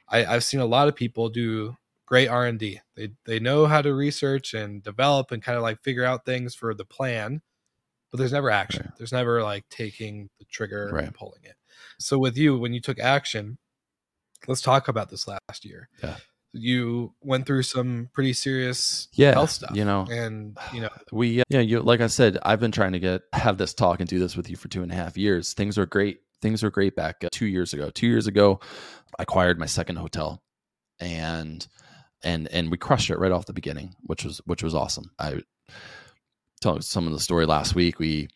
I, 0.09 0.25
I've 0.25 0.43
seen 0.43 0.59
a 0.59 0.65
lot 0.65 0.87
of 0.87 0.95
people 0.95 1.29
do 1.29 1.77
great 2.07 2.27
R 2.27 2.47
and 2.47 2.57
D. 2.59 2.81
They 2.95 3.11
they 3.25 3.39
know 3.39 3.67
how 3.67 3.81
to 3.81 3.93
research 3.93 4.53
and 4.55 4.81
develop 4.83 5.31
and 5.31 5.41
kind 5.43 5.55
of 5.55 5.61
like 5.63 5.81
figure 5.83 6.03
out 6.03 6.25
things 6.25 6.55
for 6.55 6.73
the 6.73 6.83
plan, 6.83 7.41
but 8.09 8.17
there's 8.17 8.33
never 8.33 8.49
action. 8.49 8.91
There's 8.97 9.13
never 9.13 9.43
like 9.43 9.63
taking 9.69 10.29
the 10.39 10.45
trigger 10.45 10.89
Right. 10.91 11.05
and 11.05 11.13
pulling 11.13 11.43
it. 11.43 11.55
So 11.99 12.17
with 12.17 12.35
you, 12.37 12.57
when 12.57 12.73
you 12.73 12.81
took 12.81 12.99
action, 12.99 13.57
let's 14.47 14.61
talk 14.61 14.87
about 14.87 15.09
this 15.09 15.27
last 15.27 15.63
year. 15.63 15.87
Yeah. 16.03 16.17
You 16.53 17.13
went 17.21 17.45
through 17.45 17.63
some 17.63 18.09
pretty 18.13 18.33
serious 18.33 19.07
Yeah, 19.13 19.33
health 19.33 19.51
stuff. 19.51 19.71
you 19.75 19.85
know, 19.85 20.05
and 20.11 20.57
you 20.73 20.81
know, 20.81 20.89
we 21.11 21.41
uh, 21.41 21.43
yeah 21.49 21.61
you 21.61 21.79
like 21.81 22.01
i 22.01 22.07
said 22.07 22.37
i've 22.43 22.59
been 22.59 22.71
trying 22.73 22.91
to 22.91 22.99
get 22.99 23.21
have 23.33 23.57
this 23.57 23.73
talk 23.73 23.99
and 24.01 24.09
do 24.09 24.19
this 24.19 24.35
with 24.35 24.49
you 24.49 24.55
for 24.57 24.67
two 24.67 24.83
and 24.83 24.91
a 24.91 24.95
half 24.95 25.17
years. 25.17 25.53
Things 25.53 25.77
are 25.77 25.85
great 25.85 26.19
things 26.41 26.61
were 26.63 26.69
great 26.71 26.95
back 26.95 27.23
uh, 27.23 27.29
two 27.31 27.45
years 27.45 27.73
ago. 27.73 27.89
Two 27.89 28.07
years 28.07 28.27
ago 28.27 28.59
i 29.19 29.23
acquired 29.23 29.59
my 29.59 29.65
second 29.65 29.95
hotel 29.97 30.41
and 30.99 31.67
and 32.23 32.47
and 32.49 32.69
we 32.71 32.77
crushed 32.77 33.09
it 33.09 33.17
right 33.19 33.31
off 33.31 33.45
the 33.45 33.53
beginning 33.53 33.95
which 34.03 34.23
was 34.25 34.39
which 34.45 34.61
was 34.63 34.75
awesome. 34.75 35.11
I 35.19 35.41
told 36.61 36.83
some 36.83 37.07
of 37.07 37.13
the 37.13 37.19
story 37.19 37.45
last 37.45 37.75
week 37.75 37.97
we 37.97 38.27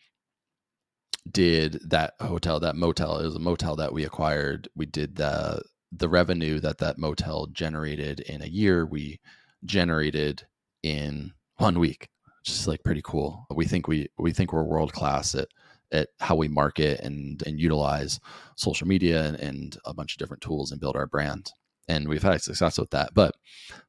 did 1.30 1.80
that 1.90 2.14
hotel 2.20 2.60
that 2.60 2.76
motel. 2.76 3.18
It 3.18 3.24
was 3.26 3.36
a 3.36 3.40
motel 3.40 3.76
that 3.76 3.92
we 3.92 4.04
acquired. 4.04 4.68
We 4.74 4.86
did 4.86 5.16
the 5.16 5.62
the 5.92 6.08
revenue 6.08 6.60
that 6.60 6.78
that 6.78 6.98
motel 6.98 7.46
generated 7.46 8.20
in 8.20 8.42
a 8.42 8.46
year 8.46 8.84
we 8.84 9.20
generated 9.64 10.46
in 10.82 11.32
one 11.56 11.78
week 11.78 12.08
just 12.46 12.68
like 12.68 12.84
pretty 12.84 13.02
cool. 13.04 13.44
We 13.50 13.66
think 13.66 13.88
we 13.88 14.08
we 14.18 14.32
think 14.32 14.52
we're 14.52 14.62
world 14.62 14.92
class 14.92 15.34
at 15.34 15.48
at 15.92 16.08
how 16.20 16.36
we 16.36 16.48
market 16.48 17.00
and 17.00 17.42
and 17.44 17.60
utilize 17.60 18.20
social 18.56 18.86
media 18.86 19.24
and, 19.24 19.36
and 19.40 19.78
a 19.84 19.92
bunch 19.92 20.14
of 20.14 20.18
different 20.18 20.42
tools 20.42 20.70
and 20.70 20.80
build 20.80 20.96
our 20.96 21.06
brand. 21.06 21.52
And 21.88 22.08
we've 22.08 22.22
had 22.22 22.40
success 22.40 22.78
with 22.78 22.90
that. 22.90 23.14
But 23.14 23.34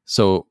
so 0.04 0.46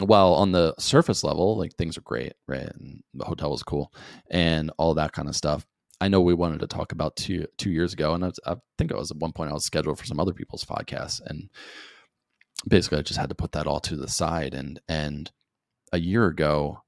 while 0.00 0.34
on 0.34 0.52
the 0.52 0.74
surface 0.78 1.22
level 1.24 1.56
like 1.56 1.74
things 1.74 1.96
are 1.96 2.02
great 2.02 2.34
right? 2.48 2.68
And 2.68 3.02
the 3.14 3.24
hotel 3.24 3.50
was 3.50 3.62
cool 3.62 3.92
and 4.30 4.70
all 4.76 4.94
that 4.94 5.12
kind 5.12 5.28
of 5.28 5.36
stuff 5.36 5.64
i 6.04 6.08
know 6.08 6.20
we 6.20 6.34
wanted 6.34 6.60
to 6.60 6.66
talk 6.66 6.92
about 6.92 7.16
two 7.16 7.46
two 7.56 7.70
years 7.70 7.94
ago 7.94 8.12
and 8.12 8.22
I, 8.22 8.28
was, 8.28 8.40
I 8.46 8.56
think 8.76 8.90
it 8.90 8.96
was 8.96 9.10
at 9.10 9.16
one 9.16 9.32
point 9.32 9.50
i 9.50 9.54
was 9.54 9.64
scheduled 9.64 9.98
for 9.98 10.04
some 10.04 10.20
other 10.20 10.34
people's 10.34 10.64
podcasts 10.64 11.20
and 11.24 11.48
basically 12.68 12.98
i 12.98 13.02
just 13.02 13.18
had 13.18 13.30
to 13.30 13.34
put 13.34 13.52
that 13.52 13.66
all 13.66 13.80
to 13.80 13.96
the 13.96 14.08
side 14.08 14.52
and 14.52 14.80
and 14.86 15.32
a 15.92 15.98
year 15.98 16.26
ago 16.26 16.82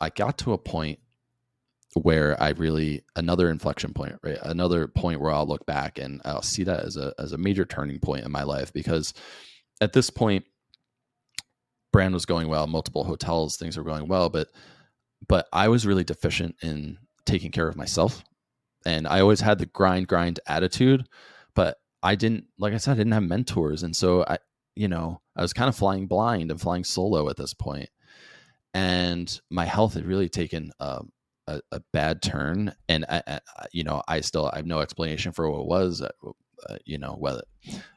i 0.00 0.08
got 0.08 0.38
to 0.38 0.54
a 0.54 0.58
point 0.58 0.98
where 1.94 2.42
i 2.42 2.50
really 2.50 3.02
another 3.16 3.50
inflection 3.50 3.92
point 3.92 4.14
right 4.22 4.38
another 4.42 4.88
point 4.88 5.20
where 5.20 5.32
i'll 5.32 5.46
look 5.46 5.66
back 5.66 5.98
and 5.98 6.22
i'll 6.24 6.42
see 6.42 6.64
that 6.64 6.84
as 6.84 6.96
a 6.96 7.12
as 7.18 7.32
a 7.32 7.38
major 7.38 7.66
turning 7.66 7.98
point 7.98 8.24
in 8.24 8.32
my 8.32 8.44
life 8.44 8.72
because 8.72 9.12
at 9.80 9.92
this 9.92 10.08
point 10.08 10.44
brand 11.92 12.14
was 12.14 12.24
going 12.24 12.48
well 12.48 12.66
multiple 12.66 13.04
hotels 13.04 13.56
things 13.56 13.76
were 13.76 13.84
going 13.84 14.08
well 14.08 14.30
but 14.30 14.48
but 15.26 15.48
i 15.52 15.68
was 15.68 15.86
really 15.86 16.04
deficient 16.04 16.54
in 16.62 16.98
taking 17.26 17.50
care 17.50 17.68
of 17.68 17.76
myself 17.76 18.22
and 18.88 19.06
i 19.06 19.20
always 19.20 19.40
had 19.40 19.58
the 19.58 19.66
grind 19.66 20.08
grind 20.08 20.40
attitude 20.46 21.06
but 21.54 21.76
i 22.02 22.14
didn't 22.14 22.44
like 22.58 22.72
i 22.72 22.76
said 22.76 22.92
i 22.92 22.96
didn't 22.96 23.12
have 23.12 23.22
mentors 23.22 23.82
and 23.82 23.94
so 23.94 24.24
i 24.26 24.38
you 24.74 24.88
know 24.88 25.20
i 25.36 25.42
was 25.42 25.52
kind 25.52 25.68
of 25.68 25.76
flying 25.76 26.06
blind 26.06 26.50
and 26.50 26.60
flying 26.60 26.84
solo 26.84 27.28
at 27.28 27.36
this 27.36 27.54
point 27.54 27.90
and 28.74 29.40
my 29.50 29.64
health 29.64 29.94
had 29.94 30.04
really 30.04 30.28
taken 30.28 30.70
um, 30.80 31.10
a, 31.46 31.60
a 31.72 31.80
bad 31.92 32.22
turn 32.22 32.72
and 32.88 33.04
I, 33.08 33.22
I, 33.26 33.40
you 33.72 33.84
know 33.84 34.02
i 34.08 34.20
still 34.20 34.50
i 34.52 34.56
have 34.56 34.66
no 34.66 34.80
explanation 34.80 35.32
for 35.32 35.50
what 35.50 35.60
it 35.60 35.66
was 35.66 36.02
uh, 36.02 36.08
uh, 36.68 36.76
you 36.84 36.98
know 36.98 37.16
whether 37.18 37.42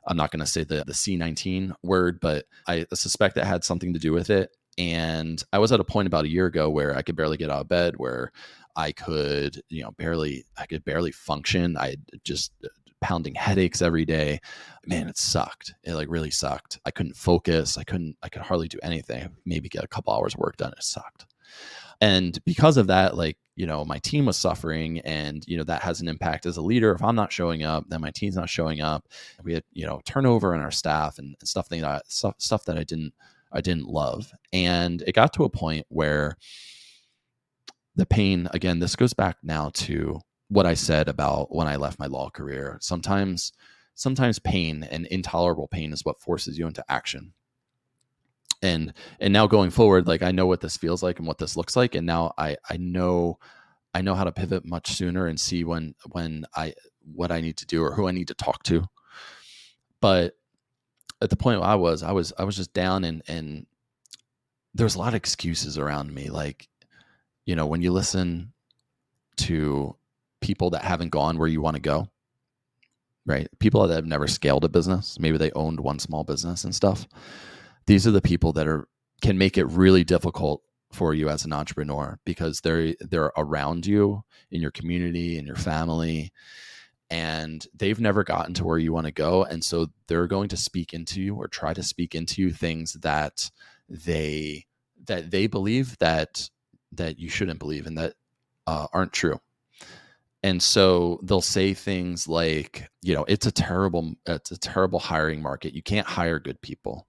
i'm 0.08 0.18
not 0.18 0.32
going 0.32 0.40
to 0.40 0.46
say 0.46 0.64
the, 0.64 0.84
the 0.86 0.94
c19 0.94 1.74
word 1.84 2.20
but 2.20 2.46
i 2.68 2.86
suspect 2.94 3.36
that 3.36 3.46
had 3.46 3.64
something 3.64 3.94
to 3.94 4.00
do 4.00 4.14
with 4.14 4.30
it 4.30 4.50
and 4.78 5.44
i 5.52 5.60
was 5.60 5.72
at 5.72 5.80
a 5.80 5.84
point 5.84 6.08
about 6.08 6.26
a 6.26 6.30
year 6.30 6.46
ago 6.46 6.70
where 6.70 6.96
i 6.96 7.02
could 7.02 7.16
barely 7.16 7.38
get 7.38 7.50
out 7.50 7.62
of 7.62 7.68
bed 7.68 7.96
where 7.98 8.32
i 8.76 8.92
could 8.92 9.62
you 9.70 9.84
know 9.84 9.92
barely 9.92 10.46
i 10.58 10.66
could 10.66 10.84
barely 10.86 11.12
function. 11.12 11.78
I 11.78 11.96
just 12.24 12.54
uh, 12.64 12.68
pounding 13.02 13.36
headaches 13.36 13.82
every 13.82 14.06
day. 14.06 14.40
Man 14.86 15.08
it 15.08 15.18
sucked. 15.18 15.74
It 15.84 15.96
like 15.96 16.08
really 16.10 16.32
sucked. 16.32 16.80
I 16.86 16.92
couldn't 16.92 17.16
focus. 17.16 17.78
I 17.78 17.84
couldn't 17.84 18.16
i 18.24 18.30
could 18.30 18.44
hardly 18.44 18.68
do 18.68 18.80
anything. 18.84 19.30
Maybe 19.46 19.70
get 19.70 19.84
a 19.84 19.88
couple 19.88 20.14
hours 20.14 20.38
work 20.38 20.58
done. 20.58 20.74
It 20.74 20.84
sucked. 20.84 21.26
And 22.00 22.44
because 22.46 22.78
of 22.78 22.88
that 22.88 23.18
like 23.18 23.38
you 23.56 23.66
know 23.66 23.84
my 23.84 24.00
team 24.00 24.26
was 24.26 24.38
suffering 24.38 25.00
and 25.02 25.44
you 25.48 25.58
know 25.58 25.64
that 25.64 25.82
has 25.82 26.02
an 26.02 26.08
impact. 26.08 26.46
As 26.46 26.58
a 26.58 26.62
leader 26.62 26.92
if 26.94 27.04
i'm 27.04 27.16
not 27.16 27.32
showing 27.32 27.64
up 27.64 27.86
then 27.90 28.02
my 28.02 28.12
team's 28.12 28.36
not 28.36 28.50
showing 28.50 28.82
up. 28.82 29.08
We 29.44 29.54
had 29.54 29.64
you 29.74 29.86
know 29.86 30.02
turnover 30.06 30.54
in 30.56 30.62
our 30.62 30.72
staff 30.72 31.18
and, 31.18 31.36
and 31.40 31.48
stuff 31.50 31.70
that 31.70 31.84
I, 31.84 32.02
stuff, 32.08 32.36
stuff 32.38 32.66
that 32.66 32.78
i 32.78 32.84
didn't 32.84 33.14
i 33.52 33.62
didn't 33.62 33.88
love. 33.88 34.32
And 34.54 35.02
it 35.08 35.14
got 35.16 35.34
to 35.34 35.44
a 35.44 35.50
point 35.50 35.86
where 35.90 36.38
the 37.96 38.06
pain 38.06 38.48
again 38.54 38.80
this 38.80 38.96
goes 38.96 39.14
back 39.14 39.38
now 39.44 39.70
to 39.74 40.20
what 40.48 40.66
i 40.66 40.74
said 40.74 41.08
about 41.08 41.54
when 41.54 41.68
i 41.68 41.76
left 41.76 42.00
my 42.00 42.08
law 42.08 42.30
career. 42.30 42.78
Sometimes 42.82 43.52
sometimes 43.96 44.40
pain 44.40 44.84
and 44.84 45.06
intolerable 45.08 45.68
pain 45.68 45.94
is 45.94 46.06
what 46.06 46.20
forces 46.20 46.58
you 46.58 46.68
into 46.68 46.84
action. 46.90 47.34
And 48.62 48.94
and 49.20 49.34
now 49.34 49.48
going 49.48 49.72
forward 49.72 50.08
like 50.08 50.22
i 50.22 50.32
know 50.32 50.46
what 50.46 50.62
this 50.62 50.78
feels 50.78 51.02
like 51.02 51.18
and 51.20 51.28
what 51.28 51.40
this 51.40 51.58
looks 51.58 51.76
like 51.76 51.96
and 51.96 52.06
now 52.06 52.34
i 52.38 52.58
i 52.70 52.78
know 52.78 53.40
i 53.94 54.02
know 54.02 54.14
how 54.14 54.24
to 54.24 54.32
pivot 54.32 54.66
much 54.66 54.92
sooner 54.92 55.26
and 55.26 55.40
see 55.40 55.64
when 55.64 55.96
when 56.12 56.46
i 56.56 56.74
what 57.16 57.32
i 57.32 57.42
need 57.42 57.58
to 57.58 57.66
do 57.66 57.84
or 57.84 57.96
who 57.96 58.08
i 58.08 58.12
need 58.12 58.28
to 58.28 58.36
talk 58.36 58.62
to. 58.64 58.86
But 60.00 60.36
at 61.22 61.30
the 61.30 61.36
point 61.36 61.60
where 61.60 61.70
i 61.70 61.76
was 61.76 62.04
i 62.04 62.12
was 62.12 62.34
i 62.38 62.44
was 62.44 62.56
just 62.56 62.74
down 62.74 63.04
and 63.04 63.24
and 63.28 63.66
there 64.74 64.86
was 64.86 64.96
a 64.96 65.00
lot 65.00 65.10
of 65.10 65.16
excuses 65.16 65.78
around 65.78 66.14
me 66.14 66.30
like 66.30 66.68
you 67.46 67.56
know 67.56 67.66
when 67.66 67.82
you 67.82 67.92
listen 67.92 68.54
to 69.38 69.96
people 70.42 70.72
that 70.72 70.84
haven't 70.84 71.10
gone 71.10 71.38
where 71.38 71.48
you 71.48 71.62
want 71.62 71.76
to 71.76 71.82
go 71.82 72.08
right? 73.28 73.48
People 73.60 73.88
that 73.88 73.94
have 73.94 74.06
never 74.06 74.28
scaled 74.28 74.66
a 74.66 74.70
business 74.70 75.20
maybe 75.20 75.38
they 75.38 75.52
owned 75.52 75.80
one 75.80 76.00
small 76.00 76.24
business 76.24 76.64
and 76.64 76.74
stuff 76.74 77.08
these 77.86 78.08
are 78.08 78.12
the 78.12 78.22
people 78.22 78.54
that 78.54 78.68
are 78.68 78.88
can 79.22 79.38
make 79.38 79.58
it 79.58 79.66
really 79.66 80.04
difficult 80.04 80.64
for 80.92 81.14
you 81.14 81.30
as 81.30 81.46
an 81.46 81.54
entrepreneur 81.54 82.20
because 82.26 82.62
they're 82.62 82.94
they're 83.00 83.32
around 83.38 83.86
you 83.86 84.24
in 84.52 84.62
your 84.62 84.72
community 84.72 85.38
in 85.38 85.46
your 85.46 85.56
family 85.56 86.32
and 87.10 87.68
they've 87.74 88.00
never 88.00 88.24
gotten 88.24 88.54
to 88.54 88.64
where 88.64 88.78
you 88.78 88.94
want 88.94 89.06
to 89.06 89.12
go 89.12 89.44
and 89.44 89.64
so 89.64 89.88
they're 90.08 90.28
going 90.28 90.50
to 90.50 90.58
speak 90.58 90.94
into 90.94 91.22
you 91.22 91.36
or 91.36 91.48
try 91.48 91.74
to 91.74 91.84
speak 91.84 92.16
into 92.16 92.42
you 92.42 92.52
things 92.52 92.94
that 92.94 93.50
they 93.90 94.66
that 95.06 95.32
they 95.32 95.48
believe 95.48 95.98
that 96.00 96.50
that 96.94 97.20
you 97.20 97.30
shouldn't 97.30 97.60
believe 97.60 97.88
and 97.88 97.98
that 97.98 98.16
uh, 98.68 98.88
aren't 98.94 99.14
true. 99.14 99.40
And 100.44 100.62
so 100.62 101.20
they'll 101.24 101.42
say 101.42 101.74
things 101.74 102.28
like 102.28 102.90
you 103.02 103.14
know 103.14 103.26
it's 103.28 103.46
a 103.46 103.52
terrible 103.52 104.16
it's 104.26 104.52
a 104.52 104.58
terrible 104.58 105.00
hiring 105.00 105.42
market. 105.42 105.74
You 105.74 105.84
can't 105.84 106.08
hire 106.08 106.40
good 106.40 106.60
people. 106.62 107.08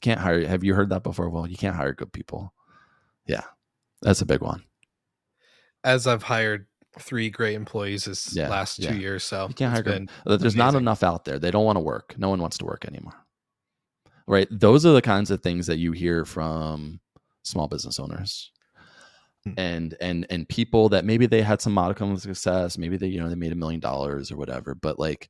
Can't 0.00 0.20
hire 0.20 0.46
have 0.46 0.64
you 0.64 0.74
heard 0.74 0.90
that 0.90 1.04
before? 1.04 1.30
Well 1.30 1.46
you 1.46 1.56
can't 1.56 1.76
hire 1.76 1.92
good 1.92 2.12
people. 2.12 2.52
Yeah 3.26 3.44
that's 4.02 4.20
a 4.20 4.26
big 4.26 4.40
one. 4.40 4.64
As 5.84 6.06
I've 6.06 6.22
hired 6.22 6.66
three 6.98 7.30
great 7.30 7.54
employees 7.54 8.04
this 8.04 8.34
Yeah, 8.34 8.48
last 8.48 8.78
yeah. 8.78 8.92
two 8.92 8.98
years, 8.98 9.22
so 9.24 9.46
you 9.48 9.54
can't 9.54 9.72
hire 9.72 9.82
good 9.82 10.10
there's 10.24 10.56
not 10.56 10.74
enough 10.74 11.02
out 11.02 11.24
there. 11.24 11.38
They 11.38 11.50
don't 11.50 11.64
want 11.64 11.76
to 11.76 11.80
work. 11.80 12.14
No 12.18 12.30
one 12.30 12.40
wants 12.40 12.58
to 12.58 12.64
work 12.64 12.84
anymore. 12.84 13.14
Right? 14.26 14.48
Those 14.50 14.84
are 14.84 14.92
the 14.92 15.02
kinds 15.02 15.30
of 15.30 15.42
things 15.42 15.66
that 15.68 15.78
you 15.78 15.92
hear 15.92 16.24
from 16.24 17.00
small 17.42 17.68
business 17.68 17.98
owners. 17.98 18.50
Hmm. 19.48 19.60
and 19.60 19.96
and 20.00 20.26
and 20.30 20.48
people 20.48 20.88
that 20.90 21.04
maybe 21.04 21.26
they 21.26 21.42
had 21.42 21.60
some 21.60 21.74
modicum 21.74 22.12
of 22.12 22.20
success 22.20 22.78
maybe 22.78 22.96
they 22.96 23.08
you 23.08 23.20
know 23.20 23.28
they 23.28 23.34
made 23.34 23.52
a 23.52 23.56
million 23.56 23.80
dollars 23.80 24.30
or 24.32 24.36
whatever 24.36 24.74
but 24.74 24.98
like 24.98 25.28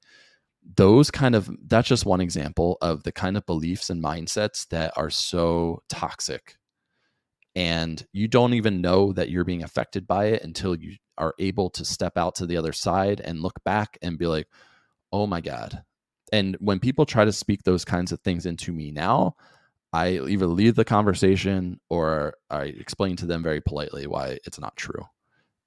those 0.77 1.11
kind 1.11 1.35
of 1.35 1.51
that's 1.67 1.89
just 1.89 2.07
one 2.07 2.21
example 2.21 2.79
of 2.81 3.03
the 3.03 3.13
kind 3.13 3.37
of 3.37 3.47
beliefs 3.47 3.91
and 3.91 4.03
mindsets 4.03 4.69
that 4.69 4.93
are 4.97 5.11
so 5.11 5.83
toxic. 5.89 6.57
And 7.55 8.05
you 8.13 8.29
don't 8.29 8.55
even 8.55 8.81
know 8.81 9.13
that 9.13 9.31
you're 9.31 9.45
being 9.45 9.65
affected 9.65 10.07
by 10.07 10.27
it 10.27 10.45
until 10.45 10.77
you 10.77 10.97
are 11.17 11.35
able 11.39 11.71
to 11.71 11.85
step 11.85 12.17
out 12.17 12.37
to 12.37 12.47
the 12.47 12.57
other 12.57 12.73
side 12.73 13.21
and 13.21 13.41
look 13.41 13.63
back 13.65 13.99
and 14.03 14.19
be 14.19 14.27
like 14.27 14.47
oh 15.13 15.27
my 15.27 15.41
god. 15.41 15.83
And 16.31 16.57
when 16.61 16.79
people 16.79 17.07
try 17.07 17.25
to 17.25 17.33
speak 17.33 17.63
those 17.63 17.85
kinds 17.85 18.13
of 18.13 18.21
things 18.21 18.45
into 18.45 18.73
me 18.73 18.91
now 18.91 19.37
i 19.93 20.11
either 20.11 20.47
leave 20.47 20.75
the 20.75 20.85
conversation 20.85 21.81
or 21.89 22.35
i 22.51 22.63
explain 22.63 23.17
to 23.17 23.27
them 23.27 23.43
very 23.43 23.61
politely 23.61 24.07
why 24.07 24.39
it's 24.45 24.61
not 24.61 24.77
true. 24.77 25.05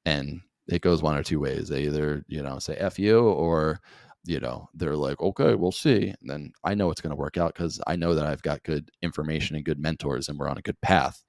And 0.06 0.42
it 0.68 0.82
goes 0.82 1.02
one 1.04 1.18
or 1.18 1.24
two 1.24 1.40
ways. 1.40 1.70
They 1.70 1.84
either 1.84 2.24
you 2.28 2.42
know 2.42 2.60
say 2.60 2.76
f 2.76 2.98
you 3.00 3.20
or 3.20 3.80
you 4.26 4.40
know 4.40 4.70
they're 4.74 4.96
like 4.96 5.20
okay 5.20 5.56
we'll 5.56 5.72
see. 5.72 6.14
And 6.22 6.30
then 6.30 6.54
i 6.64 6.74
know 6.76 6.92
it's 6.92 7.02
going 7.02 7.12
to 7.12 7.16
work 7.16 7.38
out 7.38 7.54
because 7.54 7.82
i 7.88 7.96
know 7.96 8.16
that 8.16 8.26
i've 8.26 8.44
got 8.44 8.64
good 8.64 8.92
information 9.02 9.56
and 9.56 9.66
good 9.66 9.80
mentors 9.80 10.30
and 10.30 10.38
we're 10.38 10.50
on 10.50 10.58
a 10.58 10.62
good 10.62 10.80
path. 10.82 11.24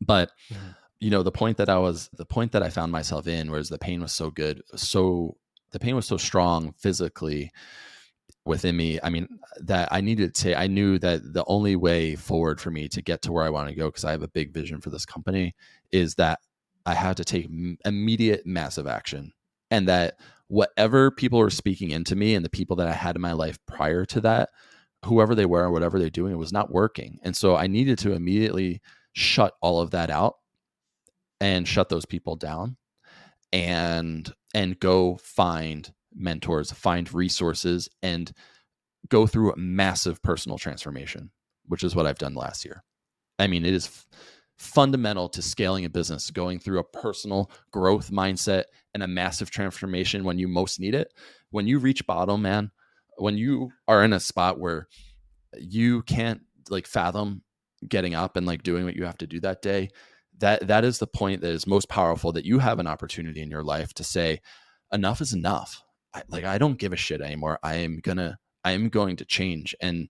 But 0.00 0.32
mm-hmm. 0.52 0.70
you 1.00 1.10
know 1.10 1.22
the 1.22 1.32
point 1.32 1.56
that 1.58 1.68
i 1.68 1.78
was 1.78 2.10
the 2.12 2.26
point 2.26 2.52
that 2.52 2.62
i 2.62 2.70
found 2.70 2.92
myself 2.92 3.26
in 3.26 3.50
was 3.50 3.68
the 3.68 3.78
pain 3.78 4.00
was 4.00 4.12
so 4.12 4.30
good 4.30 4.62
so 4.74 5.36
the 5.70 5.78
pain 5.78 5.96
was 5.96 6.06
so 6.06 6.16
strong 6.16 6.72
physically 6.78 7.52
within 8.46 8.76
me 8.76 8.98
i 9.02 9.08
mean 9.08 9.26
that 9.60 9.88
i 9.90 10.00
needed 10.00 10.34
to 10.34 10.40
say 10.40 10.54
i 10.54 10.66
knew 10.66 10.98
that 10.98 11.32
the 11.32 11.44
only 11.46 11.76
way 11.76 12.14
forward 12.14 12.60
for 12.60 12.70
me 12.70 12.88
to 12.88 13.00
get 13.00 13.22
to 13.22 13.32
where 13.32 13.44
i 13.44 13.50
want 13.50 13.68
to 13.68 13.74
go 13.74 13.86
because 13.86 14.04
i 14.04 14.10
have 14.10 14.22
a 14.22 14.28
big 14.28 14.52
vision 14.52 14.80
for 14.80 14.90
this 14.90 15.06
company 15.06 15.54
is 15.92 16.14
that 16.14 16.38
i 16.84 16.94
had 16.94 17.16
to 17.16 17.24
take 17.24 17.48
immediate 17.84 18.44
massive 18.44 18.86
action 18.86 19.32
and 19.70 19.88
that 19.88 20.18
whatever 20.48 21.10
people 21.10 21.38
were 21.38 21.50
speaking 21.50 21.90
into 21.90 22.16
me 22.16 22.34
and 22.34 22.44
the 22.44 22.50
people 22.50 22.76
that 22.76 22.88
I 22.88 22.92
had 22.92 23.16
in 23.16 23.22
my 23.22 23.32
life 23.32 23.58
prior 23.66 24.04
to 24.06 24.20
that, 24.22 24.50
whoever 25.04 25.34
they 25.34 25.46
were, 25.46 25.64
and 25.64 25.72
whatever 25.72 25.98
they're 25.98 26.10
doing, 26.10 26.32
it 26.32 26.38
was 26.38 26.52
not 26.52 26.70
working. 26.70 27.18
And 27.22 27.36
so 27.36 27.56
I 27.56 27.66
needed 27.66 27.98
to 28.00 28.12
immediately 28.12 28.80
shut 29.12 29.54
all 29.60 29.80
of 29.80 29.90
that 29.92 30.10
out 30.10 30.36
and 31.40 31.66
shut 31.66 31.88
those 31.88 32.06
people 32.06 32.36
down 32.36 32.76
and 33.52 34.32
and 34.54 34.78
go 34.80 35.16
find 35.16 35.92
mentors, 36.14 36.70
find 36.70 37.12
resources 37.12 37.88
and 38.02 38.32
go 39.08 39.26
through 39.26 39.52
a 39.52 39.58
massive 39.58 40.22
personal 40.22 40.58
transformation, 40.58 41.30
which 41.66 41.84
is 41.84 41.94
what 41.94 42.06
I've 42.06 42.18
done 42.18 42.34
last 42.34 42.64
year. 42.64 42.82
I 43.38 43.46
mean, 43.46 43.64
it 43.64 43.74
is 43.74 44.06
fundamental 44.56 45.28
to 45.28 45.42
scaling 45.42 45.84
a 45.84 45.90
business, 45.90 46.30
going 46.30 46.58
through 46.58 46.78
a 46.78 46.84
personal 46.84 47.50
growth 47.72 48.10
mindset 48.10 48.64
and 48.94 49.02
a 49.02 49.08
massive 49.08 49.50
transformation 49.50 50.24
when 50.24 50.38
you 50.38 50.48
most 50.48 50.78
need 50.78 50.94
it. 50.94 51.12
When 51.50 51.66
you 51.66 51.78
reach 51.78 52.06
bottom, 52.06 52.42
man, 52.42 52.70
when 53.16 53.36
you 53.36 53.70
are 53.88 54.04
in 54.04 54.12
a 54.12 54.20
spot 54.20 54.58
where 54.58 54.88
you 55.58 56.02
can't 56.02 56.40
like 56.70 56.86
fathom 56.86 57.42
getting 57.86 58.14
up 58.14 58.36
and 58.36 58.46
like 58.46 58.62
doing 58.62 58.84
what 58.84 58.96
you 58.96 59.04
have 59.04 59.18
to 59.18 59.26
do 59.26 59.40
that 59.40 59.62
day, 59.62 59.90
that 60.38 60.66
that 60.66 60.84
is 60.84 60.98
the 60.98 61.06
point 61.06 61.40
that 61.42 61.50
is 61.50 61.66
most 61.66 61.88
powerful 61.88 62.32
that 62.32 62.44
you 62.44 62.58
have 62.58 62.78
an 62.78 62.86
opportunity 62.86 63.40
in 63.42 63.50
your 63.50 63.62
life 63.62 63.92
to 63.94 64.04
say 64.04 64.40
enough 64.92 65.20
is 65.20 65.32
enough. 65.32 65.83
I, 66.14 66.22
like 66.28 66.44
I 66.44 66.58
don't 66.58 66.78
give 66.78 66.92
a 66.92 66.96
shit 66.96 67.20
anymore. 67.20 67.58
I 67.62 67.76
am 67.76 68.00
to 68.02 68.38
I 68.64 68.72
am 68.72 68.88
going 68.88 69.16
to 69.16 69.24
change 69.24 69.74
and 69.80 70.08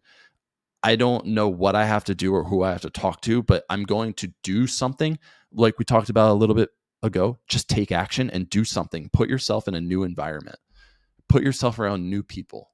I 0.83 0.97
don't 0.97 1.29
know 1.29 1.49
what 1.49 1.75
I 1.75 1.87
have 1.87 2.05
to 2.05 2.15
do 2.15 2.35
or 2.35 2.45
who 2.45 2.63
I 2.63 2.71
have 2.71 2.83
to 2.83 2.91
talk 2.91 3.23
to, 3.23 3.43
but 3.43 3.65
I'm 3.71 3.85
going 3.85 4.13
to 4.15 4.33
do 4.43 4.67
something 4.67 5.19
like 5.51 5.79
we 5.79 5.85
talked 5.87 6.11
about 6.11 6.31
a 6.31 6.35
little 6.35 6.55
bit 6.55 6.69
ago. 7.03 7.39
Just 7.49 7.71
take 7.71 7.91
action 7.91 8.29
and 8.31 8.51
do 8.51 8.65
something. 8.65 9.09
Put 9.11 9.31
yourself 9.31 9.67
in 9.67 9.75
a 9.75 9.81
new 9.81 10.03
environment. 10.03 10.59
Put 11.29 11.43
yourself 11.43 11.79
around 11.79 12.09
new 12.09 12.23
people. 12.23 12.71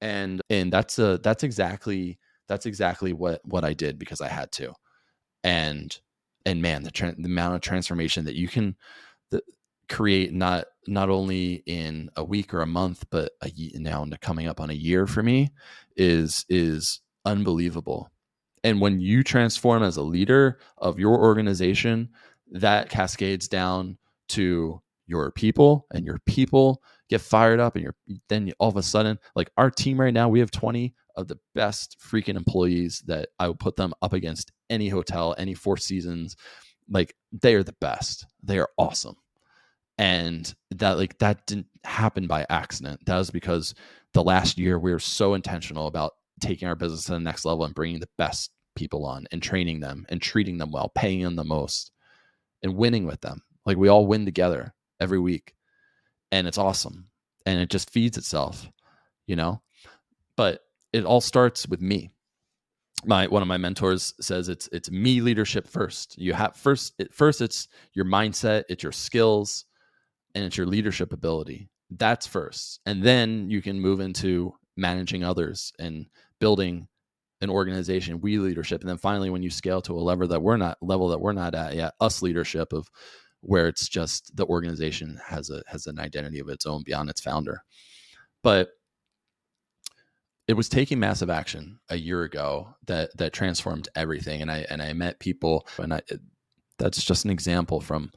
And 0.00 0.40
and 0.48 0.72
that's 0.72 0.98
a 0.98 1.18
that's 1.18 1.42
exactly 1.42 2.18
that's 2.48 2.66
exactly 2.66 3.12
what 3.12 3.40
what 3.44 3.64
I 3.64 3.74
did 3.74 3.98
because 3.98 4.22
I 4.22 4.28
had 4.28 4.50
to. 4.52 4.72
And 5.44 5.96
and 6.46 6.62
man, 6.62 6.82
the 6.82 6.90
tra- 6.90 7.14
the 7.16 7.26
amount 7.26 7.56
of 7.56 7.60
transformation 7.60 8.24
that 8.24 8.36
you 8.36 8.48
can 8.48 8.76
the, 9.30 9.42
create 9.88 10.32
not 10.32 10.66
not 10.86 11.08
only 11.08 11.62
in 11.66 12.10
a 12.16 12.24
week 12.24 12.52
or 12.52 12.62
a 12.62 12.66
month, 12.66 13.04
but 13.10 13.32
a, 13.42 13.52
now 13.74 14.06
coming 14.20 14.48
up 14.48 14.60
on 14.60 14.70
a 14.70 14.74
year 14.74 15.06
for 15.06 15.22
me 15.22 15.50
is 15.96 16.44
is 16.48 17.00
unbelievable. 17.24 18.10
And 18.64 18.80
when 18.80 19.00
you 19.00 19.22
transform 19.22 19.82
as 19.82 19.96
a 19.96 20.02
leader 20.02 20.58
of 20.78 20.98
your 20.98 21.18
organization, 21.18 22.10
that 22.52 22.90
cascades 22.90 23.48
down 23.48 23.98
to 24.28 24.80
your 25.06 25.30
people 25.32 25.86
and 25.92 26.04
your 26.06 26.18
people 26.26 26.82
get 27.08 27.20
fired 27.20 27.60
up 27.60 27.74
and 27.74 27.82
you're 27.82 27.94
then 28.28 28.50
all 28.58 28.68
of 28.68 28.76
a 28.76 28.82
sudden 28.82 29.18
like 29.34 29.50
our 29.56 29.70
team 29.70 30.00
right 30.00 30.14
now 30.14 30.28
we 30.28 30.38
have 30.38 30.50
20 30.50 30.94
of 31.16 31.28
the 31.28 31.38
best 31.54 31.98
freaking 32.00 32.36
employees 32.36 33.02
that 33.06 33.28
I 33.38 33.48
would 33.48 33.58
put 33.58 33.76
them 33.76 33.92
up 34.00 34.12
against 34.12 34.52
any 34.70 34.88
hotel 34.88 35.34
any 35.36 35.54
four 35.54 35.76
seasons. 35.76 36.36
Like 36.88 37.14
they 37.32 37.54
are 37.54 37.62
the 37.62 37.76
best. 37.80 38.26
They 38.42 38.58
are 38.58 38.68
awesome 38.78 39.16
and 40.02 40.54
that 40.70 40.98
like 40.98 41.16
that 41.18 41.46
didn't 41.46 41.66
happen 41.84 42.26
by 42.26 42.44
accident 42.50 43.00
that 43.06 43.16
was 43.16 43.30
because 43.30 43.74
the 44.12 44.22
last 44.22 44.58
year 44.58 44.78
we 44.78 44.92
were 44.92 44.98
so 44.98 45.34
intentional 45.34 45.86
about 45.86 46.12
taking 46.40 46.68
our 46.68 46.74
business 46.74 47.04
to 47.04 47.12
the 47.12 47.20
next 47.20 47.44
level 47.44 47.64
and 47.64 47.74
bringing 47.74 48.00
the 48.00 48.08
best 48.18 48.50
people 48.74 49.06
on 49.06 49.26
and 49.32 49.42
training 49.42 49.80
them 49.80 50.04
and 50.08 50.20
treating 50.20 50.58
them 50.58 50.70
well, 50.70 50.90
paying 50.94 51.22
them 51.22 51.36
the 51.36 51.44
most 51.44 51.92
and 52.62 52.76
winning 52.76 53.06
with 53.06 53.20
them. 53.20 53.42
Like 53.64 53.76
we 53.76 53.88
all 53.88 54.06
win 54.06 54.24
together 54.24 54.74
every 55.00 55.18
week. 55.18 55.54
And 56.30 56.46
it's 56.46 56.58
awesome. 56.58 57.08
And 57.46 57.60
it 57.60 57.70
just 57.70 57.90
feeds 57.90 58.16
itself, 58.16 58.68
you 59.26 59.36
know? 59.36 59.60
But 60.36 60.60
it 60.92 61.04
all 61.04 61.20
starts 61.20 61.68
with 61.68 61.80
me. 61.80 62.10
My 63.04 63.26
one 63.26 63.42
of 63.42 63.48
my 63.48 63.56
mentors 63.56 64.14
says 64.20 64.48
it's 64.48 64.68
it's 64.70 64.90
me 64.90 65.20
leadership 65.20 65.66
first. 65.66 66.16
You 66.18 66.34
have 66.34 66.54
first 66.54 66.94
it, 66.98 67.12
first 67.12 67.40
it's 67.40 67.66
your 67.94 68.04
mindset, 68.04 68.62
it's 68.68 68.82
your 68.84 68.92
skills, 68.92 69.64
and 70.34 70.44
it's 70.44 70.56
your 70.56 70.66
leadership 70.66 71.12
ability. 71.12 71.68
That's 71.90 72.26
first. 72.26 72.80
And 72.86 73.02
then 73.02 73.50
you 73.50 73.62
can 73.62 73.80
move 73.80 74.00
into 74.00 74.54
managing 74.76 75.24
others 75.24 75.72
and 75.78 76.06
building 76.38 76.88
an 77.42 77.50
organization, 77.50 78.20
we 78.20 78.38
leadership, 78.38 78.80
and 78.80 78.88
then 78.88 78.98
finally, 78.98 79.28
when 79.28 79.42
you 79.42 79.50
scale 79.50 79.82
to 79.82 79.94
a 79.94 80.00
level 80.00 80.28
that 80.28 80.42
we're 80.42 80.56
not 80.56 80.78
level 80.80 81.08
that 81.08 81.20
we're 81.20 81.32
not 81.32 81.54
at 81.54 81.74
yet, 81.74 81.92
us 82.00 82.22
leadership 82.22 82.72
of 82.72 82.88
where 83.40 83.66
it's 83.66 83.88
just 83.88 84.34
the 84.36 84.46
organization 84.46 85.20
has 85.26 85.50
a 85.50 85.62
has 85.66 85.86
an 85.86 85.98
identity 85.98 86.38
of 86.38 86.48
its 86.48 86.64
own 86.66 86.82
beyond 86.84 87.10
its 87.10 87.20
founder. 87.20 87.62
But 88.42 88.70
it 90.46 90.54
was 90.54 90.68
taking 90.68 91.00
massive 91.00 91.30
action 91.30 91.80
a 91.88 91.96
year 91.96 92.22
ago 92.22 92.76
that 92.86 93.16
that 93.18 93.32
transformed 93.32 93.88
everything, 93.96 94.40
and 94.40 94.50
I 94.50 94.64
and 94.70 94.80
I 94.80 94.92
met 94.92 95.18
people, 95.18 95.66
and 95.78 95.94
I 95.94 96.00
that's 96.78 97.02
just 97.02 97.24
an 97.24 97.30
example 97.32 97.80
from 97.80 98.12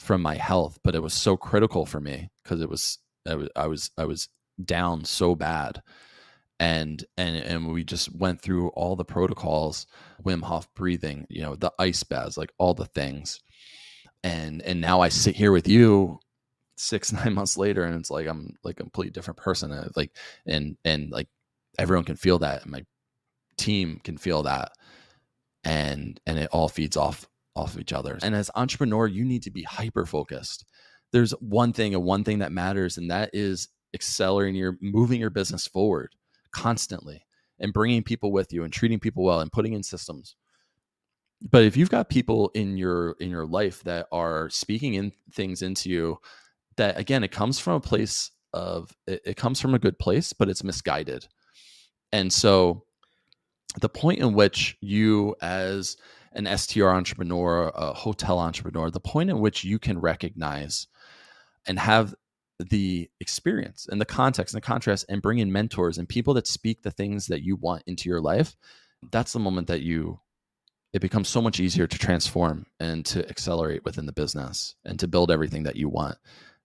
from 0.00 0.22
my 0.22 0.34
health, 0.34 0.78
but 0.82 0.94
it 0.94 1.02
was 1.02 1.14
so 1.14 1.36
critical 1.36 1.86
for 1.86 2.00
me 2.00 2.30
because 2.42 2.60
it 2.60 2.68
was 2.68 2.98
I 3.28 3.34
was 3.34 3.48
I 3.54 3.66
was 3.66 3.90
I 3.98 4.04
was 4.04 4.28
down 4.64 5.04
so 5.04 5.34
bad. 5.34 5.82
And 6.58 7.04
and 7.16 7.36
and 7.36 7.72
we 7.72 7.84
just 7.84 8.14
went 8.14 8.42
through 8.42 8.68
all 8.70 8.96
the 8.96 9.04
protocols 9.04 9.86
wim 10.22 10.42
hof 10.42 10.68
breathing 10.74 11.26
you 11.30 11.40
know 11.40 11.56
the 11.56 11.72
ice 11.78 12.02
baths 12.02 12.36
like 12.36 12.52
all 12.58 12.74
the 12.74 12.86
things. 12.86 13.40
And 14.22 14.60
and 14.62 14.80
now 14.80 15.00
i 15.00 15.08
sit 15.08 15.36
here 15.36 15.52
with 15.52 15.66
you 15.66 16.18
six 16.76 17.12
nine 17.14 17.32
months 17.34 17.56
later 17.56 17.84
and 17.84 17.94
it's 17.98 18.10
like 18.10 18.26
i'm 18.26 18.54
like 18.62 18.78
a 18.80 18.82
completely 18.82 19.12
different 19.12 19.38
person 19.38 19.72
and 19.72 19.90
like 19.96 20.14
and 20.46 20.76
and 20.84 21.10
like 21.10 21.28
everyone 21.78 22.04
can 22.04 22.16
feel 22.16 22.38
that 22.40 22.62
and 22.62 22.72
my 22.72 22.84
team 23.60 24.00
can 24.02 24.16
feel 24.16 24.42
that. 24.44 24.72
And 25.62 26.18
and 26.26 26.38
it 26.38 26.48
all 26.52 26.68
feeds 26.68 26.96
off 26.96 27.28
off 27.56 27.74
of 27.74 27.80
each 27.80 27.92
other. 27.92 28.18
And 28.22 28.34
as 28.34 28.50
entrepreneur 28.54 29.06
you 29.06 29.24
need 29.24 29.42
to 29.42 29.50
be 29.50 29.62
hyper 29.62 30.06
focused 30.06 30.64
there's 31.12 31.32
one 31.40 31.72
thing 31.72 31.94
and 31.94 32.04
one 32.04 32.24
thing 32.24 32.38
that 32.38 32.52
matters 32.52 32.96
and 32.96 33.10
that 33.10 33.30
is 33.32 33.68
accelerating 33.94 34.54
your 34.54 34.76
moving 34.80 35.20
your 35.20 35.30
business 35.30 35.66
forward 35.66 36.14
constantly 36.52 37.24
and 37.58 37.72
bringing 37.72 38.02
people 38.02 38.32
with 38.32 38.52
you 38.52 38.64
and 38.64 38.72
treating 38.72 39.00
people 39.00 39.24
well 39.24 39.40
and 39.40 39.52
putting 39.52 39.72
in 39.72 39.82
systems. 39.82 40.36
But 41.42 41.64
if 41.64 41.76
you've 41.76 41.90
got 41.90 42.08
people 42.08 42.50
in 42.54 42.76
your 42.76 43.16
in 43.20 43.30
your 43.30 43.46
life 43.46 43.82
that 43.84 44.06
are 44.12 44.48
speaking 44.50 44.94
in 44.94 45.12
things 45.32 45.62
into 45.62 45.90
you 45.90 46.18
that 46.76 46.98
again 46.98 47.24
it 47.24 47.32
comes 47.32 47.58
from 47.58 47.74
a 47.74 47.80
place 47.80 48.30
of 48.52 48.92
it, 49.06 49.22
it 49.24 49.36
comes 49.36 49.60
from 49.60 49.74
a 49.74 49.78
good 49.78 49.98
place 49.98 50.32
but 50.32 50.48
it's 50.48 50.64
misguided. 50.64 51.26
And 52.12 52.32
so 52.32 52.84
the 53.80 53.88
point 53.88 54.20
in 54.20 54.34
which 54.34 54.76
you 54.80 55.34
as 55.40 55.96
an 56.32 56.46
STR 56.56 56.88
entrepreneur, 56.88 57.72
a 57.74 57.92
hotel 57.92 58.38
entrepreneur, 58.38 58.90
the 58.90 59.00
point 59.00 59.30
in 59.30 59.40
which 59.40 59.64
you 59.64 59.78
can 59.78 59.98
recognize 59.98 60.86
and 61.66 61.78
have 61.78 62.14
the 62.58 63.10
experience 63.20 63.88
and 63.90 64.00
the 64.00 64.06
context 64.06 64.54
and 64.54 64.62
the 64.62 64.66
contrast 64.66 65.06
and 65.08 65.22
bring 65.22 65.38
in 65.38 65.50
mentors 65.50 65.96
and 65.96 66.08
people 66.08 66.34
that 66.34 66.46
speak 66.46 66.82
the 66.82 66.90
things 66.90 67.26
that 67.26 67.42
you 67.42 67.56
want 67.56 67.82
into 67.86 68.06
your 68.06 68.20
life 68.20 68.54
that's 69.10 69.32
the 69.32 69.38
moment 69.38 69.66
that 69.66 69.80
you 69.80 70.20
it 70.92 71.00
becomes 71.00 71.28
so 71.28 71.40
much 71.40 71.60
easier 71.60 71.86
to 71.86 71.98
transform 71.98 72.66
and 72.80 73.06
to 73.06 73.26
accelerate 73.28 73.84
within 73.84 74.06
the 74.06 74.12
business 74.12 74.74
and 74.84 74.98
to 74.98 75.06
build 75.06 75.30
everything 75.30 75.62
that 75.62 75.76
you 75.76 75.88
want 75.88 76.18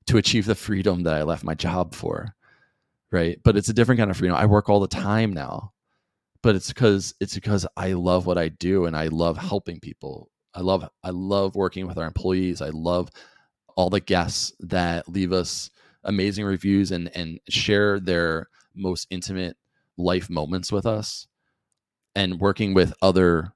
to 0.08 0.18
achieve 0.18 0.46
the 0.46 0.56
freedom 0.56 1.04
that 1.04 1.14
I 1.14 1.24
left 1.24 1.44
my 1.44 1.54
job 1.54 1.94
for. 1.94 2.36
Right. 3.12 3.40
But 3.44 3.56
it's 3.56 3.70
a 3.70 3.74
different 3.74 4.00
kind 4.00 4.10
of 4.10 4.18
freedom. 4.18 4.36
I 4.36 4.48
work 4.48 4.68
all 4.68 4.80
the 4.80 4.88
time 4.88 5.32
now, 5.32 5.74
but 6.46 6.56
it's 6.56 6.68
because 6.68 7.16
it's 7.20 7.34
because 7.34 7.66
I 7.76 7.94
love 7.94 8.28
what 8.28 8.38
I 8.38 8.50
do 8.50 8.86
and 8.86 8.96
I 8.96 9.08
love 9.08 9.36
helping 9.36 9.80
people. 9.80 10.30
I 10.54 10.62
love 10.62 10.88
I 11.04 11.10
love 11.10 11.56
working 11.56 11.88
with 11.88 11.98
our 11.98 12.06
employees. 12.06 12.62
I 12.62 12.70
love 12.70 13.10
all 13.76 13.90
the 13.90 14.00
guests 14.00 14.54
that 14.60 15.10
leave 15.10 15.34
us 15.34 15.72
amazing 16.04 16.46
reviews 16.46 16.92
and 16.92 17.10
and 17.16 17.40
share 17.50 18.00
their 18.00 18.50
most 18.76 19.08
intimate 19.10 19.58
life 19.98 20.30
moments 20.30 20.72
with 20.72 20.86
us 20.86 21.26
and 22.16 22.40
working 22.40 22.76
with 22.76 22.94
other 23.02 23.54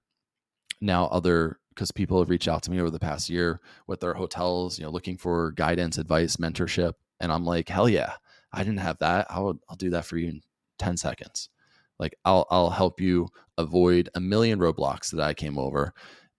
now 0.81 1.05
other 1.09 1.59
because 1.69 1.91
people 1.91 2.19
have 2.19 2.29
reached 2.29 2.47
out 2.47 2.63
to 2.63 2.71
me 2.71 2.79
over 2.81 2.89
the 2.89 2.99
past 2.99 3.29
year 3.29 3.61
with 3.85 3.99
their 3.99 4.15
hotels 4.15 4.79
you 4.79 4.85
know 4.85 4.91
looking 4.91 5.17
for 5.17 5.51
guidance 5.51 5.97
advice 5.97 6.37
mentorship 6.37 6.93
and 7.19 7.31
i'm 7.31 7.45
like 7.45 7.69
hell 7.69 7.89
yeah 7.89 8.13
I 8.51 8.63
didn't 8.63 8.79
have 8.79 8.97
that. 8.99 9.27
I'll 9.29 9.59
I'll 9.69 9.75
do 9.75 9.91
that 9.91 10.05
for 10.05 10.17
you 10.17 10.29
in 10.29 10.41
10 10.79 10.97
seconds. 10.97 11.49
Like 11.99 12.15
I'll 12.25 12.45
I'll 12.49 12.69
help 12.69 13.01
you 13.01 13.27
avoid 13.57 14.09
a 14.15 14.19
million 14.19 14.59
roadblocks 14.59 15.11
that 15.11 15.21
I 15.21 15.33
came 15.33 15.57
over. 15.57 15.93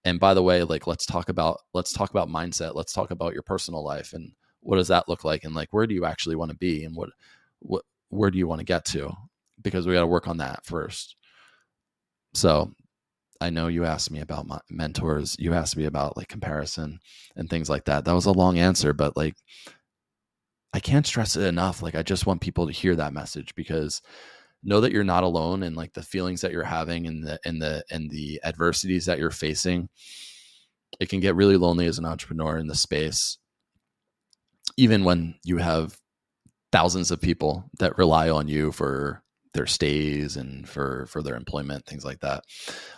And 0.05 0.19
by 0.19 0.35
the 0.35 0.43
way, 0.43 0.63
like 0.63 0.87
let's 0.87 1.07
talk 1.07 1.29
about 1.29 1.61
let's 1.75 1.93
talk 1.93 2.11
about 2.11 2.29
mindset. 2.29 2.75
Let's 2.75 2.93
talk 2.93 3.11
about 3.11 3.35
your 3.35 3.43
personal 3.43 3.85
life 3.85 4.13
and 4.13 4.33
what 4.61 4.77
does 4.77 4.89
that 4.89 5.09
look 5.09 5.25
like 5.25 5.45
and 5.45 5.55
like 5.55 5.73
where 5.73 5.87
do 5.87 5.95
you 5.95 6.05
actually 6.05 6.37
want 6.37 6.51
to 6.51 6.57
be 6.57 6.85
and 6.85 6.95
what 6.95 7.11
what 7.61 7.83
where 8.09 8.31
do 8.31 8.39
you 8.39 8.49
want 8.49 8.61
to 8.61 8.65
get 8.65 8.85
to? 8.87 9.13
Because 9.63 9.87
we 9.87 9.95
got 9.95 10.01
to 10.01 10.07
work 10.07 10.29
on 10.29 10.39
that 10.39 10.65
first. 10.65 11.17
So 12.35 12.73
I 13.41 13.51
know 13.51 13.69
you 13.69 13.85
asked 13.85 14.11
me 14.11 14.21
about 14.21 14.47
my 14.47 14.61
mentors. 14.69 15.37
You 15.39 15.55
asked 15.55 15.77
me 15.77 15.85
about 15.87 16.17
like 16.17 16.29
comparison 16.29 17.01
and 17.37 17.49
things 17.49 17.71
like 17.71 17.85
that. 17.87 18.05
That 18.05 18.15
was 18.15 18.27
a 18.27 18.33
long 18.33 18.59
answer, 18.59 18.93
but 18.93 19.17
like 19.17 19.35
I 20.73 20.81
can't 20.81 21.07
stress 21.07 21.37
it 21.37 21.47
enough. 21.47 21.83
Like 21.83 21.95
I 21.95 22.03
just 22.03 22.27
want 22.27 22.41
people 22.41 22.67
to 22.67 22.73
hear 22.73 22.95
that 22.97 23.13
message 23.13 23.55
because 23.55 24.03
know 24.63 24.81
that 24.81 24.93
you're 24.93 25.05
not 25.05 25.25
alone 25.25 25.63
and 25.63 25.77
like 25.77 25.93
the 25.95 26.03
feelings 26.03 26.41
that 26.43 26.53
you're 26.53 26.65
having 26.65 27.07
and 27.07 27.27
the 27.27 27.39
and 27.45 27.61
the 27.61 27.85
and 27.91 28.11
the 28.11 28.41
adversities 28.45 29.07
that 29.07 29.19
you're 29.19 29.31
facing. 29.31 29.89
It 30.99 31.09
can 31.09 31.21
get 31.21 31.37
really 31.37 31.57
lonely 31.57 31.87
as 31.87 31.99
an 31.99 32.05
entrepreneur 32.05 32.59
in 32.59 32.67
the 32.67 32.75
space. 32.75 33.39
Even 34.77 35.05
when 35.05 35.35
you 35.45 35.59
have 35.59 35.99
thousands 36.73 37.11
of 37.11 37.21
people 37.21 37.71
that 37.79 37.99
rely 37.99 38.31
on 38.31 38.49
you 38.49 38.73
for 38.73 39.23
their 39.55 39.67
stays 39.67 40.37
and 40.37 40.69
for 40.69 41.07
for 41.07 41.23
their 41.23 41.35
employment 41.35 41.85
things 41.85 42.05
like 42.05 42.21
that 42.21 42.45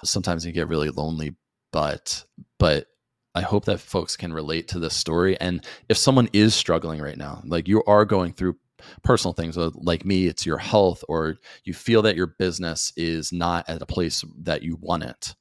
sometimes 0.05 0.45
you 0.45 0.53
get 0.53 0.69
really 0.69 0.91
lonely 0.91 1.35
but 1.73 2.25
but 2.59 2.87
i 3.35 3.41
hope 3.41 3.65
that 3.65 3.81
folks 3.81 4.17
can 4.17 4.33
relate 4.33 4.69
to 4.69 4.79
this 4.79 4.95
story 4.95 5.39
and 5.41 5.65
if 5.89 5.97
someone 5.97 6.29
is 6.33 6.55
struggling 6.55 7.01
right 7.01 7.17
now 7.17 7.41
like 7.47 7.69
you 7.69 7.83
are 7.85 8.05
going 8.05 8.33
through 8.33 8.57
personal 9.03 9.33
things 9.33 9.57
uh, 9.59 9.71
like 9.75 10.05
me 10.05 10.27
it's 10.27 10.47
your 10.47 10.59
health 10.59 11.05
or 11.09 11.37
you 11.65 11.75
feel 11.75 12.03
that 12.03 12.17
your 12.17 12.27
business 12.27 12.93
is 12.97 13.33
not 13.33 13.69
at 13.69 13.83
a 13.83 13.87
place 13.87 14.25
that 14.39 14.63
you 14.63 14.77
want 14.81 15.03
it 15.03 15.35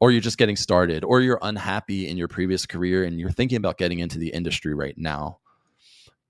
or 0.00 0.10
you're 0.10 0.20
just 0.20 0.38
getting 0.38 0.56
started 0.56 1.04
or 1.04 1.20
you're 1.20 1.38
unhappy 1.42 2.08
in 2.08 2.16
your 2.16 2.28
previous 2.28 2.66
career 2.66 3.04
and 3.04 3.20
you're 3.20 3.30
thinking 3.30 3.56
about 3.56 3.78
getting 3.78 4.00
into 4.00 4.18
the 4.18 4.30
industry 4.30 4.74
right 4.74 4.96
now 4.96 5.38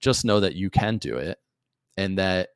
just 0.00 0.24
know 0.24 0.40
that 0.40 0.54
you 0.54 0.68
can 0.70 0.98
do 0.98 1.16
it 1.16 1.38
and 1.96 2.18
that 2.18 2.48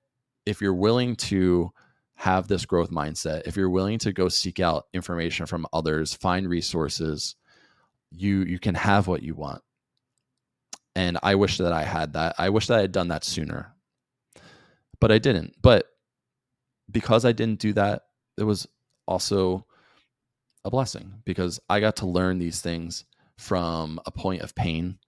if 0.47 0.61
you're 0.61 0.74
willing 0.74 1.16
to 1.16 1.72
have 2.16 2.49
this 2.49 2.64
growth 2.64 2.91
mindset, 2.91 3.43
if 3.47 3.57
you're 3.57 3.70
willing 3.70 3.99
to 3.99 4.12
go 4.12 4.28
seek 4.28 4.59
out 4.59 4.87
information 4.95 5.47
from 5.47 5.66
others, 5.72 6.14
find 6.14 6.49
resources, 6.49 7.37
you 8.11 8.43
you 8.43 8.59
can 8.59 8.74
have 8.74 9.07
what 9.07 9.22
you 9.22 9.34
want. 9.34 9.62
And 10.95 11.18
I 11.22 11.34
wish 11.34 11.59
that 11.59 11.72
I 11.72 11.82
had 11.82 12.14
that. 12.14 12.37
I 12.39 12.49
wish 12.49 12.68
that 12.68 12.78
I 12.78 12.80
had 12.80 12.93
done 12.93 13.09
that 13.09 13.24
sooner. 13.24 13.74
But 15.01 15.13
I 15.13 15.19
didn't. 15.19 15.55
But 15.63 15.87
because 16.91 17.25
I 17.25 17.33
didn't 17.33 17.61
do 17.61 17.73
that, 17.75 18.03
it 18.39 18.45
was 18.45 18.67
also 19.07 19.67
a 20.65 20.71
blessing 20.71 21.23
because 21.25 21.61
I 21.69 21.81
got 21.81 21.97
to 21.97 22.07
learn 22.07 22.39
these 22.39 22.61
things 22.61 23.05
from 23.39 24.01
a 24.07 24.11
point 24.11 24.43
of 24.43 24.55
pain 24.55 24.99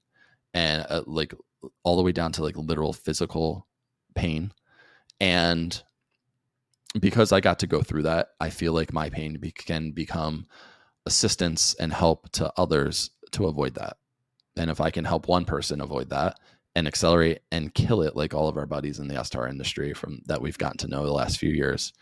and 0.54 0.86
uh, 0.88 1.02
like 1.06 1.34
all 1.82 1.96
the 1.96 2.02
way 2.02 2.12
down 2.12 2.32
to 2.32 2.44
like 2.44 2.56
literal 2.56 2.92
physical 2.92 3.66
pain 4.14 4.52
and 5.20 5.82
because 7.00 7.32
I 7.32 7.40
got 7.40 7.58
to 7.60 7.66
go 7.66 7.82
through 7.82 8.04
that, 8.04 8.28
I 8.40 8.50
feel 8.50 8.72
like 8.72 8.92
my 8.92 9.10
pain 9.10 9.36
be- 9.38 9.50
can 9.50 9.90
become 9.90 10.46
assistance 11.06 11.74
and 11.74 11.92
help 11.92 12.30
to 12.32 12.52
others 12.56 13.10
to 13.32 13.46
avoid 13.46 13.74
that. 13.74 13.96
And 14.56 14.70
if 14.70 14.80
I 14.80 14.90
can 14.90 15.04
help 15.04 15.28
one 15.28 15.44
person 15.44 15.80
avoid 15.80 16.10
that 16.10 16.38
and 16.74 16.86
accelerate 16.86 17.40
and 17.50 17.74
kill 17.74 18.02
it 18.02 18.16
like 18.16 18.34
all 18.34 18.48
of 18.48 18.56
our 18.56 18.66
buddies 18.66 18.98
in 18.98 19.08
the 19.08 19.22
STR 19.22 19.46
industry 19.46 19.92
from 19.94 20.20
that 20.26 20.40
we've 20.40 20.58
gotten 20.58 20.78
to 20.78 20.88
know 20.88 21.04
the 21.04 21.12
last 21.12 21.38
few 21.38 21.50
years, 21.50 21.92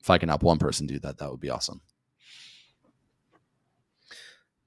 if 0.00 0.10
I 0.10 0.18
can 0.18 0.28
help 0.28 0.42
one 0.42 0.58
person 0.58 0.86
do 0.86 0.98
that, 1.00 1.18
that 1.18 1.30
would 1.30 1.40
be 1.40 1.50
awesome. 1.50 1.80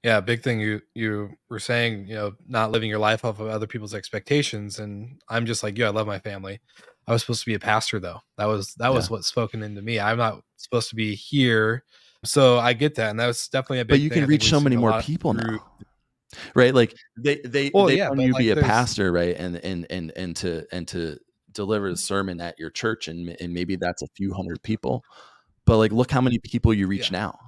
Yeah, 0.02 0.20
big 0.20 0.42
thing 0.42 0.60
you 0.60 0.80
you 0.94 1.30
were 1.50 1.58
saying, 1.58 2.06
you 2.06 2.14
know, 2.14 2.32
not 2.48 2.70
living 2.70 2.88
your 2.88 2.98
life 2.98 3.24
off 3.24 3.38
of 3.38 3.48
other 3.48 3.66
people's 3.66 3.94
expectations 3.94 4.78
and 4.78 5.20
I'm 5.28 5.44
just 5.44 5.62
like, 5.62 5.76
yeah, 5.76 5.86
I 5.86 5.90
love 5.90 6.06
my 6.06 6.18
family. 6.18 6.60
I 7.06 7.12
was 7.12 7.22
supposed 7.22 7.40
to 7.40 7.46
be 7.46 7.54
a 7.54 7.60
pastor 7.60 7.98
though. 7.98 8.20
That 8.38 8.46
was 8.46 8.74
that 8.74 8.92
was 8.92 9.08
yeah. 9.08 9.14
what's 9.14 9.26
spoken 9.26 9.62
into 9.62 9.82
me. 9.82 9.98
I'm 9.98 10.18
not 10.18 10.42
supposed 10.56 10.88
to 10.90 10.94
be 10.94 11.14
here. 11.14 11.84
So 12.24 12.58
I 12.58 12.74
get 12.74 12.94
that, 12.96 13.10
and 13.10 13.20
that 13.20 13.26
was 13.26 13.48
definitely 13.48 13.80
a 13.80 13.84
big. 13.84 13.94
But 13.94 14.00
you 14.00 14.10
can 14.10 14.26
reach 14.26 14.48
so 14.48 14.60
many 14.60 14.76
more 14.76 15.00
people 15.00 15.32
through. 15.32 15.56
now, 15.56 15.64
right? 16.54 16.74
Like 16.74 16.94
they 17.18 17.40
they 17.44 17.70
well, 17.72 17.86
they 17.86 17.98
yeah, 17.98 18.08
want 18.08 18.20
you 18.22 18.32
like 18.32 18.40
be 18.40 18.50
a 18.50 18.56
pastor, 18.56 19.12
right? 19.12 19.36
And 19.36 19.56
and 19.56 19.86
and 19.90 20.12
and 20.16 20.36
to 20.36 20.66
and 20.72 20.86
to 20.88 21.18
deliver 21.52 21.88
a 21.88 21.96
sermon 21.96 22.40
at 22.40 22.58
your 22.58 22.70
church, 22.70 23.08
and 23.08 23.36
and 23.40 23.52
maybe 23.52 23.76
that's 23.76 24.02
a 24.02 24.08
few 24.16 24.32
hundred 24.32 24.62
people, 24.62 25.02
but 25.66 25.78
like 25.78 25.92
look 25.92 26.10
how 26.10 26.20
many 26.20 26.38
people 26.38 26.74
you 26.74 26.86
reach 26.86 27.10
yeah. 27.10 27.20
now. 27.20 27.38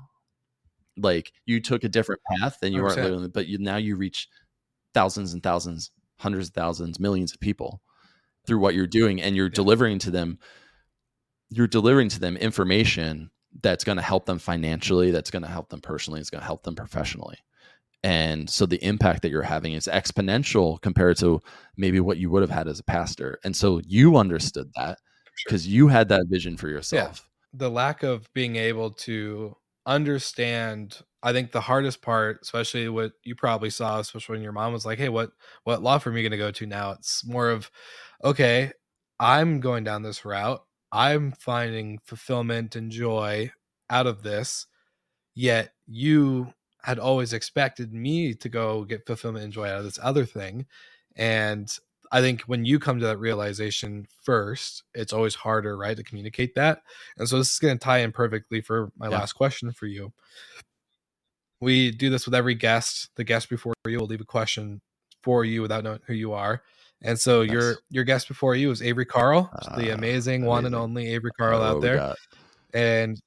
Like 0.97 1.33
you 1.47 1.61
took 1.61 1.85
a 1.85 1.89
different 1.89 2.21
path 2.31 2.59
and 2.63 2.75
you 2.75 2.83
100%. 2.83 2.85
weren't 2.85 3.11
living, 3.11 3.31
but 3.31 3.47
you 3.47 3.59
now 3.59 3.77
you 3.77 3.97
reach 3.97 4.29
thousands 4.93 5.33
and 5.33 5.43
thousands, 5.43 5.91
hundreds 6.19 6.49
of 6.49 6.55
thousands, 6.55 7.01
millions 7.01 7.33
of 7.33 7.41
people 7.41 7.81
through 8.47 8.59
what 8.59 8.75
you're 8.75 8.87
doing 8.87 9.23
and 9.23 9.37
you're 9.37 9.47
yeah. 9.47 9.55
delivering 9.55 9.99
to 10.01 10.11
them 10.11 10.39
you're 11.51 11.67
delivering 11.67 12.09
to 12.09 12.19
them 12.19 12.37
information 12.37 13.31
that's 13.63 13.85
going 13.85 13.97
to 13.97 14.03
help 14.03 14.27
them 14.27 14.39
financially 14.39 15.11
that's 15.11 15.31
going 15.31 15.43
to 15.43 15.49
help 15.49 15.69
them 15.69 15.81
personally 15.81 16.21
it's 16.21 16.31
going 16.31 16.41
to 16.41 16.47
help 16.47 16.63
them 16.63 16.75
professionally 16.75 17.39
and 18.03 18.51
so 18.51 18.67
the 18.67 18.83
impact 18.85 19.23
that 19.23 19.31
you're 19.31 19.43
having 19.43 19.75
is 19.75 19.87
exponential 19.87 20.81
compared 20.81 21.17
to 21.17 21.41
maybe 21.77 22.01
what 22.01 22.19
you 22.19 22.31
would 22.31 22.43
have 22.43 22.51
had 22.51 22.69
as 22.69 22.79
a 22.79 22.85
pastor 22.85 23.39
and 23.45 23.57
so 23.57 23.81
you 23.87 24.17
understood 24.17 24.71
that 24.77 24.99
because 25.45 25.65
sure. 25.65 25.73
you 25.73 25.89
had 25.89 26.09
that 26.09 26.27
vision 26.29 26.57
for 26.57 26.69
yourself 26.69 27.29
yeah. 27.53 27.59
the 27.59 27.71
lack 27.71 28.03
of 28.03 28.33
being 28.35 28.57
able 28.57 28.91
to 28.91 29.57
understand 29.87 30.99
i 31.23 31.33
think 31.33 31.51
the 31.51 31.61
hardest 31.61 32.03
part 32.03 32.39
especially 32.43 32.89
what 32.89 33.13
you 33.25 33.35
probably 33.35 33.71
saw 33.71 33.99
especially 33.99 34.35
when 34.35 34.43
your 34.43 34.53
mom 34.53 34.73
was 34.73 34.87
like 34.87 34.99
hey 34.99 35.09
what 35.09 35.31
what 35.65 35.83
law 35.83 35.99
firm 35.99 36.15
are 36.15 36.19
you 36.19 36.23
going 36.23 36.31
to 36.31 36.37
go 36.37 36.53
to 36.53 36.67
now 36.67 36.93
it's 36.93 37.27
more 37.27 37.51
of 37.51 37.71
okay, 38.25 38.73
I'm 39.19 39.61
going 39.61 39.85
down 39.85 40.03
this 40.03 40.25
route. 40.25 40.63
I'm 40.91 41.33
finding 41.33 41.99
fulfillment 42.05 42.77
and 42.77 42.91
joy 42.91 43.53
out 43.89 44.07
of 44.07 44.23
this. 44.23 44.67
Yet 45.35 45.73
you 45.87 46.53
had 46.85 46.99
always 46.99 47.33
expected 47.33 47.93
me 47.93 48.35
to 48.35 48.49
go 48.49 48.85
get 48.85 49.07
fulfillment 49.07 49.45
and 49.45 49.53
joy 49.53 49.69
out 49.69 49.79
of 49.79 49.85
this 49.85 49.99
other 50.03 50.25
thing. 50.25 50.67
And 51.17 51.75
I 52.11 52.21
think 52.21 52.43
when 52.43 52.65
you 52.65 52.79
come 52.79 52.99
to 52.99 53.07
that 53.07 53.19
realization 53.19 54.07
first, 54.23 54.83
it's 54.95 55.13
always 55.13 55.35
harder, 55.35 55.77
right, 55.77 55.97
to 55.97 56.03
communicate 56.03 56.55
that. 56.57 56.83
And 57.17 57.29
so 57.29 57.39
this 57.39 57.53
is 57.53 57.59
going 57.59 57.79
to 57.79 57.83
tie 57.83 57.99
in 57.99 58.13
perfectly 58.13 58.61
for 58.61 58.93
my 58.99 59.09
yeah. 59.09 59.19
last 59.19 59.33
question 59.33 59.73
for 59.73 59.87
you. 59.87 60.13
We 61.61 61.91
do 61.91 62.11
this 62.11 62.27
with 62.27 62.35
every 62.35 62.55
guest. 62.55 63.11
The 63.17 63.25
guest 63.25 63.49
before 63.49 63.75
you 63.87 63.99
will 63.99 64.07
leave 64.07 64.21
a 64.21 64.27
question 64.27 64.81
for 65.23 65.45
you 65.45 65.63
without 65.63 65.85
knowing 65.85 66.01
who 66.07 66.15
you 66.15 66.33
are. 66.33 66.63
And 67.01 67.19
so 67.19 67.43
nice. 67.43 67.53
your 67.53 67.77
your 67.89 68.05
guest 68.05 68.29
before 68.29 68.55
you 68.55 68.69
was 68.69 68.83
Avery 68.83 69.07
Carl, 69.07 69.51
uh, 69.53 69.77
the 69.77 69.91
amazing, 69.91 69.95
amazing, 69.95 70.45
one 70.45 70.67
and 70.67 70.75
only 70.75 71.09
Avery 71.15 71.33
Carl 71.37 71.61
oh, 71.61 71.65
out 71.65 71.83
there. 71.83 72.15
And 72.75 73.21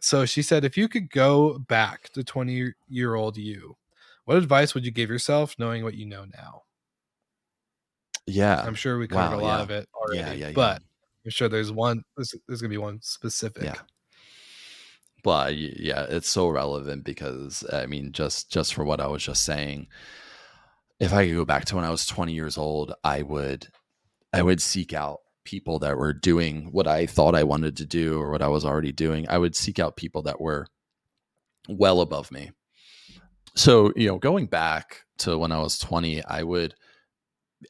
so 0.00 0.24
she 0.26 0.42
said, 0.42 0.64
if 0.64 0.76
you 0.76 0.88
could 0.88 1.10
go 1.10 1.58
back 1.58 2.10
to 2.10 2.22
20 2.24 2.72
year 2.88 3.14
old 3.14 3.36
you, 3.36 3.76
what 4.24 4.36
advice 4.36 4.74
would 4.74 4.84
you 4.84 4.90
give 4.90 5.10
yourself 5.10 5.54
knowing 5.58 5.84
what 5.84 5.94
you 5.94 6.06
know 6.06 6.24
now? 6.24 6.62
Yeah. 8.26 8.60
I'm 8.60 8.74
sure 8.74 8.98
we 8.98 9.08
covered 9.08 9.36
wow, 9.36 9.42
a 9.42 9.44
lot 9.44 9.56
yeah. 9.56 9.62
of 9.62 9.70
it 9.70 9.88
already. 9.94 10.20
Yeah, 10.20 10.32
yeah, 10.32 10.46
yeah. 10.48 10.52
But 10.54 10.82
I'm 11.24 11.30
sure 11.30 11.48
there's 11.48 11.72
one 11.72 12.02
there's, 12.16 12.34
there's 12.46 12.60
gonna 12.60 12.70
be 12.70 12.78
one 12.78 13.00
specific. 13.02 13.64
Yeah. 13.64 13.80
Well, 15.24 15.50
yeah, 15.50 16.06
it's 16.08 16.28
so 16.28 16.48
relevant 16.48 17.04
because 17.04 17.64
I 17.72 17.86
mean, 17.86 18.12
just 18.12 18.50
just 18.50 18.74
for 18.74 18.84
what 18.84 19.00
I 19.00 19.06
was 19.08 19.24
just 19.24 19.44
saying, 19.44 19.88
if 21.00 21.12
I 21.12 21.26
could 21.26 21.34
go 21.34 21.44
back 21.44 21.64
to 21.66 21.76
when 21.76 21.84
I 21.84 21.90
was 21.90 22.06
20 22.06 22.32
years 22.32 22.56
old, 22.56 22.94
I 23.02 23.22
would 23.22 23.68
I 24.32 24.42
would 24.42 24.62
seek 24.62 24.92
out 24.92 25.20
people 25.46 25.78
that 25.78 25.96
were 25.96 26.12
doing 26.12 26.68
what 26.72 26.86
I 26.86 27.06
thought 27.06 27.34
I 27.34 27.44
wanted 27.44 27.78
to 27.78 27.86
do 27.86 28.20
or 28.20 28.30
what 28.30 28.42
I 28.42 28.48
was 28.48 28.64
already 28.64 28.92
doing. 28.92 29.26
I 29.28 29.38
would 29.38 29.56
seek 29.56 29.78
out 29.78 29.96
people 29.96 30.22
that 30.22 30.40
were 30.40 30.66
well 31.68 32.00
above 32.00 32.30
me. 32.30 32.50
So, 33.54 33.92
you 33.96 34.08
know, 34.08 34.18
going 34.18 34.46
back 34.46 35.04
to 35.18 35.38
when 35.38 35.52
I 35.52 35.60
was 35.60 35.78
20, 35.78 36.22
I 36.24 36.42
would 36.42 36.74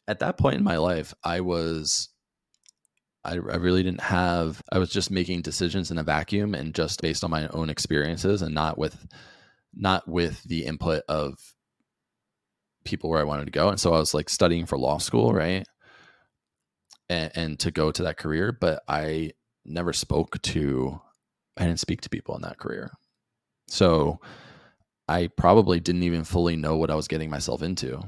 at 0.09 0.19
that 0.19 0.37
point 0.37 0.57
in 0.57 0.65
my 0.65 0.79
life, 0.79 1.15
I 1.23 1.41
was 1.41 2.09
I, 3.25 3.35
I 3.35 3.37
really 3.37 3.83
didn't 3.83 4.03
have 4.03 4.63
I 4.73 4.79
was 4.79 4.91
just 4.91 5.11
making 5.11 5.43
decisions 5.43 5.91
in 5.91 5.99
a 5.99 6.03
vacuum 6.03 6.55
and 6.55 6.75
just 6.75 7.03
based 7.03 7.25
on 7.25 7.31
my 7.31 7.49
own 7.49 7.71
experiences 7.71 8.43
and 8.43 8.55
not 8.55 8.79
with 8.79 9.07
not 9.75 10.09
with 10.09 10.43
the 10.45 10.65
input 10.65 11.03
of 11.09 11.35
people 12.85 13.11
where 13.11 13.21
I 13.21 13.25
wanted 13.25 13.47
to 13.47 13.51
go. 13.51 13.69
And 13.69 13.79
so 13.79 13.93
I 13.93 13.99
was 13.99 14.15
like 14.15 14.29
studying 14.29 14.65
for 14.65 14.79
law 14.79 14.99
school, 14.99 15.33
right? 15.33 15.67
And, 17.09 17.31
and 17.35 17.59
to 17.61 17.71
go 17.71 17.93
to 17.93 18.03
that 18.05 18.17
career, 18.17 18.53
but 18.53 18.83
I 18.89 19.33
never 19.65 19.93
spoke 19.93 20.41
to, 20.43 21.01
I 21.57 21.65
didn't 21.65 21.81
speak 21.81 22.01
to 22.03 22.11
people 22.11 22.35
in 22.35 22.43
that 22.43 22.59
career. 22.59 22.91
So 23.69 24.21
I 25.09 25.29
probably 25.29 25.79
didn't 25.79 26.03
even 26.03 26.25
fully 26.25 26.57
know 26.57 26.77
what 26.77 26.91
I 26.91 26.97
was 26.97 27.09
getting 27.09 27.31
myself 27.31 27.63
into. 27.63 28.01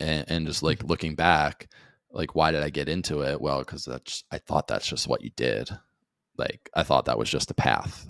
And, 0.00 0.24
and 0.28 0.46
just 0.46 0.62
like 0.62 0.84
looking 0.84 1.14
back, 1.14 1.68
like 2.12 2.34
why 2.34 2.50
did 2.50 2.62
i 2.62 2.70
get 2.70 2.88
into 2.88 3.22
it 3.22 3.40
well 3.40 3.60
because 3.60 3.84
that's 3.84 4.24
i 4.30 4.38
thought 4.38 4.68
that's 4.68 4.86
just 4.86 5.08
what 5.08 5.22
you 5.22 5.30
did 5.36 5.68
like 6.36 6.70
i 6.74 6.82
thought 6.82 7.06
that 7.06 7.18
was 7.18 7.28
just 7.28 7.50
a 7.50 7.54
path 7.54 8.08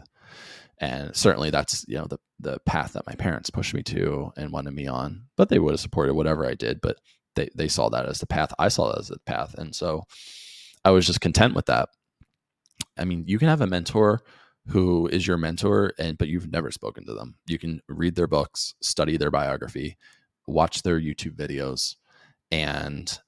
and 0.79 1.15
certainly 1.15 1.51
that's 1.51 1.85
you 1.89 1.97
know 1.97 2.07
the 2.07 2.19
the 2.41 2.59
path 2.67 2.93
that 2.93 3.07
my 3.07 3.15
parents 3.15 3.51
pushed 3.51 3.75
me 3.75 3.83
to 3.83 4.33
and 4.37 4.53
wanted 4.53 4.75
me 4.75 4.87
on 4.87 5.25
but 5.37 5.49
they 5.49 5.59
would 5.59 5.73
have 5.73 5.81
supported 5.81 6.15
whatever 6.15 6.47
i 6.47 6.55
did 6.55 6.81
but 6.81 6.97
they 7.35 7.49
they 7.55 7.69
saw 7.69 7.89
that 7.89 8.07
as 8.07 8.21
the 8.21 8.27
path 8.27 8.53
i 8.59 8.69
saw 8.69 8.89
that 8.91 8.99
as 8.99 9.09
the 9.09 9.19
path 9.21 9.55
and 9.59 9.75
so 9.75 10.03
i 10.85 10.91
was 10.91 11.07
just 11.07 11.21
content 11.21 11.55
with 11.55 11.67
that. 11.67 11.89
I 12.99 13.05
mean 13.05 13.25
you 13.27 13.39
can 13.39 13.49
have 13.49 13.61
a 13.61 13.67
mentor 13.67 14.23
who 14.69 15.09
is 15.09 15.27
your 15.27 15.39
mentor 15.39 15.93
and 15.99 16.19
but 16.19 16.29
you've 16.29 16.53
never 16.53 16.71
spoken 16.71 17.05
to 17.07 17.15
them. 17.15 17.35
You 17.47 17.59
can 17.59 17.81
read 17.89 18.15
their 18.15 18.27
books 18.27 18.75
study 18.83 19.17
their 19.17 19.31
biography 19.31 19.97
watch 20.49 20.83
their 20.83 21.01
youtube 21.01 21.37
videos 21.37 21.95
and 22.51 23.21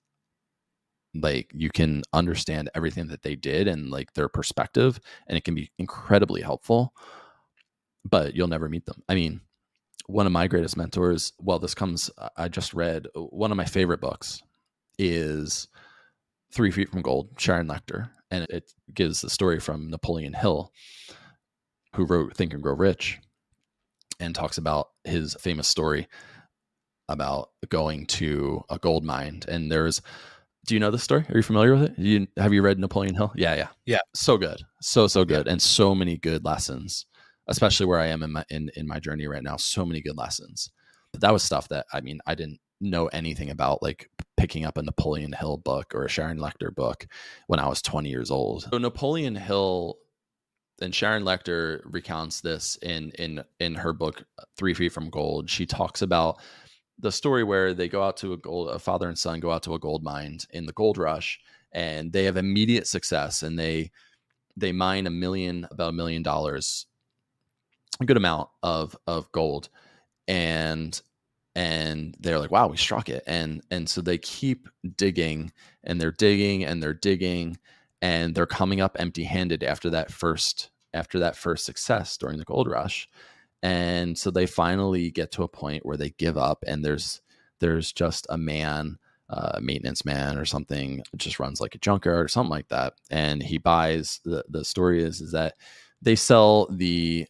like 1.15 1.51
you 1.55 1.71
can 1.71 2.03
understand 2.13 2.69
everything 2.75 3.07
that 3.07 3.23
they 3.23 3.37
did 3.37 3.69
and 3.69 3.91
like 3.91 4.13
their 4.15 4.29
perspective 4.29 4.99
and 5.29 5.39
it 5.39 5.45
can 5.45 5.55
be 5.55 5.71
incredibly 5.79 6.43
helpful 6.43 6.93
but 8.05 8.35
you'll 8.35 8.49
never 8.49 8.69
meet 8.69 8.85
them. 8.87 9.03
I 9.09 9.15
mean 9.15 9.41
one 10.07 10.27
of 10.27 10.33
my 10.33 10.47
greatest 10.47 10.77
mentors 10.77 11.33
well 11.39 11.59
this 11.59 11.75
comes 11.75 12.11
i 12.37 12.49
just 12.49 12.75
read 12.75 13.07
one 13.15 13.51
of 13.51 13.57
my 13.57 13.65
favorite 13.65 14.01
books 14.01 14.43
is 14.99 15.69
three 16.53 16.71
feet 16.71 16.89
from 16.89 17.03
gold 17.03 17.29
sharon 17.39 17.67
lechter 17.67 18.11
and 18.31 18.47
it 18.51 18.73
gives 18.93 19.21
the 19.21 19.31
story 19.31 19.59
from 19.59 19.91
napoleon 19.91 20.35
hill 20.35 20.73
who 21.95 22.05
wrote 22.05 22.37
think 22.37 22.53
and 22.53 22.63
grow 22.63 22.75
rich 22.75 23.19
and 24.21 24.35
talks 24.35 24.59
about 24.59 24.89
his 25.05 25.35
famous 25.41 25.69
story 25.69 26.07
about 27.09 27.51
going 27.69 28.07
to 28.07 28.63
a 28.71 28.79
gold 28.79 29.05
mine 29.05 29.41
and 29.49 29.71
there's 29.71 30.01
do 30.67 30.75
you 30.75 30.81
know 30.81 30.91
this 30.91 31.03
story? 31.03 31.27
Are 31.29 31.37
you 31.37 31.43
familiar 31.43 31.75
with 31.75 31.83
it? 31.83 31.99
You 31.99 32.27
have 32.39 32.53
you 32.53 32.63
read 32.63 32.79
Napoleon 32.79 33.15
Hill? 33.15 33.33
Yeah, 33.37 33.55
yeah, 33.55 33.69
yeah. 33.85 33.99
So 34.15 34.39
good, 34.39 34.63
so 34.81 35.07
so 35.07 35.25
good, 35.25 35.47
and 35.47 35.61
so 35.61 35.95
many 35.95 36.17
good 36.17 36.45
lessons. 36.45 37.07
Especially 37.47 37.87
where 37.87 38.01
I 38.01 38.07
am 38.07 38.23
in 38.23 38.33
my 38.33 38.45
in, 38.51 38.71
in 38.77 38.87
my 38.87 38.99
journey 38.99 39.27
right 39.27 39.43
now, 39.43 39.57
so 39.57 39.85
many 39.85 40.01
good 40.01 40.17
lessons. 40.17 40.71
But 41.13 41.21
that 41.21 41.33
was 41.33 41.43
stuff 41.43 41.69
that 41.69 41.87
I 41.93 42.01
mean 42.01 42.21
I 42.27 42.35
didn't 42.35 42.61
know 42.81 43.07
anything 43.09 43.51
about, 43.51 43.83
like 43.83 44.11
picking 44.37 44.65
up 44.65 44.79
a 44.79 44.83
Napoleon 44.83 45.33
Hill 45.33 45.59
book 45.59 45.95
or 45.95 46.05
a 46.05 46.09
Sharon 46.09 46.39
Lechter 46.39 46.75
book 46.75 47.07
when 47.47 47.61
I 47.61 47.69
was 47.69 47.81
20 47.83 48.09
years 48.09 48.31
old. 48.31 48.65
So 48.71 48.79
Napoleon 48.79 49.37
Hill 49.37 49.97
and 50.81 50.95
Sharon 50.95 51.23
Lechter 51.23 51.83
recounts 51.85 52.41
this 52.41 52.77
in 52.83 53.11
in 53.19 53.45
in 53.61 53.75
her 53.75 53.93
book 53.93 54.25
Three 54.57 54.75
Feet 54.75 54.93
from 54.93 55.11
Gold. 55.11 55.49
She 55.49 55.67
talks 55.67 56.03
about 56.03 56.41
the 56.99 57.13
story 57.13 57.45
where 57.45 57.75
they 57.75 57.89
go 57.89 58.03
out 58.03 58.17
to 58.19 58.33
a 58.33 58.37
gold 58.37 58.71
a 58.71 58.79
father 58.79 59.09
and 59.09 59.19
son 59.19 59.41
go 59.41 59.51
out 59.51 59.63
to 59.65 59.75
a 59.75 59.79
gold 59.79 60.03
mine 60.03 60.39
in 60.51 60.67
the 60.67 60.73
gold 60.73 60.99
rush 60.99 61.41
and 61.73 62.13
they 62.13 62.25
have 62.25 62.37
immediate 62.37 62.87
success 62.87 63.43
and 63.43 63.59
they 63.59 63.91
they 64.57 64.73
mine 64.73 65.07
a 65.07 65.11
million 65.11 65.67
about 65.71 65.91
a 65.91 65.93
million 65.93 66.23
dollars 66.23 66.87
a 68.01 68.05
good 68.05 68.17
amount 68.17 68.49
of 68.63 68.97
of 69.07 69.31
gold. 69.33 69.69
And 70.29 71.01
and 71.57 72.17
they're 72.21 72.39
like 72.39 72.51
wow 72.51 72.67
we 72.67 72.77
struck 72.77 73.09
it. 73.09 73.23
And 73.27 73.63
and 73.71 73.89
so 73.89 74.01
they 74.01 74.19
keep 74.19 74.69
digging 74.97 75.53
and 75.85 76.01
they're 76.01 76.13
digging 76.13 76.65
and 76.65 76.83
they're 76.83 76.95
digging 76.95 77.59
and 78.03 78.35
they're 78.35 78.47
coming 78.47 78.81
up 78.81 78.97
empty 78.99 79.25
handed 79.25 79.63
after 79.65 79.91
that 79.91 80.11
first 80.13 80.71
after 80.93 81.19
that 81.21 81.37
first 81.37 81.65
success 81.65 82.17
during 82.17 82.39
the 82.39 82.45
gold 82.45 82.69
rush. 82.69 83.09
And 83.63 84.17
so 84.17 84.31
they 84.31 84.47
finally 84.47 85.11
get 85.11 85.33
to 85.33 85.43
a 85.43 85.49
point 85.49 85.87
where 85.87 85.97
they 85.97 86.11
give 86.11 86.37
up 86.37 86.65
and 86.67 86.85
there's 86.85 87.23
there's 87.61 87.93
just 87.93 88.27
a 88.29 88.39
man 88.39 88.99
uh, 89.31 89.59
maintenance 89.61 90.05
man 90.05 90.37
or 90.37 90.45
something 90.45 91.03
just 91.17 91.41
runs 91.41 91.61
like 91.61 91.75
a 91.75 91.79
junkyard 91.79 92.25
or 92.25 92.29
something 92.29 92.51
like 92.51 92.69
that. 92.69 92.95
And 93.11 93.43
he 93.43 93.59
buys 93.59 94.21
the 94.25 94.45
the 94.49 94.65
story 94.65 95.03
is 95.03 95.21
is 95.21 95.33
that 95.33 95.55
they 96.03 96.15
sell 96.15 96.69
the 96.71 97.27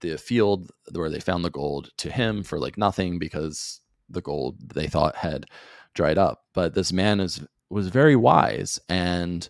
the 0.00 0.16
field 0.18 0.70
where 0.92 1.10
they 1.10 1.20
found 1.20 1.44
the 1.44 1.50
gold 1.50 1.90
to 1.98 2.10
him 2.10 2.42
for 2.42 2.58
like 2.58 2.76
nothing 2.76 3.18
because 3.18 3.80
the 4.08 4.20
gold 4.20 4.56
they 4.74 4.86
thought 4.86 5.16
had 5.16 5.46
dried 5.94 6.18
up 6.18 6.44
but 6.54 6.74
this 6.74 6.92
man 6.92 7.20
is 7.20 7.44
was 7.70 7.88
very 7.88 8.14
wise 8.14 8.78
and 8.88 9.48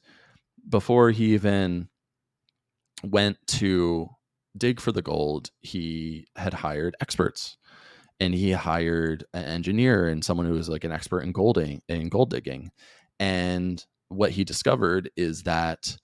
before 0.68 1.10
he 1.10 1.34
even 1.34 1.88
went 3.04 3.38
to 3.46 4.08
dig 4.56 4.80
for 4.80 4.92
the 4.92 5.02
gold, 5.02 5.50
he 5.60 6.26
had 6.36 6.54
hired 6.54 6.96
experts 7.00 7.56
and 8.18 8.34
he 8.34 8.52
hired 8.52 9.24
an 9.34 9.44
engineer 9.44 10.08
and 10.08 10.24
someone 10.24 10.46
who 10.46 10.54
was 10.54 10.68
like 10.68 10.84
an 10.84 10.92
expert 10.92 11.20
in 11.20 11.32
golding 11.32 11.82
in 11.88 12.08
gold 12.08 12.30
digging. 12.30 12.70
And 13.20 13.84
what 14.08 14.30
he 14.30 14.44
discovered 14.44 15.10
is 15.16 15.42
that 15.42 15.96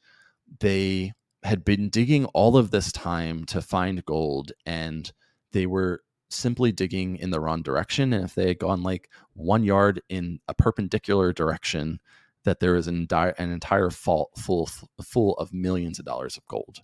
they 0.60 1.12
had 1.42 1.64
been 1.64 1.88
digging 1.88 2.24
all 2.26 2.56
of 2.56 2.70
this 2.70 2.92
time 2.92 3.44
to 3.46 3.60
find 3.60 4.04
gold 4.04 4.52
and 4.64 5.12
they 5.52 5.66
were 5.66 6.02
simply 6.30 6.72
digging 6.72 7.16
in 7.16 7.30
the 7.30 7.40
wrong 7.40 7.62
direction. 7.62 8.12
And 8.12 8.24
if 8.24 8.34
they 8.34 8.48
had 8.48 8.58
gone 8.58 8.82
like 8.82 9.10
one 9.34 9.64
yard 9.64 10.00
in 10.08 10.40
a 10.48 10.54
perpendicular 10.54 11.32
direction, 11.32 12.00
that 12.44 12.60
there 12.60 12.72
was 12.72 12.88
an, 12.88 13.06
an 13.10 13.52
entire 13.52 13.90
fault 13.90 14.30
full 14.36 14.68
full 15.02 15.34
of 15.34 15.52
millions 15.52 15.98
of 15.98 16.04
dollars 16.04 16.36
of 16.36 16.46
gold. 16.46 16.80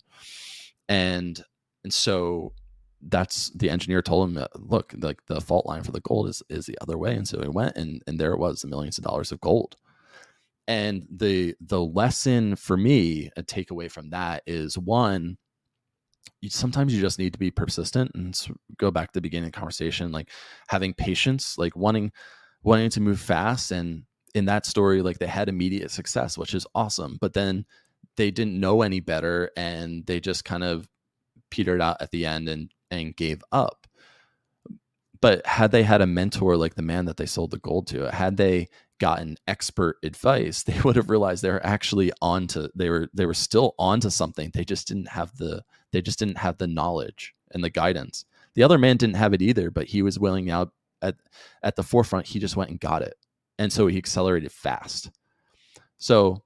And 0.87 1.43
and 1.83 1.93
so 1.93 2.53
that's 3.01 3.49
the 3.51 3.69
engineer 3.69 4.01
told 4.01 4.29
him, 4.29 4.37
uh, 4.37 4.47
look, 4.55 4.93
like 4.97 5.25
the 5.27 5.41
fault 5.41 5.65
line 5.65 5.83
for 5.83 5.91
the 5.91 6.01
gold 6.01 6.27
is 6.27 6.43
is 6.49 6.65
the 6.65 6.77
other 6.81 6.97
way. 6.97 7.15
And 7.15 7.27
so 7.27 7.41
he 7.41 7.49
went 7.49 7.75
and 7.75 8.01
and 8.07 8.19
there 8.19 8.33
it 8.33 8.39
was, 8.39 8.61
the 8.61 8.67
millions 8.67 8.97
of 8.97 9.03
dollars 9.03 9.31
of 9.31 9.41
gold. 9.41 9.75
And 10.69 11.07
the 11.09 11.55
the 11.59 11.81
lesson 11.81 12.55
for 12.55 12.77
me, 12.77 13.31
a 13.35 13.41
takeaway 13.41 13.91
from 13.91 14.11
that 14.11 14.43
is 14.45 14.77
one, 14.77 15.39
you, 16.41 16.49
sometimes 16.51 16.93
you 16.93 17.01
just 17.01 17.17
need 17.17 17.33
to 17.33 17.39
be 17.39 17.49
persistent 17.49 18.11
and 18.13 18.39
go 18.77 18.91
back 18.91 19.07
to 19.07 19.13
the 19.15 19.21
beginning 19.21 19.47
of 19.47 19.53
the 19.53 19.57
conversation, 19.57 20.11
like 20.11 20.29
having 20.67 20.93
patience, 20.93 21.57
like 21.57 21.75
wanting 21.75 22.11
wanting 22.61 22.91
to 22.91 23.01
move 23.01 23.19
fast. 23.19 23.71
And 23.71 24.03
in 24.35 24.45
that 24.45 24.67
story, 24.67 25.01
like 25.01 25.17
they 25.17 25.25
had 25.25 25.49
immediate 25.49 25.89
success, 25.89 26.37
which 26.37 26.53
is 26.53 26.67
awesome. 26.75 27.17
But 27.19 27.33
then 27.33 27.65
they 28.15 28.29
didn't 28.29 28.59
know 28.59 28.83
any 28.83 28.99
better 28.99 29.49
and 29.57 30.05
they 30.05 30.19
just 30.19 30.45
kind 30.45 30.63
of 30.63 30.87
petered 31.49 31.81
out 31.81 31.97
at 31.99 32.11
the 32.11 32.27
end 32.27 32.47
and 32.47 32.71
and 32.91 33.15
gave 33.15 33.41
up. 33.51 33.87
But 35.19 35.47
had 35.47 35.71
they 35.71 35.81
had 35.81 36.01
a 36.01 36.07
mentor 36.07 36.57
like 36.57 36.75
the 36.75 36.83
man 36.83 37.05
that 37.05 37.17
they 37.17 37.25
sold 37.25 37.49
the 37.49 37.57
gold 37.57 37.87
to, 37.87 38.11
had 38.11 38.37
they 38.37 38.67
gotten 38.99 39.37
expert 39.47 39.97
advice, 40.03 40.63
they 40.63 40.79
would 40.81 40.95
have 40.95 41.09
realized 41.09 41.43
they 41.43 41.51
were 41.51 41.65
actually 41.65 42.11
onto 42.21 42.67
they 42.75 42.89
were 42.89 43.09
they 43.13 43.25
were 43.25 43.33
still 43.33 43.75
onto 43.79 44.09
something. 44.09 44.51
They 44.53 44.65
just 44.65 44.87
didn't 44.87 45.09
have 45.09 45.35
the 45.37 45.63
they 45.91 46.01
just 46.01 46.19
didn't 46.19 46.37
have 46.37 46.57
the 46.57 46.67
knowledge 46.67 47.33
and 47.51 47.63
the 47.63 47.69
guidance. 47.69 48.25
The 48.55 48.63
other 48.63 48.77
man 48.77 48.97
didn't 48.97 49.15
have 49.15 49.33
it 49.33 49.41
either, 49.41 49.71
but 49.71 49.87
he 49.87 50.01
was 50.01 50.19
willing 50.19 50.49
out 50.49 50.71
at 51.01 51.15
at 51.63 51.75
the 51.75 51.83
forefront. 51.83 52.27
He 52.27 52.39
just 52.39 52.55
went 52.55 52.69
and 52.69 52.79
got 52.79 53.01
it, 53.01 53.15
and 53.57 53.71
so 53.71 53.87
he 53.87 53.97
accelerated 53.97 54.51
fast. 54.51 55.09
So 55.97 56.43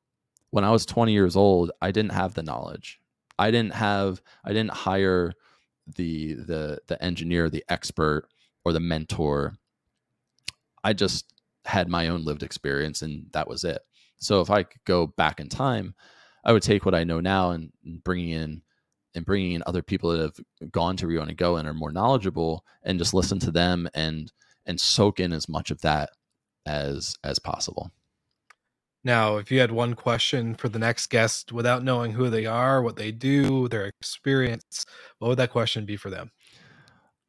when 0.52 0.64
I 0.64 0.72
was 0.72 0.86
20 0.86 1.12
years 1.12 1.36
old, 1.36 1.72
I 1.82 1.92
didn't 1.92 2.12
have 2.12 2.36
the 2.36 2.44
knowledge. 2.44 3.00
I 3.40 3.52
didn't 3.52 3.74
have 3.74 4.22
I 4.46 4.50
didn't 4.50 4.72
hire 4.72 5.34
the 5.96 6.36
the 6.36 6.80
the 6.88 7.02
engineer, 7.04 7.50
the 7.50 7.66
expert 7.70 8.28
or 8.64 8.74
the 8.74 8.80
mentor. 8.80 9.56
I 10.84 10.94
just 10.94 11.33
had 11.66 11.88
my 11.88 12.08
own 12.08 12.24
lived 12.24 12.44
experience 12.44 13.02
and 13.02 13.26
that 13.34 13.48
was 13.48 13.64
it. 13.64 13.82
So 14.18 14.42
if 14.42 14.50
I 14.50 14.64
could 14.64 14.84
go 14.86 15.08
back 15.08 15.40
in 15.40 15.50
time, 15.50 15.96
I 16.46 16.54
would 16.54 16.64
take 16.64 16.86
what 16.86 16.96
I 16.96 17.04
know 17.04 17.20
now 17.20 17.52
and, 17.52 17.72
bringing 18.04 18.30
in 18.30 18.62
and 19.16 19.26
bringing 19.26 19.54
in 19.54 19.64
other 19.66 19.82
people 19.82 20.12
that 20.12 20.22
have 20.22 20.72
gone 20.72 20.98
to 20.98 21.08
Rio 21.08 21.22
and 21.22 21.38
Go 21.38 21.58
and 21.58 21.68
are 21.68 21.74
more 21.74 21.92
knowledgeable 21.92 22.66
and 22.84 22.98
just 22.98 23.14
listen 23.14 23.40
to 23.40 23.52
them 23.52 23.88
and 23.94 24.32
and 24.66 24.80
soak 24.80 25.20
in 25.20 25.34
as 25.34 25.50
much 25.50 25.72
of 25.72 25.82
that 25.82 26.10
as 26.66 27.16
as 27.24 27.40
possible. 27.40 27.92
Now, 29.06 29.36
if 29.38 29.52
you 29.52 29.60
had 29.60 29.72
one 29.72 29.96
question 29.96 30.56
for 30.56 30.70
the 30.70 30.80
next 30.80 31.08
guest 31.08 31.52
without 31.52 31.84
knowing 31.84 32.14
who 32.14 32.30
they 32.30 32.46
are, 32.46 32.82
what 32.82 32.96
they 32.96 33.12
do, 33.12 33.68
their 33.68 33.86
experience, 33.86 34.86
what 35.20 35.28
would 35.28 35.40
that 35.40 35.52
question 35.52 35.86
be 35.86 35.98
for 35.98 36.10
them? 36.10 36.32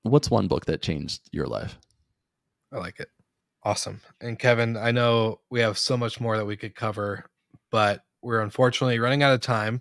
What's 0.03 0.30
one 0.30 0.47
book 0.47 0.66
that 0.66 0.82
changed 0.82 1.28
your 1.32 1.47
life? 1.49 1.76
I 2.72 2.78
like 2.78 3.01
it. 3.01 3.09
Awesome. 3.65 4.01
And 4.21 4.39
Kevin, 4.39 4.77
I 4.77 4.91
know 4.91 5.41
we 5.51 5.61
have 5.61 5.79
so 5.79 5.97
much 5.97 6.21
more 6.21 6.37
that 6.37 6.45
we 6.45 6.57
could 6.57 6.75
cover, 6.75 7.25
but 7.71 8.03
we're 8.23 8.41
unfortunately 8.41 8.99
running 8.99 9.23
out 9.23 9.33
of 9.33 9.41
time. 9.41 9.81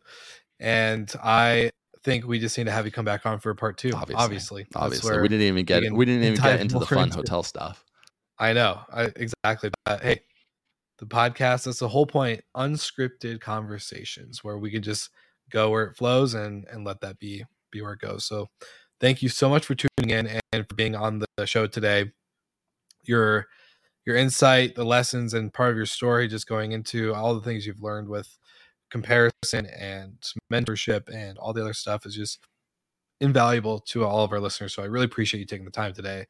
And 0.59 1.11
I 1.21 1.71
think 2.03 2.25
we 2.25 2.39
just 2.39 2.57
need 2.57 2.65
to 2.65 2.71
have 2.71 2.85
you 2.85 2.91
come 2.91 3.05
back 3.05 3.25
on 3.25 3.39
for 3.39 3.53
part 3.55 3.77
two. 3.77 3.91
Obviously, 3.93 4.23
obviously, 4.23 4.65
obviously. 4.75 5.19
we 5.19 5.27
didn't 5.27 5.47
even 5.47 5.65
get 5.65 5.91
we 5.91 6.05
didn't 6.05 6.23
even 6.33 6.41
get 6.41 6.61
into 6.61 6.79
the 6.79 6.85
fun 6.85 7.05
into 7.05 7.17
hotel 7.17 7.43
stuff. 7.43 7.83
I 8.39 8.53
know, 8.53 8.81
I, 8.91 9.11
exactly. 9.15 9.69
But 9.85 10.01
hey, 10.01 10.21
the 11.03 11.05
podcast 11.05 11.65
that's 11.65 11.79
the 11.79 11.87
whole 11.87 12.05
point 12.05 12.41
unscripted 12.55 13.41
conversations 13.41 14.43
where 14.43 14.57
we 14.57 14.71
can 14.71 14.81
just 14.81 15.09
go 15.49 15.69
where 15.69 15.83
it 15.83 15.97
flows 15.97 16.33
and 16.33 16.65
and 16.71 16.85
let 16.85 17.01
that 17.01 17.19
be 17.19 17.43
be 17.71 17.81
where 17.81 17.93
it 17.93 17.99
goes 17.99 18.25
so 18.25 18.47
thank 19.01 19.21
you 19.21 19.27
so 19.27 19.49
much 19.49 19.65
for 19.65 19.75
tuning 19.75 20.11
in 20.11 20.39
and 20.53 20.67
for 20.69 20.75
being 20.75 20.95
on 20.95 21.21
the 21.35 21.45
show 21.45 21.67
today 21.67 22.11
you're 23.03 23.47
your 24.05 24.15
insight, 24.15 24.75
the 24.75 24.83
lessons, 24.83 25.33
and 25.33 25.53
part 25.53 25.71
of 25.71 25.77
your 25.77 25.85
story, 25.85 26.27
just 26.27 26.47
going 26.47 26.71
into 26.71 27.13
all 27.13 27.35
the 27.35 27.41
things 27.41 27.65
you've 27.65 27.81
learned 27.81 28.09
with 28.09 28.37
comparison 28.89 29.65
and 29.65 30.17
mentorship 30.51 31.13
and 31.13 31.37
all 31.37 31.53
the 31.53 31.61
other 31.61 31.73
stuff 31.73 32.05
is 32.05 32.15
just 32.15 32.39
invaluable 33.21 33.79
to 33.79 34.05
all 34.05 34.23
of 34.23 34.31
our 34.31 34.39
listeners. 34.39 34.73
So 34.73 34.83
I 34.83 34.87
really 34.87 35.05
appreciate 35.05 35.39
you 35.39 35.45
taking 35.45 35.65
the 35.65 35.71
time 35.71 35.93
today 35.93 36.25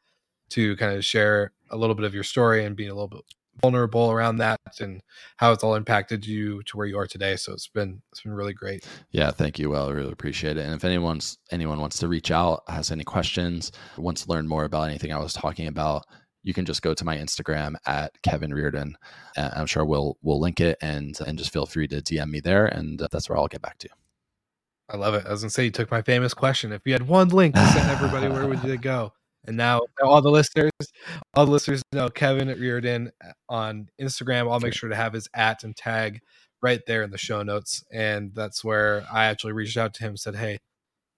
to 0.51 0.75
kind 0.77 0.95
of 0.95 1.03
share 1.03 1.51
a 1.71 1.77
little 1.77 1.95
bit 1.95 2.05
of 2.05 2.13
your 2.13 2.23
story 2.23 2.65
and 2.65 2.75
being 2.75 2.89
a 2.89 2.93
little 2.93 3.07
bit 3.07 3.21
vulnerable 3.61 4.11
around 4.11 4.37
that 4.37 4.59
and 4.79 5.01
how 5.37 5.51
it's 5.51 5.63
all 5.63 5.75
impacted 5.75 6.25
you 6.25 6.63
to 6.63 6.77
where 6.77 6.87
you 6.87 6.97
are 6.97 7.07
today. 7.07 7.35
So 7.35 7.53
it's 7.53 7.67
been 7.67 8.01
it's 8.11 8.21
been 8.21 8.33
really 8.33 8.53
great. 8.53 8.85
Yeah, 9.11 9.31
thank 9.31 9.59
you. 9.59 9.69
Well, 9.69 9.89
I 9.89 9.91
really 9.91 10.11
appreciate 10.11 10.57
it. 10.57 10.65
And 10.65 10.73
if 10.73 10.83
anyone's 10.83 11.37
anyone 11.51 11.79
wants 11.79 11.99
to 11.99 12.07
reach 12.07 12.31
out, 12.31 12.63
has 12.67 12.91
any 12.91 13.03
questions, 13.03 13.71
wants 13.97 14.23
to 14.23 14.29
learn 14.29 14.47
more 14.47 14.65
about 14.65 14.89
anything 14.89 15.11
I 15.11 15.19
was 15.19 15.33
talking 15.33 15.67
about, 15.67 16.05
you 16.43 16.53
can 16.53 16.65
just 16.65 16.81
go 16.81 16.93
to 16.93 17.05
my 17.05 17.17
Instagram 17.17 17.75
at 17.85 18.21
Kevin 18.21 18.53
Reardon. 18.53 18.97
I'm 19.37 19.65
sure 19.65 19.85
we'll 19.85 20.17
we'll 20.21 20.39
link 20.39 20.59
it 20.59 20.77
and 20.81 21.17
and 21.25 21.37
just 21.37 21.51
feel 21.51 21.65
free 21.65 21.87
to 21.87 22.01
DM 22.01 22.29
me 22.29 22.39
there, 22.39 22.65
and 22.65 22.99
that's 23.11 23.29
where 23.29 23.37
I'll 23.37 23.47
get 23.47 23.61
back 23.61 23.77
to. 23.79 23.87
You. 23.89 23.95
I 24.89 24.97
love 24.97 25.13
it. 25.13 25.25
I 25.25 25.31
was 25.31 25.41
gonna 25.41 25.49
say 25.49 25.65
you 25.65 25.71
took 25.71 25.89
my 25.89 26.01
famous 26.01 26.33
question. 26.33 26.71
If 26.71 26.81
you 26.85 26.93
had 26.93 27.07
one 27.07 27.29
link 27.29 27.55
to 27.55 27.65
send 27.67 27.89
everybody, 27.89 28.27
where 28.27 28.47
would 28.47 28.63
you 28.63 28.77
go? 28.77 29.13
And 29.45 29.57
now 29.57 29.81
all 30.01 30.21
the 30.21 30.31
listeners, 30.31 30.71
all 31.33 31.45
the 31.45 31.51
listeners 31.51 31.81
know 31.91 32.09
Kevin 32.09 32.47
Reardon 32.47 33.11
uh, 33.23 33.31
on 33.49 33.89
Instagram. 33.99 34.51
I'll 34.51 34.59
make 34.59 34.73
sure 34.73 34.89
to 34.89 34.95
have 34.95 35.13
his 35.13 35.27
at 35.33 35.63
and 35.63 35.75
tag 35.75 36.21
right 36.61 36.79
there 36.87 37.03
in 37.03 37.11
the 37.11 37.17
show 37.17 37.43
notes. 37.43 37.83
And 37.91 38.33
that's 38.33 38.63
where 38.63 39.05
I 39.11 39.25
actually 39.25 39.53
reached 39.53 39.77
out 39.77 39.93
to 39.95 40.03
him, 40.03 40.15
said, 40.17 40.35
Hey, 40.35 40.59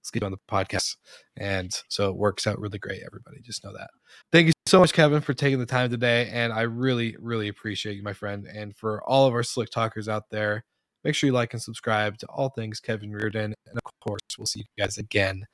let's 0.06 0.12
get 0.12 0.24
on 0.24 0.32
the 0.32 0.38
podcast. 0.48 0.98
And 1.36 1.76
so 1.90 2.10
it 2.10 2.16
works 2.16 2.46
out 2.46 2.60
really 2.60 2.78
great, 2.78 3.02
everybody. 3.04 3.40
Just 3.42 3.64
know 3.64 3.74
that. 3.74 3.90
Thank 4.32 4.48
you 4.48 4.54
so 4.68 4.80
much, 4.80 4.94
Kevin, 4.94 5.20
for 5.20 5.34
taking 5.34 5.58
the 5.58 5.66
time 5.66 5.90
today. 5.90 6.30
And 6.32 6.54
I 6.54 6.62
really, 6.62 7.16
really 7.20 7.48
appreciate 7.48 7.96
you, 7.96 8.04
my 8.04 8.14
friend. 8.14 8.46
And 8.46 8.76
for 8.78 9.04
all 9.04 9.26
of 9.26 9.34
our 9.34 9.42
slick 9.42 9.72
talkers 9.72 10.08
out 10.08 10.30
there, 10.30 10.64
make 11.04 11.16
sure 11.16 11.28
you 11.28 11.34
like 11.34 11.54
and 11.54 11.62
subscribe 11.62 12.20
to 12.20 12.28
all 12.28 12.50
things 12.50 12.80
Kevin 12.80 13.12
Reardon. 13.12 13.56
And 13.66 13.80
of 13.84 13.92
course, 14.00 14.22
we'll 14.38 14.46
see 14.46 14.60
you 14.60 14.84
guys 14.84 15.00
again 15.00 15.48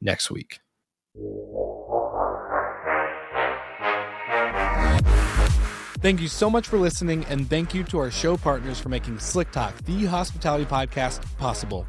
next 0.00 0.30
week. 0.30 0.60
Thank 5.98 6.20
you 6.20 6.28
so 6.28 6.48
much 6.48 6.68
for 6.68 6.78
listening, 6.78 7.24
and 7.24 7.50
thank 7.50 7.74
you 7.74 7.82
to 7.84 7.98
our 7.98 8.12
show 8.12 8.36
partners 8.36 8.78
for 8.78 8.90
making 8.90 9.18
Slick 9.18 9.50
Talk, 9.50 9.74
the 9.86 10.04
hospitality 10.04 10.64
podcast, 10.64 11.24
possible. 11.38 11.84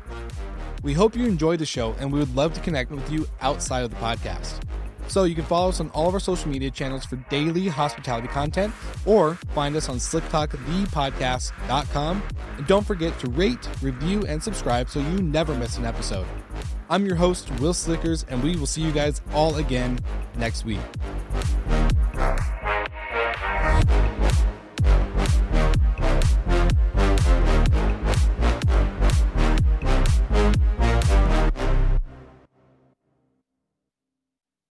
We 0.83 0.93
hope 0.93 1.15
you 1.15 1.25
enjoyed 1.25 1.57
the 1.59 1.65
show 1.65 1.95
and 1.99 2.11
we 2.11 2.19
would 2.19 2.35
love 2.35 2.53
to 2.53 2.61
connect 2.61 2.91
with 2.91 3.09
you 3.11 3.27
outside 3.41 3.83
of 3.83 3.89
the 3.89 3.95
podcast. 3.97 4.61
So 5.07 5.23
you 5.23 5.33
can 5.35 5.45
follow 5.45 5.69
us 5.69 5.79
on 5.79 5.89
all 5.91 6.09
of 6.09 6.13
our 6.13 6.19
social 6.19 6.49
media 6.49 6.69
channels 6.69 7.05
for 7.05 7.15
daily 7.29 7.69
hospitality 7.69 8.27
content 8.27 8.73
or 9.05 9.35
find 9.53 9.73
us 9.75 9.87
on 9.89 9.97
slicktalkthepodcast.com. 9.97 12.23
And 12.57 12.67
don't 12.67 12.85
forget 12.85 13.17
to 13.19 13.29
rate, 13.29 13.69
review, 13.81 14.25
and 14.27 14.43
subscribe 14.43 14.89
so 14.89 14.99
you 14.99 15.21
never 15.21 15.55
miss 15.55 15.77
an 15.77 15.85
episode. 15.85 16.27
I'm 16.89 17.05
your 17.05 17.15
host, 17.15 17.49
Will 17.59 17.73
Slickers, 17.73 18.25
and 18.29 18.43
we 18.43 18.57
will 18.57 18.67
see 18.67 18.81
you 18.81 18.91
guys 18.91 19.21
all 19.33 19.55
again 19.57 19.99
next 20.35 20.65
week. 20.65 20.79